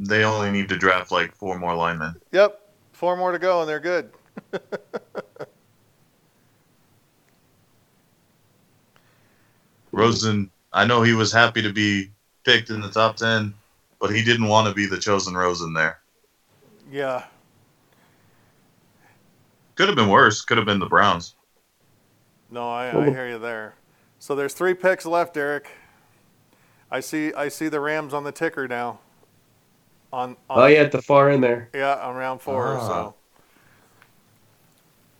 They 0.00 0.24
only 0.24 0.50
need 0.50 0.68
to 0.70 0.76
draft 0.76 1.12
like 1.12 1.34
four 1.34 1.58
more 1.58 1.74
linemen. 1.74 2.16
Yep, 2.32 2.60
four 2.92 3.16
more 3.16 3.32
to 3.32 3.38
go 3.38 3.60
and 3.60 3.68
they're 3.68 3.80
good. 3.80 4.10
Rosen, 9.92 10.50
I 10.72 10.84
know 10.84 11.02
he 11.02 11.12
was 11.14 11.32
happy 11.32 11.62
to 11.62 11.72
be 11.72 12.10
picked 12.44 12.70
in 12.70 12.80
the 12.80 12.90
top 12.90 13.16
10, 13.16 13.54
but 14.00 14.10
he 14.14 14.24
didn't 14.24 14.48
want 14.48 14.66
to 14.68 14.74
be 14.74 14.86
the 14.86 14.98
chosen 14.98 15.34
Rosen 15.34 15.72
there. 15.72 16.00
Yeah, 16.90 17.24
Could 19.76 19.88
have 19.88 19.96
been 19.96 20.08
worse. 20.08 20.42
Could 20.42 20.58
have 20.58 20.66
been 20.66 20.78
the 20.78 20.86
Browns. 20.86 21.34
no, 22.50 22.68
I, 22.70 23.06
I 23.06 23.10
hear 23.10 23.28
you 23.28 23.38
there. 23.38 23.74
So 24.18 24.34
there's 24.34 24.54
three 24.54 24.74
picks 24.74 25.04
left, 25.06 25.36
Eric. 25.36 25.68
I 26.94 27.00
see 27.00 27.34
I 27.34 27.48
see 27.48 27.66
the 27.68 27.80
Rams 27.80 28.14
on 28.14 28.22
the 28.22 28.30
ticker 28.30 28.68
now. 28.68 29.00
On, 30.12 30.36
on 30.48 30.62
Oh, 30.62 30.66
yeah, 30.66 30.78
at 30.78 30.92
the 30.92 31.02
far 31.02 31.28
end 31.28 31.42
there. 31.42 31.68
yeah, 31.74 31.96
on 31.96 32.14
round 32.14 32.40
four. 32.40 32.76
Ah. 32.76 32.86
So 32.86 33.14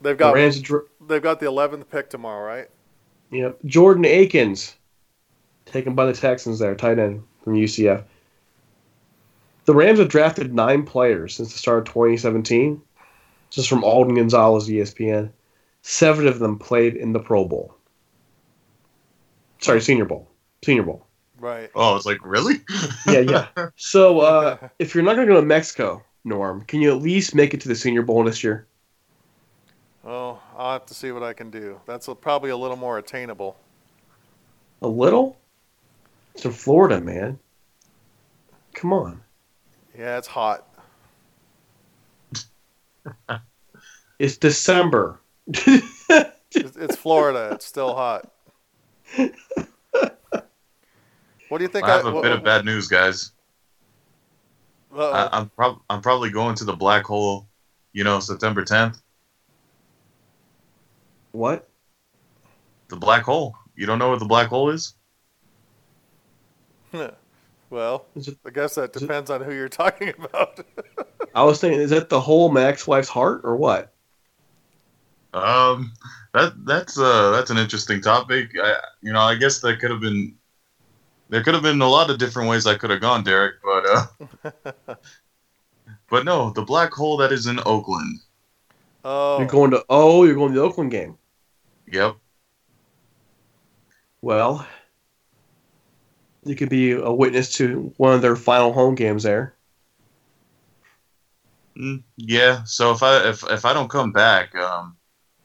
they've 0.01 0.17
The 0.17 0.25
got 0.25 0.35
Rams, 0.35 0.63
they've 1.09 1.21
got 1.23 1.41
the 1.41 1.47
11th 1.47 1.89
pick 1.91 2.11
tomorrow, 2.11 2.47
right? 2.47 2.69
Yep. 3.33 3.59
Jordan 3.65 4.05
Akins, 4.05 4.77
taken 5.67 5.97
by 5.97 6.07
the 6.07 6.13
Texans 6.13 6.61
there, 6.61 6.77
tight 6.77 7.01
end 7.01 7.25
from 7.43 7.55
UCF. 7.55 8.05
The 9.65 9.75
Rams 9.75 9.99
have 9.99 10.09
drafted 10.09 10.55
nine 10.55 10.85
players 10.85 11.35
since 11.35 11.53
the 11.53 11.59
start 11.59 11.79
of 11.89 11.93
2017. 11.93 12.81
Just 13.51 13.69
from 13.69 13.83
Alden 13.83 14.15
Gonzalez, 14.15 14.69
ESPN. 14.69 15.31
Seven 15.83 16.29
of 16.29 16.39
them 16.39 16.57
played 16.57 16.95
in 16.95 17.13
the 17.13 17.19
Pro 17.19 17.45
Bowl. 17.45 17.75
Sorry, 19.59 19.81
Senior 19.81 20.05
Bowl. 20.05 20.29
Senior 20.65 20.85
Bowl. 20.85 21.05
Right. 21.39 21.71
Oh, 21.75 21.97
it's 21.97 22.07
like, 22.07 22.19
really? 22.25 22.61
Yeah, 23.07 23.21
yeah. 23.21 23.69
So 23.77 24.21
uh, 24.21 24.69
if 24.79 24.95
you're 24.95 25.05
not 25.05 25.15
going 25.15 25.29
to 25.29 25.35
go 25.35 25.41
to 25.41 25.47
Mexico, 25.47 26.03
Norm, 26.25 26.63
can 26.63 26.81
you 26.81 26.91
at 26.91 27.03
least 27.03 27.35
make 27.35 27.53
it 27.53 27.61
to 27.61 27.69
the 27.69 27.75
Senior 27.75 28.03
Bowl 28.03 28.25
this 28.25 28.43
year? 28.43 28.67
Oh, 30.07 30.41
I'll 30.57 30.73
have 30.73 30.87
to 30.87 30.95
see 30.95 31.13
what 31.13 31.23
I 31.23 31.33
can 31.33 31.51
do. 31.51 31.81
That's 31.87 32.09
a, 32.09 32.15
probably 32.15 32.51
a 32.51 32.57
little 32.57 32.77
more 32.77 32.99
attainable. 32.99 33.57
A 34.83 34.89
little? 34.89 35.37
It's 36.35 36.45
in 36.45 36.53
Florida, 36.53 37.01
man. 37.01 37.39
Come 38.73 38.93
on. 38.93 39.21
Yeah, 39.97 40.19
it's 40.19 40.29
hot. 40.29 40.69
It's 44.19 44.37
December. 44.37 45.21
It's, 46.57 46.77
it's 46.77 46.95
Florida. 46.95 47.51
It's 47.53 47.65
still 47.65 47.95
hot. 47.95 48.31
What 51.55 51.59
do 51.59 51.65
you 51.67 51.69
think? 51.69 51.85
I 51.87 51.95
have 51.99 52.07
a 52.07 52.11
what- 52.11 52.25
bit 52.25 52.33
of 52.33 52.43
bad 52.43 52.65
news, 52.65 52.89
guys. 52.89 53.31
uh-oh. 54.93 55.13
I, 55.13 55.29
I'm, 55.39 55.49
prob- 55.51 55.83
I'm 55.89 56.01
probably 56.03 56.31
going 56.31 56.57
to 56.57 56.65
the 56.65 56.73
black 56.73 57.05
hole, 57.05 57.47
you 57.93 58.03
know, 58.03 58.19
September 58.19 58.65
10th. 58.65 59.01
What? 61.31 61.69
The 62.89 62.97
black 62.97 63.23
hole. 63.23 63.55
You 63.77 63.87
don't 63.87 64.01
know 64.01 64.11
what 64.11 64.19
the 64.19 64.25
black 64.25 64.49
hole 64.49 64.71
is? 64.71 64.95
well, 67.71 68.07
Is 68.17 68.27
it- 68.27 68.39
I 68.45 68.51
guess 68.51 68.75
that 68.75 68.97
is 68.97 69.03
it- 69.03 69.07
depends 69.07 69.31
on 69.31 69.41
who 69.41 69.55
you're 69.55 69.69
talking 69.69 70.09
about. 70.19 70.59
I 71.37 71.45
was 71.45 71.61
thinking, 71.61 71.79
is 71.83 71.91
that 71.91 72.09
the 72.09 72.21
hole 72.21 72.49
in 72.49 72.55
my 72.55 72.65
ex-wife's 72.65 73.09
heart 73.09 73.43
or 73.45 73.55
what? 73.55 73.95
Um, 75.33 75.93
that 76.33 76.53
that's 76.65 76.99
uh 76.99 77.31
that's 77.31 77.51
an 77.51 77.59
interesting 77.59 78.01
topic. 78.01 78.51
I, 78.61 78.75
you 79.03 79.13
know, 79.13 79.21
I 79.21 79.37
guess 79.37 79.61
that 79.61 79.79
could 79.79 79.93
have 79.93 80.01
been 80.01 80.35
there 81.35 81.43
could 81.43 81.55
have 81.55 81.65
been 81.65 81.83
a 81.83 81.89
lot 81.89 82.11
of 82.11 82.19
different 82.19 82.49
ways 82.49 82.65
I 82.65 82.77
could 82.77 82.91
have 82.91 83.01
gone, 83.01 83.25
Derek, 83.25 83.57
but 83.61 83.85
uh, 83.89 84.95
but 86.09 86.25
no, 86.25 86.51
the 86.51 86.63
black 86.63 86.93
hole 86.93 87.17
that 87.17 87.33
is 87.33 87.49
in 87.49 87.59
Oakland. 87.67 88.21
Oh, 89.05 89.41
You're 89.41 89.49
going 89.49 89.73
to 89.73 89.85
oh, 89.89 90.23
you're 90.23 90.37
going 90.37 90.53
to 90.53 90.61
the 90.61 90.65
Oakland 90.65 90.93
game. 90.93 91.19
Yep. 91.91 92.15
Well, 94.23 94.65
you 96.45 96.55
could 96.55 96.69
be 96.69 96.93
a 96.93 97.11
witness 97.11 97.53
to 97.55 97.93
one 97.97 98.15
of 98.15 98.23
their 98.23 98.37
final 98.37 98.73
home 98.73 98.95
games 98.95 99.25
there. 99.25 99.57
Mm, 101.77 102.05
yeah. 102.17 102.63
So 102.63 102.93
if 102.93 103.03
I 103.03 103.29
if 103.29 103.43
if 103.51 103.65
I 103.65 103.73
don't 103.73 103.91
come 103.91 104.13
back, 104.13 104.55
um, 104.55 104.97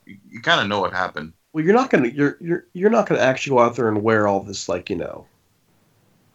you, 0.05 0.17
you 0.29 0.41
kind 0.41 0.61
of 0.61 0.67
know 0.67 0.81
what 0.81 0.93
happened. 0.93 1.33
Well, 1.51 1.65
you're 1.65 1.73
not 1.73 1.89
gonna 1.89 2.09
you're 2.09 2.37
you're 2.39 2.67
you're 2.73 2.91
not 2.91 3.07
gonna 3.07 3.21
actually 3.21 3.55
go 3.55 3.59
out 3.63 3.75
there 3.75 3.89
and 3.89 4.03
wear 4.03 4.27
all 4.27 4.43
this 4.43 4.69
like 4.69 4.91
you 4.91 4.95
know 4.95 5.25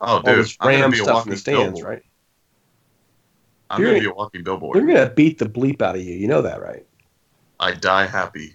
Oh, 0.01 0.07
all 0.07 0.23
dude, 0.23 0.39
this 0.39 0.57
I'm 0.61 0.71
gonna 0.73 0.83
Ram 0.83 0.91
be 0.91 0.99
a 0.99 1.03
stuff 1.03 1.09
in 1.09 1.15
walking 1.15 1.31
the 1.33 1.37
stands, 1.39 1.81
billboard. 1.81 1.85
right? 1.95 2.03
I'm 3.71 3.81
You're 3.81 3.89
gonna 3.91 3.99
gonna- 4.01 4.09
be 4.09 4.13
a 4.13 4.15
walking 4.17 4.45
billboard. 4.45 4.77
They're 4.77 4.87
gonna 4.87 5.11
beat 5.11 5.39
the 5.39 5.47
bleep 5.47 5.81
out 5.83 5.97
of 5.97 6.03
you. 6.03 6.15
You 6.15 6.29
know 6.29 6.43
that, 6.43 6.61
right? 6.61 6.85
I 7.61 7.73
die 7.73 8.07
happy. 8.07 8.55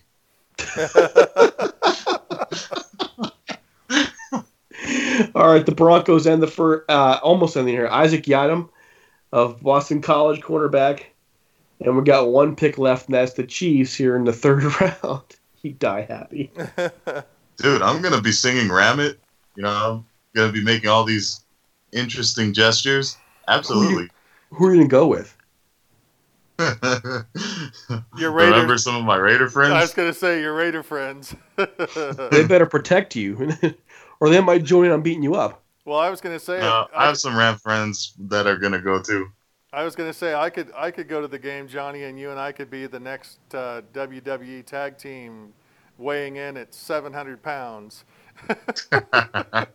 All 5.35 5.47
right, 5.51 5.65
the 5.65 5.73
Broncos 5.75 6.25
end 6.25 6.41
the 6.41 6.47
fir- 6.47 6.85
uh, 6.89 7.19
almost 7.21 7.57
ending 7.57 7.73
here. 7.75 7.87
Isaac 7.87 8.23
Yiadom 8.23 8.69
of 9.31 9.61
Boston 9.61 10.01
College 10.01 10.41
cornerback, 10.41 11.03
and 11.81 11.95
we 11.97 12.03
got 12.03 12.29
one 12.29 12.55
pick 12.55 12.77
left, 12.77 13.07
and 13.07 13.15
that's 13.15 13.33
the 13.33 13.43
Chiefs 13.43 13.93
here 13.93 14.15
in 14.15 14.23
the 14.23 14.33
third 14.33 14.63
round. 14.81 15.23
He 15.55 15.69
die 15.73 16.01
happy. 16.01 16.51
Dude, 17.57 17.81
I'm 17.81 18.01
gonna 18.01 18.21
be 18.21 18.31
singing 18.31 18.71
"Ram 18.71 18.99
It." 18.99 19.19
You 19.55 19.63
know, 19.63 20.05
I'm 20.35 20.41
gonna 20.41 20.53
be 20.53 20.63
making 20.63 20.89
all 20.89 21.03
these 21.03 21.41
interesting 21.91 22.53
gestures. 22.53 23.17
Absolutely. 23.47 24.09
Who 24.51 24.65
are 24.67 24.73
you 24.73 24.77
gonna 24.81 24.89
go 24.89 25.07
with? 25.07 25.35
Your 26.59 26.71
Raider- 28.31 28.51
Remember 28.51 28.77
some 28.77 28.95
of 28.95 29.03
my 29.05 29.15
Raider 29.17 29.49
friends? 29.49 29.73
I 29.73 29.81
was 29.81 29.93
gonna 29.93 30.13
say 30.13 30.41
your 30.41 30.53
Raider 30.53 30.83
friends. 30.83 31.35
They 31.57 32.45
better 32.45 32.65
protect 32.65 33.15
you, 33.15 33.51
or 34.19 34.29
they 34.29 34.39
might 34.41 34.63
join 34.63 34.85
in 34.85 34.91
on 34.91 35.01
beating 35.01 35.23
you 35.23 35.35
up. 35.35 35.63
well, 35.85 35.99
I 35.99 36.09
was 36.09 36.21
gonna 36.21 36.39
say 36.39 36.59
No, 36.59 36.87
I 36.95 37.03
I, 37.03 37.07
have 37.07 37.17
some 37.17 37.35
Ram 37.35 37.57
friends 37.57 38.13
that 38.19 38.45
are 38.45 38.57
gonna 38.57 38.81
go 38.81 39.01
too. 39.01 39.27
I 39.73 39.83
was 39.83 39.95
gonna 39.95 40.13
say 40.13 40.33
I 40.35 40.49
could 40.49 40.71
I 40.75 40.91
could 40.91 41.07
go 41.07 41.21
to 41.21 41.27
the 41.27 41.39
game, 41.39 41.67
Johnny, 41.67 42.03
and 42.03 42.19
you 42.19 42.29
and 42.31 42.39
I 42.39 42.51
could 42.51 42.69
be 42.69 42.85
the 42.87 42.99
next 42.99 43.39
uh, 43.53 43.81
WWE 43.93 44.65
tag 44.65 44.97
team, 44.97 45.53
weighing 45.97 46.35
in 46.37 46.57
at 46.57 46.73
700 46.73 47.41
pounds. 47.41 48.03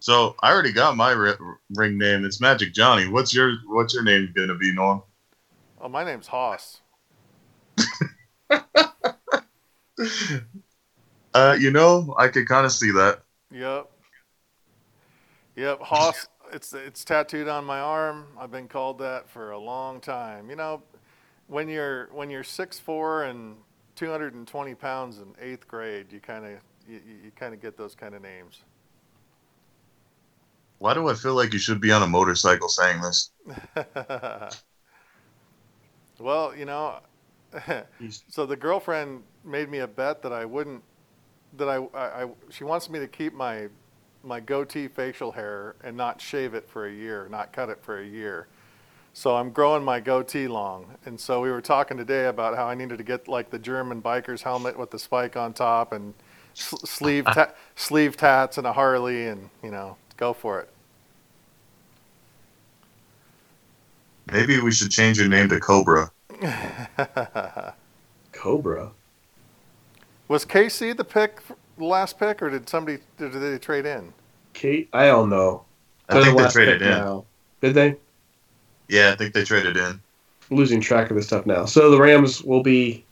so 0.00 0.34
I 0.42 0.52
already 0.52 0.72
got 0.72 0.96
my 0.96 1.12
ri- 1.12 1.36
ring 1.74 1.98
name. 1.98 2.24
It's 2.24 2.40
Magic 2.40 2.72
Johnny. 2.72 3.08
What's 3.08 3.34
your 3.34 3.54
What's 3.66 3.94
your 3.94 4.02
name 4.02 4.32
gonna 4.36 4.56
be, 4.56 4.72
Norm? 4.74 5.02
Oh, 5.80 5.88
my 5.88 6.04
name's 6.04 6.26
Haas. 6.28 6.80
Uh, 11.34 11.56
you 11.58 11.72
know, 11.72 12.14
I 12.16 12.28
could 12.28 12.46
kind 12.46 12.64
of 12.64 12.70
see 12.70 12.92
that. 12.92 13.22
Yep. 13.50 13.90
Yep, 15.56 15.80
Haas. 15.82 16.28
It's 16.52 16.72
it's 16.72 17.04
tattooed 17.04 17.48
on 17.48 17.64
my 17.64 17.80
arm. 17.80 18.26
I've 18.38 18.52
been 18.52 18.68
called 18.68 18.98
that 18.98 19.28
for 19.28 19.50
a 19.50 19.58
long 19.58 20.00
time. 20.00 20.48
You 20.48 20.56
know, 20.56 20.82
when 21.48 21.68
you're 21.68 22.08
when 22.12 22.30
you're 22.30 22.44
six 22.44 22.78
four 22.78 23.24
and 23.24 23.56
220 23.96 24.74
pounds 24.74 25.18
in 25.18 25.34
eighth 25.40 25.66
grade, 25.68 26.12
you 26.12 26.20
kind 26.20 26.44
of 26.44 26.52
you, 26.88 27.00
you- 27.24 27.30
kind 27.36 27.54
of 27.54 27.60
get 27.60 27.76
those 27.76 27.94
kind 27.94 28.14
of 28.14 28.22
names. 28.22 28.62
Why 30.78 30.94
do 30.94 31.08
I 31.08 31.14
feel 31.14 31.34
like 31.34 31.52
you 31.52 31.58
should 31.58 31.80
be 31.80 31.90
on 31.90 32.02
a 32.02 32.06
motorcycle 32.06 32.68
saying 32.68 33.00
this? 33.00 33.32
well, 36.18 36.54
you 36.56 36.64
know, 36.64 37.00
so 38.28 38.46
the 38.46 38.56
girlfriend 38.56 39.22
made 39.44 39.68
me 39.70 39.78
a 39.78 39.86
bet 39.86 40.22
that 40.22 40.32
I 40.32 40.44
wouldn't, 40.44 40.82
that 41.56 41.68
I, 41.68 41.76
I, 41.94 42.24
I 42.24 42.28
she 42.50 42.64
wants 42.64 42.88
me 42.90 42.98
to 42.98 43.08
keep 43.08 43.34
my, 43.34 43.68
my 44.22 44.40
goatee 44.40 44.88
facial 44.88 45.32
hair 45.32 45.76
and 45.84 45.96
not 45.96 46.20
shave 46.20 46.54
it 46.54 46.68
for 46.68 46.86
a 46.86 46.92
year, 46.92 47.28
not 47.30 47.52
cut 47.52 47.68
it 47.68 47.78
for 47.82 48.00
a 48.00 48.06
year. 48.06 48.48
So 49.16 49.36
I'm 49.36 49.50
growing 49.50 49.84
my 49.84 50.00
goatee 50.00 50.48
long. 50.48 50.86
And 51.06 51.18
so 51.18 51.40
we 51.40 51.50
were 51.50 51.60
talking 51.60 51.96
today 51.96 52.26
about 52.26 52.56
how 52.56 52.66
I 52.66 52.74
needed 52.74 52.98
to 52.98 53.04
get 53.04 53.28
like 53.28 53.48
the 53.48 53.60
German 53.60 54.02
biker's 54.02 54.42
helmet 54.42 54.76
with 54.76 54.90
the 54.90 54.98
spike 54.98 55.36
on 55.36 55.52
top 55.52 55.92
and 55.92 56.14
s- 56.52 56.74
sleeve, 56.84 57.24
ta- 57.24 57.52
sleeve 57.76 58.16
tats 58.16 58.58
and 58.58 58.66
a 58.66 58.72
Harley 58.72 59.28
and, 59.28 59.50
you 59.62 59.70
know, 59.70 59.96
go 60.16 60.32
for 60.32 60.58
it. 60.60 60.68
Maybe 64.32 64.60
we 64.60 64.72
should 64.72 64.90
change 64.90 65.18
your 65.18 65.28
name 65.28 65.48
to 65.50 65.60
Cobra. 65.60 66.10
Cobra. 68.32 68.90
Was 70.26 70.44
KC 70.44 70.96
the 70.96 71.04
pick, 71.04 71.40
the 71.78 71.84
last 71.84 72.18
pick, 72.18 72.42
or 72.42 72.50
did 72.50 72.68
somebody 72.68 72.98
did 73.18 73.32
they 73.32 73.58
trade 73.58 73.86
in? 73.86 74.12
Kate, 74.54 74.88
I 74.92 75.06
don't 75.06 75.28
know. 75.30 75.64
I 76.08 76.14
They're 76.14 76.24
think 76.24 76.38
they 76.38 76.48
traded 76.48 76.82
in. 76.82 76.88
now. 76.88 77.24
Did 77.60 77.74
they? 77.74 77.96
Yeah, 78.88 79.12
I 79.12 79.16
think 79.16 79.34
they 79.34 79.44
traded 79.44 79.76
in. 79.76 80.00
I'm 80.50 80.56
losing 80.56 80.80
track 80.80 81.10
of 81.10 81.16
this 81.16 81.26
stuff 81.26 81.46
now. 81.46 81.64
So 81.64 81.90
the 81.90 82.00
Rams 82.00 82.42
will 82.42 82.62
be, 82.62 83.04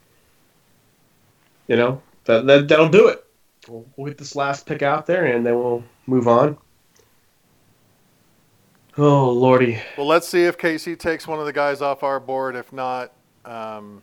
you 1.66 1.77
know, 1.77 2.03
that, 2.25 2.47
that 2.47 2.68
that'll 2.68 2.89
do 2.89 3.09
it. 3.09 3.25
We'll, 3.68 3.87
we'll 3.97 4.09
get 4.09 4.18
this 4.18 4.37
last 4.37 4.66
pick 4.66 4.83
out 4.83 5.07
there, 5.07 5.25
and 5.25 5.47
then 5.47 5.55
we'll 5.55 5.85
move 6.07 6.29
on. 6.29 6.59
Oh 8.99 9.31
lordy, 9.31 9.81
Well, 9.97 10.07
let's 10.07 10.29
see 10.29 10.45
if 10.45 10.59
KC 10.59 10.99
takes 10.99 11.27
one 11.27 11.41
of 11.41 11.47
the 11.47 11.53
guys 11.53 11.81
off 11.81 12.03
our 12.03 12.20
board. 12.20 12.55
If 12.55 12.75
not, 12.75 13.12
um, 13.47 14.03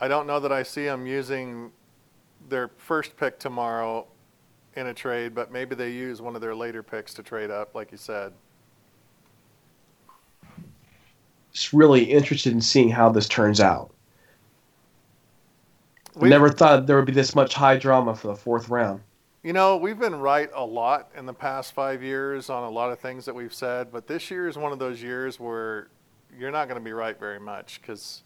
I 0.00 0.06
don't 0.06 0.28
know 0.28 0.38
that 0.38 0.52
I 0.52 0.62
see 0.62 0.84
them 0.84 1.04
using 1.04 1.72
their 2.48 2.68
first 2.76 3.16
pick 3.16 3.40
tomorrow 3.40 4.06
in 4.76 4.86
a 4.86 4.94
trade, 4.94 5.34
but 5.34 5.50
maybe 5.50 5.74
they 5.74 5.90
use 5.90 6.22
one 6.22 6.36
of 6.36 6.40
their 6.40 6.54
later 6.54 6.84
picks 6.84 7.12
to 7.14 7.24
trade 7.24 7.50
up, 7.50 7.74
like 7.74 7.90
you 7.90 7.98
said. 7.98 8.32
just 10.44 11.41
really 11.72 12.04
interested 12.04 12.52
in 12.52 12.60
seeing 12.60 12.88
how 12.88 13.10
this 13.10 13.28
turns 13.28 13.60
out. 13.60 13.90
We- 16.14 16.28
Never 16.28 16.50
thought 16.50 16.86
there 16.86 16.96
would 16.96 17.06
be 17.06 17.12
this 17.12 17.34
much 17.34 17.54
high 17.54 17.76
drama 17.76 18.14
for 18.14 18.28
the 18.28 18.36
fourth 18.36 18.68
round. 18.68 19.00
You 19.42 19.52
know, 19.52 19.76
we've 19.76 19.98
been 19.98 20.14
right 20.14 20.50
a 20.54 20.64
lot 20.64 21.10
in 21.16 21.26
the 21.26 21.32
past 21.32 21.72
five 21.72 22.02
years 22.02 22.48
on 22.48 22.62
a 22.62 22.70
lot 22.70 22.92
of 22.92 23.00
things 23.00 23.24
that 23.24 23.34
we've 23.34 23.52
said, 23.52 23.90
but 23.90 24.06
this 24.06 24.30
year 24.30 24.46
is 24.46 24.56
one 24.56 24.72
of 24.72 24.78
those 24.78 25.02
years 25.02 25.40
where 25.40 25.88
you're 26.38 26.50
not 26.52 26.68
going 26.68 26.78
to 26.78 26.84
be 26.84 26.92
right 26.92 27.18
very 27.18 27.40
much 27.40 27.80
because 27.80 28.22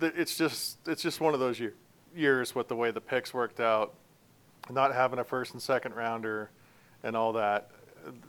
it's 0.00 0.36
just 0.36 0.78
it's 0.86 1.02
just 1.02 1.20
one 1.20 1.32
of 1.32 1.40
those 1.40 1.58
year, 1.58 1.74
years 2.14 2.54
with 2.54 2.68
the 2.68 2.76
way 2.76 2.90
the 2.90 3.00
picks 3.00 3.32
worked 3.32 3.60
out, 3.60 3.94
not 4.68 4.92
having 4.92 5.20
a 5.20 5.24
first 5.24 5.52
and 5.54 5.62
second 5.62 5.94
rounder, 5.94 6.50
and 7.02 7.16
all 7.16 7.32
that. 7.32 7.70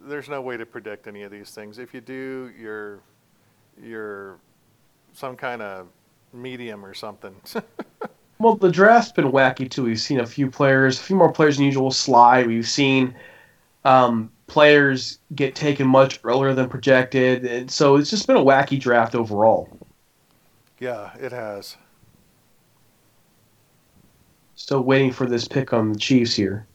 There's 0.06 0.30
no 0.30 0.42
way 0.42 0.56
to 0.56 0.66
predict 0.66 1.08
any 1.08 1.24
of 1.24 1.32
these 1.32 1.50
things. 1.50 1.78
If 1.78 1.94
you 1.94 2.00
do, 2.02 2.52
you're 2.58 3.02
you're 3.82 4.38
some 5.14 5.36
kind 5.36 5.62
of 5.62 5.88
medium 6.34 6.86
or 6.86 6.94
something. 6.94 7.36
Well, 8.40 8.56
the 8.56 8.72
draft's 8.72 9.12
been 9.12 9.34
wacky 9.34 9.70
too. 9.70 9.84
We've 9.84 10.00
seen 10.00 10.22
a 10.22 10.26
few 10.26 10.50
players, 10.50 10.98
a 10.98 11.04
few 11.04 11.18
more 11.18 11.32
players 11.32 11.58
than 11.58 11.66
usual 11.66 11.92
slide. 11.92 12.48
We've 12.48 12.68
seen 12.68 13.14
um, 13.84 14.32
players 14.48 15.20
get 15.36 15.56
taken 15.56 15.88
much 15.88 16.22
earlier 16.24 16.54
than 16.54 16.70
projected, 16.70 17.44
and 17.46 17.70
so 17.70 17.98
it's 17.98 18.10
just 18.10 18.28
been 18.28 18.38
a 18.38 18.44
wacky 18.44 18.80
draft 18.80 19.14
overall. 19.14 19.70
yeah, 20.80 21.14
it 21.18 21.34
has. 21.34 21.76
Still 24.56 24.82
waiting 24.82 25.12
for 25.12 25.26
this 25.26 25.46
pick 25.46 25.74
on 25.74 25.92
the 25.92 26.00
Chiefs 26.00 26.34
here. 26.34 26.66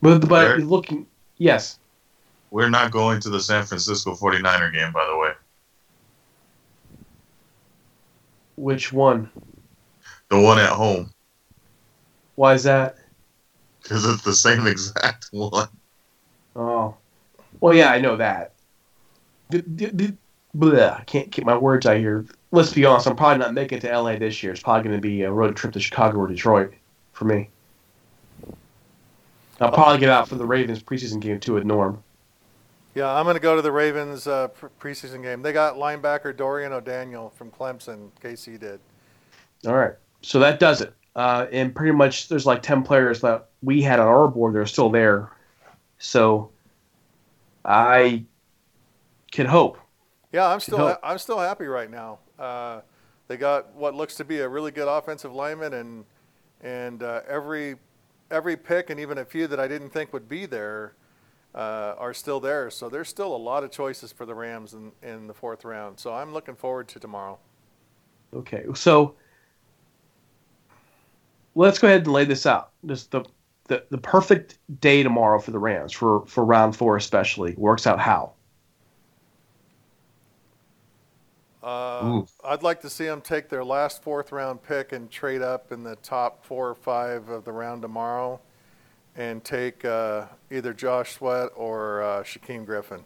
But, 0.00 0.28
but 0.28 0.46
Eric? 0.46 0.64
looking, 0.64 1.06
yes, 1.38 1.80
We're 2.52 2.68
not 2.68 2.90
going 2.90 3.18
to 3.20 3.30
the 3.30 3.40
San 3.40 3.64
Francisco 3.64 4.14
49er 4.14 4.70
game, 4.74 4.92
by 4.92 5.06
the 5.06 5.16
way. 5.16 5.32
which 8.56 8.92
one? 8.92 9.30
The 10.28 10.38
one 10.38 10.58
at 10.58 10.68
home. 10.68 11.10
Why 12.34 12.52
is 12.52 12.64
that? 12.64 12.96
Because 13.82 14.04
it's 14.04 14.22
the 14.22 14.34
same 14.34 14.66
exact 14.66 15.28
one. 15.32 15.68
Oh, 16.54 16.94
well, 17.60 17.72
yeah, 17.72 17.90
I 17.90 18.00
know 18.00 18.16
that. 18.16 18.52
D- 19.48 19.62
d- 19.62 19.90
d- 19.90 20.16
bleh, 20.54 21.00
I 21.00 21.04
can't 21.04 21.32
keep 21.32 21.46
my 21.46 21.56
words 21.56 21.86
out 21.86 21.96
here. 21.96 22.26
Let's 22.50 22.74
be 22.74 22.84
honest. 22.84 23.06
I'm 23.06 23.16
probably 23.16 23.38
not 23.38 23.54
making 23.54 23.78
it 23.78 23.80
to 23.80 23.98
LA 23.98 24.16
this 24.16 24.42
year. 24.42 24.52
It's 24.52 24.62
probably 24.62 24.82
going 24.82 24.96
to 24.96 25.00
be 25.00 25.22
a 25.22 25.32
road 25.32 25.56
trip 25.56 25.72
to 25.72 25.80
Chicago 25.80 26.18
or 26.18 26.28
Detroit 26.28 26.74
for 27.14 27.24
me. 27.24 27.48
I'll 29.58 29.72
probably 29.72 30.00
get 30.00 30.10
out 30.10 30.28
for 30.28 30.34
the 30.34 30.44
Ravens 30.44 30.82
preseason 30.82 31.18
game 31.18 31.40
too 31.40 31.56
at 31.56 31.64
Norm. 31.64 32.02
Yeah, 32.94 33.10
I'm 33.10 33.24
going 33.24 33.36
to 33.36 33.40
go 33.40 33.56
to 33.56 33.62
the 33.62 33.72
Ravens 33.72 34.26
uh, 34.26 34.48
preseason 34.78 35.22
game. 35.22 35.40
They 35.40 35.52
got 35.52 35.76
linebacker 35.76 36.36
Dorian 36.36 36.72
O'Daniel 36.72 37.30
from 37.30 37.50
Clemson. 37.50 38.10
KC 38.22 38.60
did. 38.60 38.80
All 39.66 39.74
right, 39.74 39.94
so 40.20 40.38
that 40.40 40.60
does 40.60 40.82
it. 40.82 40.92
Uh, 41.16 41.46
and 41.52 41.74
pretty 41.74 41.92
much, 41.92 42.28
there's 42.28 42.46
like 42.46 42.62
ten 42.62 42.82
players 42.82 43.20
that 43.20 43.48
we 43.62 43.80
had 43.80 43.98
on 43.98 44.08
our 44.08 44.28
board 44.28 44.54
that 44.54 44.58
are 44.58 44.66
still 44.66 44.90
there. 44.90 45.30
So 45.98 46.50
I 47.64 48.24
can 49.30 49.46
hope. 49.46 49.78
Yeah, 50.32 50.48
I'm 50.48 50.60
still 50.60 50.78
ha- 50.78 50.98
I'm 51.02 51.18
still 51.18 51.38
happy 51.38 51.66
right 51.66 51.90
now. 51.90 52.18
Uh, 52.38 52.80
they 53.28 53.36
got 53.36 53.72
what 53.74 53.94
looks 53.94 54.16
to 54.16 54.24
be 54.24 54.40
a 54.40 54.48
really 54.48 54.70
good 54.70 54.88
offensive 54.88 55.32
lineman, 55.32 55.74
and 55.74 56.04
and 56.60 57.02
uh, 57.02 57.20
every 57.28 57.76
every 58.30 58.56
pick 58.56 58.90
and 58.90 58.98
even 58.98 59.18
a 59.18 59.24
few 59.24 59.46
that 59.46 59.60
I 59.60 59.68
didn't 59.68 59.90
think 59.90 60.12
would 60.12 60.28
be 60.28 60.46
there 60.46 60.94
uh, 61.54 61.94
are 61.98 62.14
still 62.14 62.40
there. 62.40 62.70
So 62.70 62.88
there's 62.88 63.08
still 63.08 63.34
a 63.34 63.36
lot 63.36 63.64
of 63.64 63.70
choices 63.70 64.12
for 64.12 64.26
the 64.26 64.34
Rams 64.34 64.74
in, 64.74 64.92
in 65.02 65.26
the 65.26 65.34
fourth 65.34 65.64
round. 65.64 65.98
So 65.98 66.12
I'm 66.12 66.32
looking 66.32 66.56
forward 66.56 66.88
to 66.88 66.98
tomorrow. 66.98 67.38
Okay, 68.34 68.64
so 68.74 69.14
let's 71.54 71.78
go 71.78 71.88
ahead 71.88 72.04
and 72.04 72.12
lay 72.12 72.24
this 72.24 72.46
out. 72.46 72.70
Just 72.86 73.10
the, 73.10 73.24
the 73.68 73.84
the 73.90 73.98
perfect 73.98 74.58
day 74.80 75.02
tomorrow 75.02 75.38
for 75.38 75.50
the 75.50 75.58
Rams 75.58 75.92
for 75.92 76.24
for 76.26 76.44
round 76.44 76.74
four 76.74 76.96
especially 76.96 77.54
works 77.56 77.86
out 77.86 78.00
how. 78.00 78.32
Uh, 81.62 82.22
I'd 82.42 82.64
like 82.64 82.80
to 82.80 82.90
see 82.90 83.04
them 83.04 83.20
take 83.20 83.48
their 83.48 83.62
last 83.62 84.02
fourth 84.02 84.32
round 84.32 84.64
pick 84.64 84.90
and 84.90 85.08
trade 85.08 85.42
up 85.42 85.70
in 85.70 85.84
the 85.84 85.94
top 85.96 86.44
four 86.44 86.70
or 86.70 86.74
five 86.74 87.28
of 87.28 87.44
the 87.44 87.52
round 87.52 87.82
tomorrow 87.82 88.40
and 89.16 89.44
take 89.44 89.84
uh, 89.84 90.26
either 90.50 90.72
Josh 90.72 91.14
Sweat 91.14 91.50
or 91.54 92.02
uh, 92.02 92.22
Shaquem 92.22 92.64
Griffin. 92.64 93.04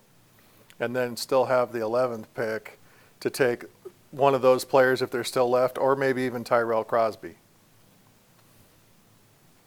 And 0.79 0.95
then 0.95 1.17
still 1.17 1.47
have 1.47 1.73
the 1.73 1.79
11th 1.79 2.27
pick 2.35 2.79
to 3.21 3.31
take 3.31 3.65
one 4.11 4.35
of 4.35 4.43
those 4.43 4.65
players 4.65 5.03
if 5.03 5.11
they're 5.11 5.25
still 5.25 5.49
left, 5.49 5.79
or 5.79 5.97
maybe 5.97 6.23
even 6.23 6.45
Tyrell 6.45 6.85
Crosby. 6.85 7.37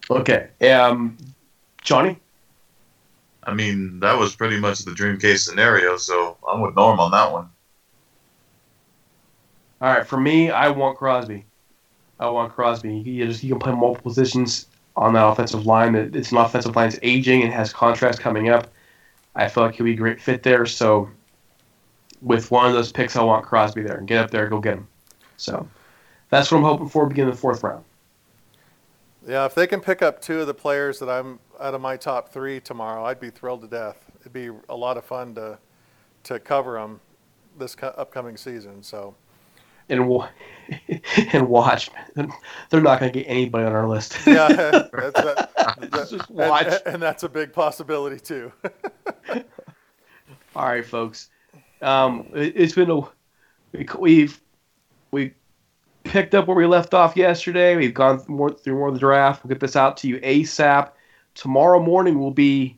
Okay. 0.08 0.48
Um, 0.70 1.18
Johnny? 1.82 2.18
I 3.44 3.54
mean, 3.54 4.00
that 4.00 4.18
was 4.18 4.34
pretty 4.36 4.58
much 4.58 4.80
the 4.80 4.94
dream 4.94 5.18
case 5.18 5.44
scenario, 5.44 5.96
so 5.96 6.36
I'm 6.48 6.60
with 6.60 6.74
Norm 6.76 7.00
on 7.00 7.10
that 7.12 7.32
one. 7.32 7.48
All 9.80 9.92
right, 9.92 10.06
for 10.06 10.20
me, 10.20 10.50
I 10.50 10.68
want 10.68 10.98
Crosby. 10.98 11.46
I 12.18 12.28
want 12.28 12.52
Crosby. 12.52 13.02
He 13.02 13.18
just 13.20 13.40
he 13.40 13.48
can 13.48 13.58
play 13.58 13.72
multiple 13.72 14.10
positions 14.10 14.66
on 14.96 15.12
that 15.14 15.24
offensive 15.26 15.66
line. 15.66 15.94
It's 15.94 16.32
an 16.32 16.38
offensive 16.38 16.76
line 16.76 16.90
that's 16.90 17.00
aging 17.02 17.42
and 17.42 17.52
has 17.52 17.72
contracts 17.72 18.18
coming 18.18 18.48
up. 18.48 18.70
I 19.34 19.48
feel 19.48 19.64
like 19.64 19.76
he'll 19.76 19.86
be 19.86 19.92
a 19.92 19.96
great 19.96 20.20
fit 20.20 20.42
there. 20.42 20.66
So, 20.66 21.08
with 22.20 22.50
one 22.50 22.66
of 22.66 22.74
those 22.74 22.92
picks, 22.92 23.16
I 23.16 23.22
want 23.22 23.44
Crosby 23.46 23.82
there 23.82 23.96
and 23.96 24.06
get 24.06 24.18
up 24.18 24.30
there, 24.30 24.48
go 24.48 24.60
get 24.60 24.74
him. 24.74 24.88
So, 25.36 25.66
that's 26.28 26.50
what 26.50 26.58
I'm 26.58 26.64
hoping 26.64 26.88
for 26.88 27.06
beginning 27.06 27.30
the 27.30 27.36
fourth 27.36 27.62
round. 27.62 27.84
Yeah, 29.26 29.44
if 29.44 29.54
they 29.54 29.66
can 29.66 29.80
pick 29.80 30.02
up 30.02 30.20
two 30.20 30.40
of 30.40 30.46
the 30.46 30.54
players 30.54 30.98
that 30.98 31.08
I'm 31.08 31.38
out 31.60 31.74
of 31.74 31.80
my 31.80 31.96
top 31.96 32.30
three 32.30 32.58
tomorrow, 32.60 33.04
I'd 33.04 33.20
be 33.20 33.30
thrilled 33.30 33.62
to 33.62 33.68
death. 33.68 34.10
It'd 34.20 34.32
be 34.32 34.50
a 34.68 34.76
lot 34.76 34.96
of 34.96 35.04
fun 35.04 35.34
to 35.34 35.58
to 36.22 36.38
cover 36.38 36.74
them 36.74 37.00
this 37.58 37.76
upcoming 37.82 38.36
season. 38.36 38.82
So 38.82 39.14
and 39.90 40.28
and 41.32 41.48
watch. 41.48 41.90
They're 42.14 42.80
not 42.80 43.00
going 43.00 43.12
to 43.12 43.18
get 43.18 43.26
anybody 43.26 43.66
on 43.66 43.72
our 43.72 43.88
list. 43.88 44.18
yeah, 44.26 44.48
that's 44.92 45.18
a, 45.20 46.06
just 46.10 46.30
watch, 46.30 46.66
and, 46.66 46.82
and, 46.86 47.02
that's 47.02 47.22
a 47.22 47.28
big 47.28 47.52
possibility 47.52 48.20
too. 48.20 48.52
All 50.56 50.66
right, 50.66 50.84
folks. 50.84 51.30
Um, 51.82 52.26
it, 52.34 52.56
has 52.56 52.74
been 52.74 52.90
a 52.90 53.00
we've 53.98 54.40
we 55.10 55.32
picked 56.04 56.34
up 56.34 56.46
where 56.46 56.56
we 56.56 56.66
left 56.66 56.94
off 56.94 57.16
yesterday. 57.16 57.76
We've 57.76 57.94
gone 57.94 58.18
through 58.18 58.36
more, 58.36 58.50
through 58.52 58.74
more 58.74 58.88
of 58.88 58.94
the 58.94 59.00
draft. 59.00 59.44
We'll 59.44 59.50
get 59.50 59.60
this 59.60 59.76
out 59.76 59.96
to 59.98 60.08
you 60.08 60.18
ASAP. 60.20 60.90
Tomorrow 61.34 61.80
morning 61.80 62.18
will 62.18 62.32
be 62.32 62.76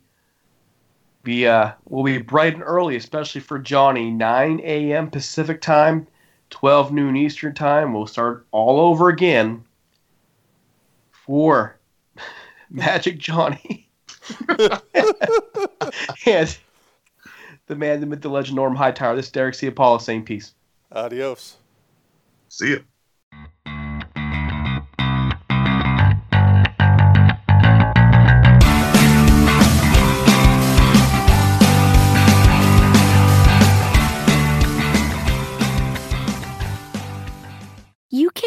be 1.23 1.47
uh 1.47 1.73
will 1.89 2.05
be 2.05 2.19
bright 2.19 2.55
and 2.55 2.63
early, 2.63 2.97
especially 2.97 3.41
for 3.41 3.59
Johnny. 3.59 4.11
9 4.11 4.61
a.m. 4.65 5.11
Pacific 5.11 5.61
time. 5.61 6.07
12 6.53 6.93
noon 6.93 7.17
Eastern 7.17 7.55
Time. 7.55 7.93
We'll 7.93 8.07
start 8.07 8.47
all 8.53 8.79
over 8.79 9.09
again 9.09 9.65
for 11.11 11.79
Magic 12.71 13.19
Johnny 13.19 13.89
and 16.27 16.59
the 17.67 17.75
man, 17.77 18.01
the 18.01 18.07
myth, 18.07 18.21
the 18.21 18.29
legend, 18.29 18.57
Norm 18.57 18.77
Hightower. 18.77 19.17
This 19.17 19.27
is 19.27 19.33
Derek 19.33 19.55
C. 19.55 19.67
Apollo 19.67 19.99
saying 19.99 20.25
peace. 20.25 20.55
Adios. 20.93 21.57
See 22.49 22.69
you. 22.69 22.85